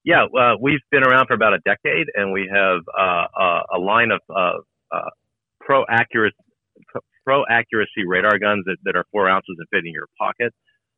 Yeah, 0.05 0.25
uh, 0.25 0.55
we've 0.61 0.81
been 0.91 1.03
around 1.03 1.27
for 1.27 1.35
about 1.35 1.55
a 1.55 1.59
decade, 1.65 2.07
and 2.15 2.33
we 2.33 2.51
have 2.53 2.81
uh, 2.99 3.27
a, 3.39 3.61
a 3.77 3.79
line 3.79 4.11
of 4.11 4.21
uh, 4.35 4.61
pro 5.61 5.85
accuracy 5.89 6.37
pro 7.25 7.45
accuracy 7.49 8.05
radar 8.07 8.39
guns 8.39 8.65
that, 8.67 8.77
that 8.85 8.97
are 8.97 9.05
four 9.13 9.29
ounces 9.29 9.55
and 9.59 9.69
fit 9.71 9.87
in 9.87 9.93
your 9.93 10.07
pocket. 10.19 10.53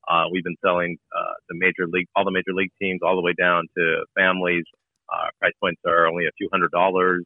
Uh, 0.09 0.25
we've 0.33 0.45
been 0.45 0.57
selling 0.65 0.97
uh, 1.15 1.35
the 1.49 1.55
major 1.55 1.87
league, 1.87 2.07
all 2.17 2.25
the 2.25 2.33
major 2.33 2.55
league 2.55 2.71
teams, 2.81 3.01
all 3.05 3.15
the 3.15 3.23
way 3.23 3.35
down 3.39 3.65
to 3.77 4.05
families. 4.17 4.65
Uh, 5.13 5.29
price 5.39 5.53
points 5.61 5.81
are 5.87 6.07
only 6.07 6.27
a 6.27 6.33
few 6.39 6.49
hundred 6.53 6.71
dollars. 6.71 7.25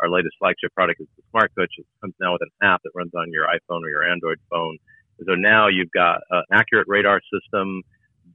Our 0.00 0.08
latest 0.08 0.36
flagship 0.38 0.72
product 0.74 1.00
is 1.00 1.08
the 1.16 1.22
Smart 1.30 1.52
Coach. 1.56 1.70
It 1.78 1.86
comes 2.00 2.14
now 2.20 2.32
with 2.32 2.42
an 2.42 2.50
app 2.62 2.82
that 2.84 2.90
runs 2.94 3.12
on 3.14 3.30
your 3.32 3.46
iPhone 3.46 3.82
or 3.82 3.90
your 3.90 4.04
Android 4.04 4.38
phone. 4.50 4.78
So 5.24 5.34
now 5.34 5.68
you've 5.68 5.90
got 5.92 6.20
an 6.30 6.44
accurate 6.52 6.86
radar 6.88 7.20
system, 7.32 7.82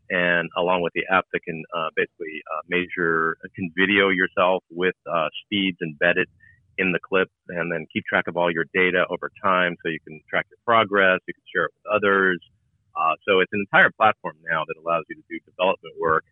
and 0.09 0.49
along 0.57 0.81
with 0.81 0.93
the 0.93 1.03
app 1.11 1.25
that 1.33 1.41
can 1.43 1.63
uh, 1.75 1.89
basically 1.95 2.41
uh, 2.49 2.61
measure, 2.67 3.37
can 3.55 3.71
video 3.77 4.09
yourself 4.09 4.63
with 4.71 4.95
uh, 5.11 5.29
speeds 5.45 5.77
embedded 5.81 6.27
in 6.77 6.91
the 6.91 6.99
clip 6.99 7.29
and 7.49 7.71
then 7.71 7.85
keep 7.93 8.03
track 8.05 8.25
of 8.27 8.37
all 8.37 8.51
your 8.51 8.65
data 8.73 9.05
over 9.09 9.29
time 9.43 9.75
so 9.83 9.89
you 9.89 9.99
can 10.07 10.19
track 10.29 10.47
your 10.49 10.57
progress, 10.65 11.19
you 11.27 11.33
can 11.33 11.43
share 11.53 11.65
it 11.65 11.71
with 11.77 11.93
others. 11.93 12.39
Uh, 12.95 13.13
so 13.27 13.39
it's 13.39 13.51
an 13.53 13.61
entire 13.61 13.91
platform 13.91 14.35
now 14.49 14.63
that 14.67 14.75
allows 14.79 15.05
you 15.09 15.15
to 15.15 15.23
do 15.29 15.39
development 15.45 15.93
work 15.99 16.25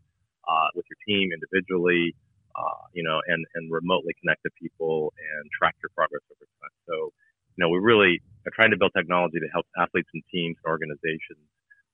uh, 0.47 0.67
with 0.75 0.85
your 0.89 0.97
team 1.07 1.29
individually, 1.31 2.15
uh, 2.55 2.85
you 2.93 3.03
know, 3.03 3.21
and, 3.27 3.45
and 3.55 3.71
remotely 3.71 4.13
connect 4.21 4.43
to 4.43 4.49
people 4.61 5.13
and 5.17 5.49
track 5.51 5.75
your 5.83 5.89
progress 5.95 6.21
over 6.31 6.45
time. 6.61 6.75
So, 6.87 7.13
you 7.55 7.65
know, 7.65 7.69
we 7.69 7.79
really 7.79 8.21
are 8.45 8.51
trying 8.55 8.71
to 8.71 8.77
build 8.77 8.91
technology 8.95 9.39
that 9.39 9.49
helps 9.51 9.69
athletes 9.77 10.09
and 10.13 10.23
teams 10.31 10.57
and 10.63 10.69
organizations 10.69 11.45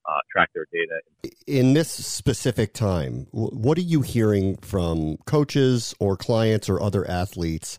uh, 0.08 0.20
track 0.30 0.50
their 0.54 0.66
data. 0.72 1.00
In 1.46 1.74
this 1.74 1.90
specific 1.90 2.72
time, 2.72 3.26
what 3.32 3.78
are 3.78 3.82
you 3.82 4.02
hearing 4.02 4.56
from 4.58 5.18
coaches 5.26 5.94
or 5.98 6.16
clients 6.16 6.68
or 6.68 6.80
other 6.80 7.08
athletes 7.08 7.78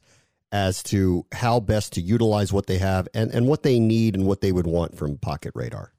as 0.51 0.81
to 0.81 1.25
how 1.33 1.59
best 1.59 1.93
to 1.93 2.01
utilize 2.01 2.53
what 2.53 2.67
they 2.67 2.77
have 2.77 3.07
and, 3.13 3.31
and 3.31 3.47
what 3.47 3.63
they 3.63 3.79
need 3.79 4.15
and 4.15 4.25
what 4.25 4.41
they 4.41 4.51
would 4.51 4.67
want 4.67 4.97
from 4.97 5.17
Pocket 5.17 5.51
Radar? 5.55 5.91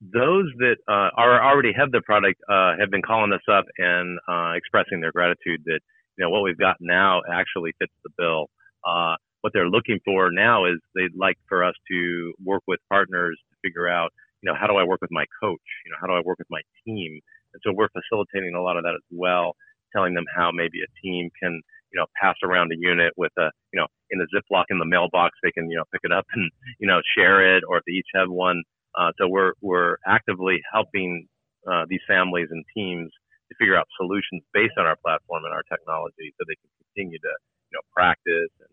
Those 0.00 0.46
that 0.58 0.76
uh, 0.86 1.10
are 1.16 1.42
already 1.42 1.72
have 1.76 1.90
the 1.90 2.00
product 2.02 2.40
uh, 2.48 2.74
have 2.78 2.90
been 2.90 3.02
calling 3.02 3.32
us 3.32 3.42
up 3.50 3.64
and 3.78 4.18
uh, 4.28 4.52
expressing 4.52 5.00
their 5.00 5.10
gratitude 5.10 5.62
that 5.64 5.80
you 6.18 6.24
know 6.24 6.30
what 6.30 6.42
we've 6.42 6.58
got 6.58 6.76
now 6.80 7.22
actually 7.32 7.72
fits 7.78 7.92
the 8.04 8.10
bill. 8.18 8.50
Uh, 8.86 9.14
what 9.40 9.52
they're 9.54 9.68
looking 9.70 10.00
for 10.04 10.30
now 10.32 10.66
is 10.66 10.76
they'd 10.94 11.14
like 11.16 11.36
for 11.48 11.62
us 11.64 11.74
to 11.90 12.32
work 12.44 12.62
with 12.66 12.80
partners 12.90 13.38
to 13.50 13.56
figure 13.62 13.88
out 13.88 14.10
you 14.42 14.50
know 14.50 14.58
how 14.58 14.66
do 14.66 14.74
I 14.74 14.84
work 14.84 15.00
with 15.00 15.12
my 15.12 15.24
coach, 15.40 15.68
you 15.86 15.92
know 15.92 15.98
how 16.00 16.08
do 16.08 16.14
I 16.14 16.20
work 16.24 16.38
with 16.38 16.50
my 16.50 16.60
team, 16.84 17.20
and 17.54 17.62
so 17.64 17.72
we're 17.72 17.88
facilitating 17.94 18.54
a 18.54 18.62
lot 18.62 18.76
of 18.76 18.82
that 18.82 18.94
as 18.94 19.06
well, 19.10 19.54
telling 19.94 20.14
them 20.14 20.24
how 20.36 20.50
maybe 20.52 20.80
a 20.82 20.90
team 21.00 21.30
can 21.40 21.62
you 21.92 21.98
know, 21.98 22.06
pass 22.20 22.36
around 22.44 22.72
a 22.72 22.76
unit 22.78 23.12
with 23.16 23.32
a, 23.38 23.50
you 23.72 23.80
know, 23.80 23.86
in 24.10 24.20
a 24.20 24.26
Ziploc 24.34 24.64
in 24.70 24.78
the 24.78 24.84
mailbox, 24.84 25.36
they 25.42 25.50
can, 25.50 25.70
you 25.70 25.76
know, 25.76 25.84
pick 25.92 26.00
it 26.04 26.12
up 26.12 26.26
and, 26.34 26.50
you 26.78 26.86
know, 26.86 27.00
share 27.16 27.56
it, 27.56 27.62
or 27.68 27.78
if 27.78 27.84
they 27.86 27.92
each 27.92 28.08
have 28.14 28.28
one. 28.28 28.62
Uh, 28.98 29.12
so 29.18 29.28
we're 29.28 29.52
we're 29.60 29.96
actively 30.06 30.60
helping 30.72 31.28
uh, 31.70 31.84
these 31.88 32.00
families 32.08 32.48
and 32.50 32.64
teams 32.74 33.10
to 33.48 33.54
figure 33.56 33.76
out 33.76 33.88
solutions 33.96 34.44
based 34.52 34.76
on 34.76 34.86
our 34.86 34.96
platform 35.00 35.44
and 35.44 35.52
our 35.52 35.64
technology, 35.66 36.32
so 36.36 36.44
they 36.44 36.56
can 36.60 36.70
continue 36.84 37.18
to, 37.18 37.32
you 37.72 37.74
know, 37.74 37.84
practice 37.92 38.52
and 38.60 38.72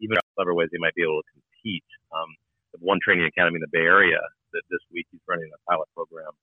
even 0.00 0.16
clever 0.34 0.52
ways 0.56 0.68
they 0.72 0.80
might 0.80 0.96
be 0.96 1.04
able 1.04 1.20
to 1.20 1.28
compete. 1.32 1.86
Um, 2.12 2.30
one 2.82 2.98
training 2.98 3.24
academy 3.24 3.62
in 3.62 3.64
the 3.64 3.70
Bay 3.70 3.86
Area 3.86 4.18
that 4.52 4.64
this 4.66 4.82
week 4.90 5.06
he's 5.14 5.22
running 5.30 5.46
a 5.54 5.60
pilot 5.70 5.86
program 5.94 6.34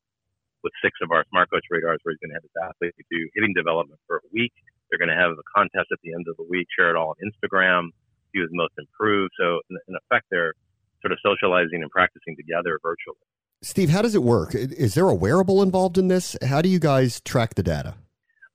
with 0.64 0.72
six 0.80 0.96
of 1.04 1.12
our 1.12 1.26
Smart 1.28 1.52
Coach 1.52 1.68
radars 1.68 2.00
where 2.04 2.16
he's 2.16 2.22
going 2.24 2.32
to 2.32 2.40
have 2.40 2.48
his 2.48 2.56
athletes 2.56 2.96
do 3.12 3.20
hitting 3.36 3.52
development 3.52 4.00
for 4.08 4.24
a 4.24 4.28
week 4.32 4.54
they're 4.92 5.00
going 5.00 5.10
to 5.10 5.16
have 5.16 5.32
a 5.32 5.48
contest 5.56 5.88
at 5.96 6.04
the 6.04 6.12
end 6.12 6.28
of 6.28 6.36
the 6.36 6.44
week, 6.44 6.68
share 6.76 6.92
it 6.92 7.00
all 7.00 7.16
on 7.16 7.20
Instagram, 7.24 7.96
who 8.36 8.44
is 8.44 8.52
most 8.52 8.76
improved. 8.78 9.32
So 9.40 9.64
in, 9.72 9.80
in 9.88 9.96
effect, 9.96 10.28
they're 10.30 10.54
sort 11.00 11.16
of 11.16 11.20
socializing 11.24 11.80
and 11.80 11.90
practicing 11.90 12.36
together 12.36 12.78
virtually. 12.84 13.24
Steve, 13.64 13.90
how 13.90 14.02
does 14.02 14.16
it 14.16 14.24
work? 14.24 14.56
Is 14.56 14.96
there 14.96 15.08
a 15.08 15.14
wearable 15.14 15.62
involved 15.62 15.98
in 15.98 16.08
this? 16.08 16.36
How 16.42 16.62
do 16.62 16.70
you 16.70 16.80
guys 16.80 17.22
track 17.22 17.54
the 17.54 17.62
data? 17.64 17.94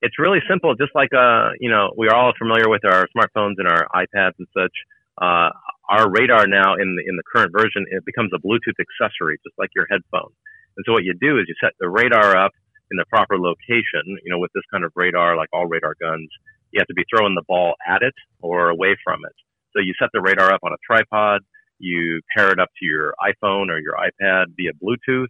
It's 0.03 0.19
really 0.19 0.41
simple. 0.51 0.75
Just 0.75 0.95
like 0.95 1.11
uh, 1.15 1.51
you 1.61 1.71
know, 1.71 1.93
we 1.97 2.09
are 2.09 2.15
all 2.15 2.33
familiar 2.39 2.69
with 2.69 2.85
our 2.85 3.09
smartphones 3.17 3.55
and 3.59 3.69
our 3.69 3.87
iPads 3.95 4.35
and 4.39 4.49
such. 4.53 4.73
Uh, 5.21 5.51
our 5.89 6.11
radar 6.11 6.47
now 6.47 6.75
in 6.75 6.97
the 6.97 7.03
in 7.09 7.17
the 7.17 7.23
current 7.33 7.53
version 7.53 7.87
it 7.91 8.05
becomes 8.05 8.31
a 8.35 8.39
Bluetooth 8.39 8.77
accessory, 8.83 9.39
just 9.47 9.57
like 9.59 9.71
your 9.75 9.87
headphone. 9.89 10.33
And 10.77 10.85
so 10.85 10.93
what 10.93 11.05
you 11.05 11.15
do 11.15 11.39
is 11.39 11.47
you 11.49 11.55
set 11.63 11.73
the 11.79 11.89
radar 11.89 12.37
up 12.37 12.53
in 12.91 12.99
the 12.99 13.05
proper 13.09 13.39
location, 13.39 14.19
you 14.23 14.31
know, 14.31 14.39
with 14.39 14.51
this 14.55 14.65
kind 14.71 14.85
of 14.85 14.93
radar, 14.95 15.37
like 15.37 15.49
all 15.53 15.67
radar 15.67 15.95
guns, 16.01 16.29
you 16.73 16.81
have 16.81 16.87
to 16.89 16.95
be 16.95 17.05
throwing 17.09 17.35
the 17.35 17.47
ball 17.47 17.75
at 17.87 18.03
it 18.03 18.15
or 18.41 18.69
away 18.69 18.97
from 19.03 19.21
it. 19.25 19.35
So 19.73 19.81
you 19.81 19.95
set 19.99 20.11
the 20.13 20.21
radar 20.21 20.53
up 20.53 20.61
on 20.63 20.73
a 20.73 20.81
tripod, 20.85 21.43
you 21.79 22.21
pair 22.37 22.53
it 22.53 22.59
up 22.59 22.69
to 22.79 22.87
your 22.87 23.15
iPhone 23.21 23.69
or 23.69 23.79
your 23.79 23.95
iPad 23.95 24.47
via 24.57 24.73
Bluetooth. 24.73 25.29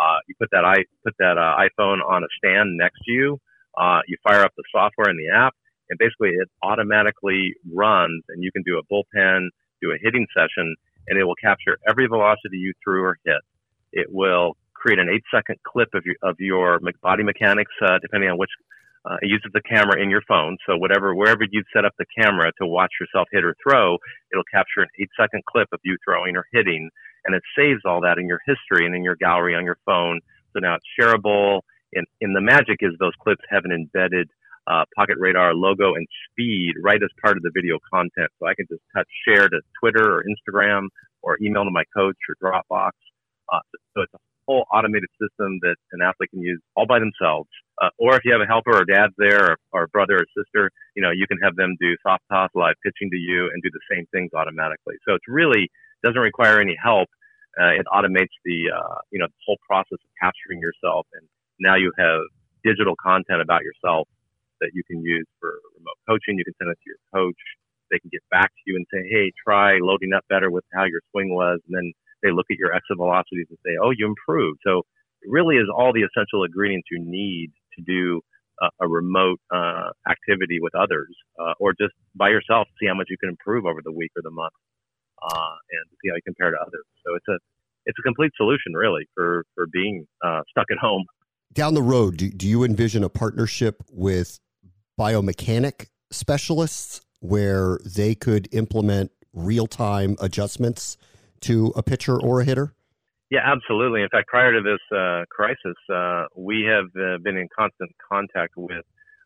Uh, 0.00 0.18
you 0.26 0.34
put 0.40 0.48
that 0.52 0.64
i 0.64 0.76
put 1.04 1.14
that 1.18 1.36
uh, 1.36 1.56
iPhone 1.58 1.98
on 2.06 2.24
a 2.24 2.26
stand 2.38 2.76
next 2.76 2.98
to 3.04 3.12
you. 3.12 3.38
Uh, 3.76 4.00
you 4.06 4.16
fire 4.22 4.42
up 4.42 4.52
the 4.56 4.64
software 4.72 5.10
in 5.10 5.16
the 5.16 5.28
app, 5.34 5.54
and 5.90 5.98
basically 5.98 6.30
it 6.30 6.48
automatically 6.62 7.54
runs, 7.72 8.22
and 8.28 8.42
you 8.42 8.50
can 8.52 8.62
do 8.62 8.78
a 8.78 8.82
bullpen, 8.92 9.48
do 9.80 9.90
a 9.92 9.96
hitting 10.00 10.26
session, 10.34 10.74
and 11.08 11.18
it 11.18 11.24
will 11.24 11.36
capture 11.42 11.78
every 11.88 12.06
velocity 12.06 12.56
you 12.58 12.72
threw 12.84 13.02
or 13.02 13.18
hit. 13.24 13.40
It 13.92 14.06
will 14.10 14.56
create 14.74 14.98
an 14.98 15.08
eight 15.08 15.22
second 15.32 15.56
clip 15.62 15.88
of 15.94 16.04
your, 16.04 16.16
of 16.22 16.36
your 16.38 16.80
body 17.02 17.22
mechanics, 17.22 17.72
uh, 17.82 17.98
depending 18.00 18.30
on 18.30 18.38
which 18.38 18.50
uh, 19.04 19.16
it 19.20 19.28
uses 19.28 19.50
the 19.52 19.62
camera 19.62 20.00
in 20.00 20.10
your 20.10 20.22
phone. 20.28 20.56
So 20.66 20.76
whatever, 20.76 21.14
wherever 21.14 21.44
you've 21.50 21.66
set 21.74 21.84
up 21.84 21.92
the 21.98 22.06
camera 22.16 22.52
to 22.60 22.66
watch 22.66 22.92
yourself 23.00 23.28
hit 23.32 23.44
or 23.44 23.56
throw, 23.62 23.98
it'll 24.32 24.46
capture 24.52 24.80
an 24.80 24.88
eight 25.00 25.10
second 25.18 25.42
clip 25.44 25.68
of 25.72 25.80
you 25.82 25.96
throwing 26.04 26.36
or 26.36 26.46
hitting, 26.52 26.88
and 27.24 27.34
it 27.34 27.42
saves 27.58 27.80
all 27.84 28.00
that 28.02 28.18
in 28.18 28.26
your 28.26 28.40
history 28.46 28.86
and 28.86 28.94
in 28.94 29.02
your 29.02 29.16
gallery 29.16 29.54
on 29.54 29.64
your 29.64 29.78
phone. 29.84 30.20
So 30.52 30.60
now 30.60 30.76
it's 30.76 30.86
shareable. 30.98 31.62
And, 31.94 32.06
and 32.20 32.34
the 32.34 32.40
magic 32.40 32.78
is 32.80 32.92
those 32.98 33.12
clips 33.20 33.42
have 33.50 33.64
an 33.64 33.72
embedded 33.72 34.30
uh, 34.66 34.84
Pocket 34.96 35.16
Radar 35.18 35.54
logo 35.54 35.94
and 35.94 36.06
speed 36.30 36.74
right 36.80 37.02
as 37.02 37.10
part 37.20 37.36
of 37.36 37.42
the 37.42 37.50
video 37.52 37.78
content. 37.92 38.30
So 38.38 38.46
I 38.46 38.54
can 38.54 38.66
just 38.70 38.82
touch 38.94 39.08
share 39.26 39.48
to 39.48 39.60
Twitter 39.80 40.18
or 40.18 40.24
Instagram 40.24 40.88
or 41.22 41.36
email 41.42 41.64
to 41.64 41.70
my 41.70 41.84
coach 41.94 42.16
or 42.28 42.36
Dropbox. 42.40 42.92
Uh, 43.52 43.58
so 43.94 44.02
it's 44.02 44.14
a 44.14 44.18
whole 44.46 44.64
automated 44.72 45.10
system 45.20 45.58
that 45.62 45.76
an 45.92 46.00
athlete 46.02 46.30
can 46.30 46.40
use 46.40 46.60
all 46.76 46.86
by 46.86 46.98
themselves. 46.98 47.48
Uh, 47.82 47.90
or 47.98 48.14
if 48.14 48.22
you 48.24 48.30
have 48.32 48.40
a 48.40 48.46
helper 48.46 48.78
or 48.78 48.84
dad 48.84 49.10
there 49.18 49.52
or, 49.52 49.56
or 49.72 49.86
brother 49.88 50.22
or 50.22 50.26
sister, 50.38 50.70
you 50.94 51.02
know, 51.02 51.10
you 51.10 51.26
can 51.26 51.38
have 51.42 51.56
them 51.56 51.74
do 51.80 51.96
soft 52.06 52.22
toss, 52.30 52.48
live 52.54 52.76
pitching 52.84 53.10
to 53.10 53.18
you 53.18 53.50
and 53.52 53.60
do 53.62 53.70
the 53.74 53.82
same 53.90 54.06
things 54.14 54.30
automatically. 54.32 54.94
So 55.06 55.14
it's 55.14 55.26
really 55.26 55.68
doesn't 56.04 56.20
require 56.20 56.60
any 56.60 56.76
help. 56.80 57.08
Uh, 57.60 57.74
it 57.74 57.86
automates 57.92 58.32
the 58.44 58.70
uh, 58.70 58.98
you 59.10 59.18
know 59.18 59.26
the 59.26 59.42
whole 59.44 59.58
process 59.66 59.98
of 59.98 60.10
capturing 60.22 60.60
yourself, 60.60 61.06
and 61.12 61.26
now 61.60 61.74
you 61.76 61.92
have 61.98 62.22
digital 62.64 62.94
content 62.96 63.42
about 63.42 63.62
yourself 63.62 64.08
that 64.60 64.70
you 64.72 64.82
can 64.88 65.02
use 65.04 65.26
for 65.40 65.58
remote 65.76 65.98
coaching. 66.08 66.38
You 66.38 66.44
can 66.44 66.54
send 66.56 66.70
it 66.70 66.78
to 66.80 66.86
your 66.86 67.02
coach. 67.12 67.42
They 67.90 67.98
can 67.98 68.08
get 68.10 68.22
back 68.30 68.48
to 68.48 68.62
you 68.64 68.76
and 68.76 68.86
say, 68.94 69.04
"Hey, 69.10 69.32
try 69.44 69.78
loading 69.82 70.14
up 70.14 70.24
better 70.30 70.50
with 70.50 70.64
how 70.72 70.84
your 70.84 71.02
swing 71.10 71.34
was," 71.34 71.60
and 71.66 71.76
then 71.76 71.92
they 72.22 72.30
look 72.30 72.46
at 72.50 72.56
your 72.56 72.72
exit 72.72 72.96
velocities 72.96 73.48
and 73.50 73.58
say, 73.66 73.76
"Oh, 73.76 73.90
you 73.90 74.06
improved." 74.06 74.60
So 74.64 74.86
it 75.20 75.28
really 75.28 75.56
is 75.56 75.68
all 75.68 75.92
the 75.92 76.08
essential 76.08 76.44
ingredients 76.44 76.88
you 76.90 77.04
need 77.04 77.52
to 77.76 77.82
do 77.84 78.20
a, 78.60 78.84
a 78.84 78.88
remote 78.88 79.40
uh, 79.54 79.90
activity 80.08 80.58
with 80.60 80.74
others, 80.74 81.14
uh, 81.40 81.54
or 81.58 81.72
just 81.72 81.94
by 82.14 82.28
yourself, 82.28 82.68
see 82.80 82.86
how 82.86 82.94
much 82.94 83.06
you 83.10 83.16
can 83.18 83.30
improve 83.30 83.66
over 83.66 83.80
the 83.84 83.92
week 83.92 84.10
or 84.16 84.22
the 84.22 84.30
month, 84.30 84.52
uh, 85.22 85.56
and 85.70 85.84
see 86.02 86.08
how 86.10 86.16
you 86.16 86.22
compare 86.24 86.50
to 86.50 86.58
others. 86.60 86.84
So 87.04 87.14
it's 87.14 87.28
a 87.28 87.38
it's 87.84 87.98
a 87.98 88.02
complete 88.02 88.32
solution, 88.36 88.72
really, 88.74 89.06
for 89.14 89.44
for 89.54 89.66
being 89.72 90.06
uh, 90.24 90.42
stuck 90.50 90.66
at 90.70 90.78
home. 90.78 91.04
Down 91.52 91.74
the 91.74 91.82
road, 91.82 92.16
do, 92.16 92.30
do 92.30 92.48
you 92.48 92.64
envision 92.64 93.04
a 93.04 93.10
partnership 93.10 93.82
with 93.90 94.38
biomechanic 94.98 95.88
specialists 96.10 97.02
where 97.20 97.78
they 97.84 98.14
could 98.14 98.48
implement 98.52 99.10
real 99.34 99.66
time 99.66 100.16
adjustments 100.20 100.96
to 101.40 101.72
a 101.76 101.82
pitcher 101.82 102.20
or 102.20 102.40
a 102.40 102.44
hitter? 102.44 102.74
Yeah, 103.32 103.40
absolutely. 103.46 104.02
In 104.02 104.10
fact, 104.10 104.28
prior 104.28 104.52
to 104.52 104.60
this 104.62 104.80
uh, 104.96 105.24
crisis, 105.30 105.78
uh, 105.92 106.26
we 106.36 106.68
have 106.68 106.86
uh, 107.00 107.16
been 107.24 107.38
in 107.38 107.48
constant 107.58 107.90
contact 108.12 108.54
with 108.58 108.84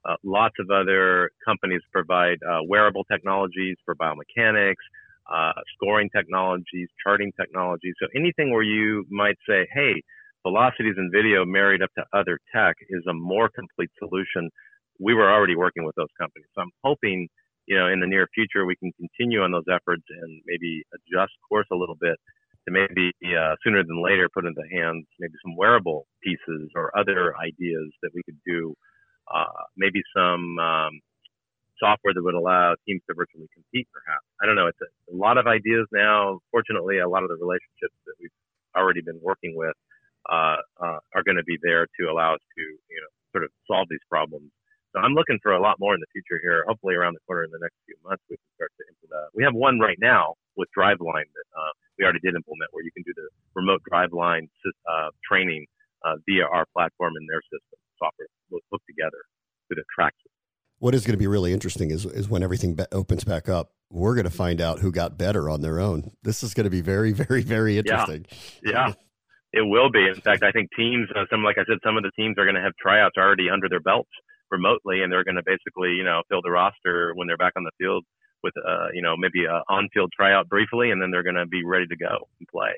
uh, 0.08 0.14
lots 0.24 0.54
of 0.60 0.70
other 0.70 1.30
companies 1.44 1.82
provide 1.92 2.38
uh, 2.48 2.60
wearable 2.68 3.04
technologies 3.10 3.76
for 3.84 3.96
biomechanics, 3.96 4.84
uh, 5.32 5.52
scoring 5.74 6.08
technologies, 6.16 6.88
charting 7.04 7.32
technologies. 7.40 7.94
So 8.00 8.06
anything 8.14 8.52
where 8.52 8.62
you 8.62 9.04
might 9.10 9.36
say, 9.48 9.66
hey, 9.74 10.02
velocities 10.44 10.94
and 10.96 11.12
video 11.12 11.44
married 11.44 11.82
up 11.82 11.90
to 11.98 12.04
other 12.14 12.38
tech 12.54 12.76
is 12.88 13.04
a 13.10 13.14
more 13.14 13.50
complete 13.50 13.90
solution. 13.98 14.50
We 15.00 15.14
were 15.14 15.30
already 15.30 15.56
working 15.56 15.84
with 15.84 15.96
those 15.96 16.14
companies. 16.18 16.46
So 16.54 16.62
I'm 16.62 16.72
hoping, 16.84 17.28
you 17.66 17.76
know, 17.76 17.88
in 17.88 18.00
the 18.00 18.06
near 18.06 18.28
future, 18.32 18.64
we 18.66 18.76
can 18.76 18.92
continue 18.92 19.42
on 19.42 19.52
those 19.52 19.66
efforts 19.68 20.04
and 20.08 20.42
maybe 20.46 20.84
adjust 20.94 21.32
course 21.48 21.66
a 21.72 21.76
little 21.76 21.96
bit 22.00 22.16
to 22.66 22.72
maybe 22.72 23.12
uh, 23.24 23.54
sooner 23.62 23.82
than 23.82 24.02
later 24.02 24.28
put 24.32 24.44
into 24.44 24.62
hands 24.72 25.06
maybe 25.20 25.34
some 25.44 25.56
wearable 25.56 26.06
pieces 26.22 26.70
or 26.74 26.90
other 26.98 27.34
ideas 27.38 27.90
that 28.02 28.10
we 28.14 28.22
could 28.24 28.38
do. 28.44 28.74
Uh, 29.32 29.66
maybe 29.76 30.02
some 30.14 30.58
um, 30.58 31.00
software 31.78 32.14
that 32.14 32.22
would 32.22 32.34
allow 32.34 32.74
teams 32.86 33.02
to 33.08 33.14
virtually 33.14 33.48
compete, 33.54 33.88
perhaps. 33.92 34.24
I 34.40 34.46
don't 34.46 34.54
know. 34.54 34.66
It's 34.66 34.78
a, 34.80 35.14
a, 35.14 35.16
lot 35.16 35.38
of 35.38 35.46
ideas 35.46 35.86
now. 35.92 36.38
Fortunately, 36.50 36.98
a 36.98 37.08
lot 37.08 37.22
of 37.22 37.28
the 37.28 37.36
relationships 37.36 37.96
that 38.06 38.14
we've 38.20 38.34
already 38.76 39.00
been 39.00 39.18
working 39.22 39.54
with 39.56 39.74
uh, 40.30 40.58
uh 40.82 40.98
are 41.14 41.22
going 41.24 41.36
to 41.36 41.46
be 41.46 41.58
there 41.62 41.86
to 41.98 42.10
allow 42.10 42.34
us 42.34 42.44
to, 42.56 42.62
you 42.62 43.00
know, 43.00 43.10
sort 43.32 43.44
of 43.44 43.50
solve 43.66 43.86
these 43.90 44.02
problems. 44.10 44.50
So 44.96 45.04
I'm 45.04 45.12
looking 45.12 45.36
for 45.42 45.52
a 45.52 45.60
lot 45.60 45.76
more 45.78 45.92
in 45.92 46.00
the 46.00 46.08
future 46.08 46.40
here. 46.40 46.64
Hopefully, 46.66 46.94
around 46.94 47.12
the 47.12 47.20
corner 47.28 47.44
in 47.44 47.50
the 47.52 47.60
next 47.60 47.76
few 47.84 47.96
months, 48.00 48.24
we 48.32 48.40
can 48.40 48.48
start 48.56 48.72
to 48.80 48.84
implement. 48.88 49.28
We 49.36 49.44
have 49.44 49.52
one 49.52 49.76
right 49.78 50.00
now 50.00 50.40
with 50.56 50.72
DriveLine 50.72 51.28
that 51.28 51.48
uh, 51.52 51.72
we 51.98 52.04
already 52.04 52.24
did 52.24 52.32
implement 52.32 52.72
where 52.72 52.82
you 52.82 52.88
can 52.96 53.04
do 53.04 53.12
the 53.12 53.28
remote 53.52 53.84
DriveLine 53.84 54.48
uh, 54.88 55.12
training 55.20 55.66
uh, 56.00 56.16
via 56.24 56.48
our 56.48 56.64
platform 56.72 57.12
and 57.12 57.28
their 57.28 57.44
system 57.44 57.76
software 58.00 58.28
hooked 58.72 58.88
together 58.88 59.20
to 59.68 59.76
the 59.76 59.84
track 59.94 60.14
system. 60.16 60.32
What 60.78 60.94
is 60.94 61.04
going 61.04 61.12
to 61.12 61.20
be 61.20 61.26
really 61.26 61.52
interesting 61.52 61.90
is, 61.90 62.06
is 62.06 62.28
when 62.30 62.42
everything 62.42 62.74
be- 62.74 62.88
opens 62.90 63.24
back 63.24 63.50
up, 63.50 63.72
we're 63.90 64.14
going 64.14 64.24
to 64.24 64.30
find 64.30 64.62
out 64.62 64.80
who 64.80 64.92
got 64.92 65.18
better 65.18 65.50
on 65.50 65.60
their 65.60 65.78
own. 65.78 66.12
This 66.22 66.42
is 66.42 66.54
going 66.54 66.64
to 66.64 66.70
be 66.70 66.80
very, 66.80 67.12
very, 67.12 67.42
very 67.42 67.76
interesting. 67.76 68.24
Yeah. 68.64 68.88
yeah. 68.88 68.92
It 69.52 69.62
will 69.62 69.90
be. 69.90 70.06
In 70.08 70.20
fact, 70.20 70.42
I 70.42 70.52
think 70.52 70.70
teams, 70.76 71.08
uh, 71.14 71.24
some 71.30 71.44
like 71.44 71.56
I 71.58 71.64
said, 71.68 71.78
some 71.84 71.98
of 71.98 72.02
the 72.02 72.12
teams 72.16 72.36
are 72.38 72.44
going 72.44 72.56
to 72.56 72.62
have 72.62 72.72
tryouts 72.80 73.16
already 73.18 73.48
under 73.50 73.68
their 73.68 73.80
belts 73.80 74.10
remotely, 74.56 75.02
and 75.02 75.12
they're 75.12 75.24
going 75.24 75.36
to 75.36 75.44
basically, 75.44 75.92
you 75.92 76.04
know, 76.04 76.22
fill 76.28 76.40
the 76.42 76.50
roster 76.50 77.12
when 77.14 77.28
they're 77.28 77.36
back 77.36 77.52
on 77.56 77.64
the 77.64 77.76
field 77.78 78.04
with 78.42 78.54
uh, 78.56 78.88
you 78.92 79.02
know 79.02 79.16
maybe 79.16 79.44
a 79.44 79.62
on-field 79.68 80.12
tryout 80.16 80.48
briefly, 80.48 80.90
and 80.90 81.00
then 81.00 81.10
they're 81.10 81.22
going 81.22 81.36
to 81.36 81.46
be 81.46 81.64
ready 81.64 81.86
to 81.86 81.96
go 81.96 82.28
and 82.40 82.48
play. 82.48 82.72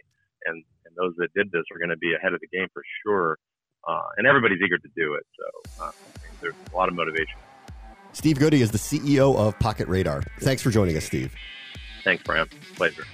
And 0.46 0.64
and 0.84 0.94
those 0.96 1.14
that 1.18 1.32
did 1.34 1.50
this 1.52 1.64
are 1.72 1.78
going 1.78 1.90
to 1.90 1.98
be 1.98 2.14
ahead 2.14 2.34
of 2.34 2.40
the 2.40 2.48
game 2.48 2.68
for 2.72 2.82
sure. 3.04 3.38
Uh, 3.86 4.08
and 4.16 4.26
everybody's 4.26 4.58
eager 4.64 4.76
to 4.76 4.88
do 4.96 5.14
it, 5.14 5.24
so 5.38 5.84
uh, 5.84 5.90
there's 6.40 6.54
a 6.72 6.76
lot 6.76 6.88
of 6.88 6.94
motivation. 6.94 7.38
Steve 8.12 8.38
Goody 8.38 8.60
is 8.60 8.70
the 8.70 8.78
CEO 8.78 9.36
of 9.36 9.58
Pocket 9.60 9.86
Radar. 9.86 10.22
Thanks 10.40 10.62
for 10.62 10.70
joining 10.70 10.96
us, 10.96 11.04
Steve. 11.04 11.32
Thanks, 12.02 12.22
Bram. 12.24 12.48
Pleasure. 12.74 13.04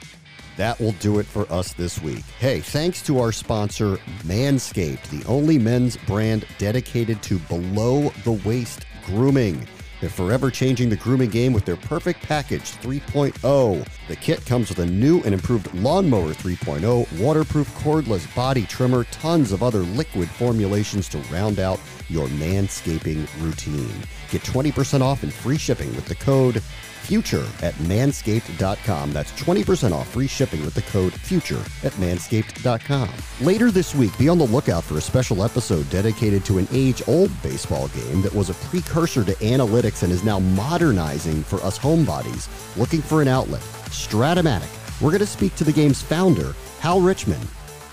That 0.57 0.79
will 0.79 0.93
do 0.93 1.19
it 1.19 1.27
for 1.27 1.51
us 1.53 1.73
this 1.73 2.01
week. 2.01 2.25
Hey, 2.39 2.61
thanks 2.61 3.03
to 3.03 3.19
our 3.19 3.33
sponsor, 3.33 3.97
Manscaped, 4.23 5.09
the 5.11 5.25
only 5.27 5.59
men's 5.59 5.97
brand 5.97 6.47
dedicated 6.59 7.23
to 7.25 7.39
below 7.41 8.11
the 8.23 8.41
waist 8.47 8.87
grooming. 9.05 9.67
They're 10.01 10.11
forever 10.11 10.51
changing 10.51 10.91
the 10.91 10.97
grooming 10.97 11.31
game 11.31 11.53
with 11.53 11.65
their 11.65 11.77
Perfect 11.77 12.23
Package 12.23 12.73
3.0. 12.73 13.89
The 14.07 14.17
kit 14.17 14.45
comes 14.45 14.69
with 14.69 14.81
a 14.81 14.87
new 14.87 15.23
and 15.23 15.33
improved 15.33 15.73
Lawnmower 15.75 16.35
3.0, 16.35 17.21
waterproof 17.21 17.75
cordless 17.77 18.33
body 18.35 18.65
trimmer, 18.67 19.05
tons 19.05 19.51
of 19.51 19.63
other 19.63 19.81
liquid 19.81 20.29
formulations 20.29 21.09
to 21.09 21.19
round 21.33 21.59
out 21.59 21.81
your 22.09 22.27
manscaping 22.29 23.27
routine. 23.43 23.95
Get 24.31 24.43
20% 24.43 25.01
off 25.01 25.23
and 25.23 25.33
free 25.33 25.59
shipping 25.59 25.95
with 25.97 26.07
the 26.07 26.17
code 26.17 26.63
future 27.05 27.47
at 27.63 27.75
manscaped.com. 27.75 29.13
That's 29.13 29.33
20% 29.33 29.93
off 29.93 30.09
free 30.09 30.27
shipping 30.27 30.65
with 30.65 30.75
the 30.75 30.83
code 30.83 31.13
future 31.13 31.61
at 31.83 31.93
manscaped.com. 31.95 33.11
Later 33.41 33.71
this 33.71 33.95
week, 33.95 34.17
be 34.19 34.29
on 34.29 34.39
the 34.39 34.47
lookout 34.47 34.85
for 34.85 34.99
a 34.99 35.01
special 35.01 35.45
episode 35.45 35.89
dedicated 35.91 36.45
to 36.47 36.59
an 36.59 36.69
age 36.73 37.03
old 37.07 37.31
baseball 37.43 37.89
game 37.89 38.23
that 38.23 38.35
was 38.35 38.51
a 38.51 38.55
precursor 38.55 39.25
to 39.25 39.33
analytics 39.35 40.03
and 40.03 40.13
is 40.13 40.25
now 40.25 40.39
modernizing 40.39 41.43
for 41.43 41.57
us 41.61 41.79
homebodies 41.79 42.49
looking 42.77 43.03
for 43.03 43.23
an 43.23 43.29
outlet. 43.29 43.63
Strat-O-Matic. 43.91 45.01
We're 45.01 45.11
going 45.11 45.21
to 45.21 45.27
speak 45.27 45.55
to 45.57 45.65
the 45.65 45.73
game's 45.73 46.03
founder, 46.03 46.55
Hal 46.81 47.01
Richman. 47.01 47.41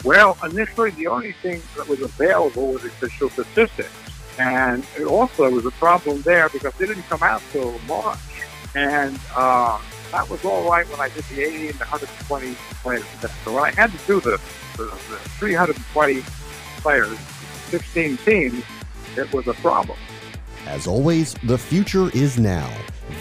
Well, 0.03 0.37
initially, 0.43 0.91
the 0.91 1.07
only 1.07 1.33
thing 1.33 1.61
that 1.77 1.87
was 1.87 2.01
available 2.01 2.73
was 2.73 2.85
official 2.85 3.29
statistics. 3.29 3.91
And 4.39 4.85
it 4.97 5.05
also 5.05 5.49
was 5.49 5.65
a 5.65 5.71
problem 5.71 6.21
there 6.21 6.49
because 6.49 6.73
they 6.75 6.87
didn't 6.87 7.03
come 7.03 7.21
out 7.21 7.41
till 7.51 7.77
March. 7.79 8.17
And 8.75 9.19
uh, 9.35 9.79
that 10.11 10.29
was 10.29 10.43
all 10.45 10.69
right 10.69 10.87
when 10.89 10.99
I 10.99 11.09
did 11.09 11.23
the 11.25 11.41
80 11.41 11.69
and 11.69 11.79
the 11.79 11.85
120 11.85 12.55
players. 12.83 13.05
So 13.43 13.53
when 13.53 13.63
I 13.63 13.71
had 13.71 13.91
to 13.91 13.97
do 14.07 14.19
the, 14.21 14.39
the, 14.77 14.85
the 14.85 15.17
320 15.39 16.21
players, 16.77 17.17
16 17.69 18.17
teams, 18.17 18.63
it 19.17 19.31
was 19.33 19.47
a 19.47 19.53
problem. 19.55 19.97
As 20.67 20.87
always, 20.87 21.33
the 21.43 21.57
future 21.57 22.09
is 22.15 22.37
now. 22.37 22.71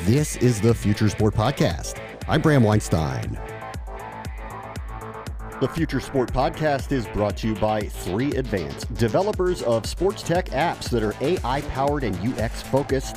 This 0.05 0.37
is 0.37 0.61
the 0.61 0.75
Future 0.75 1.09
Sport 1.09 1.35
Podcast. 1.35 2.01
I'm 2.29 2.41
Bram 2.41 2.63
Weinstein. 2.63 3.39
The 5.61 5.69
Future 5.69 6.01
Sport 6.01 6.33
Podcast 6.33 6.91
is 6.91 7.07
brought 7.09 7.37
to 7.39 7.49
you 7.49 7.55
by 7.55 7.83
3 7.83 8.33
Advance, 8.33 8.85
developers 8.85 9.63
of 9.63 9.85
sports 9.85 10.23
tech 10.23 10.47
apps 10.51 10.89
that 10.91 11.03
are 11.03 11.15
AI 11.21 11.61
powered 11.63 12.03
and 12.05 12.17
UX 12.27 12.63
focused. 12.63 13.17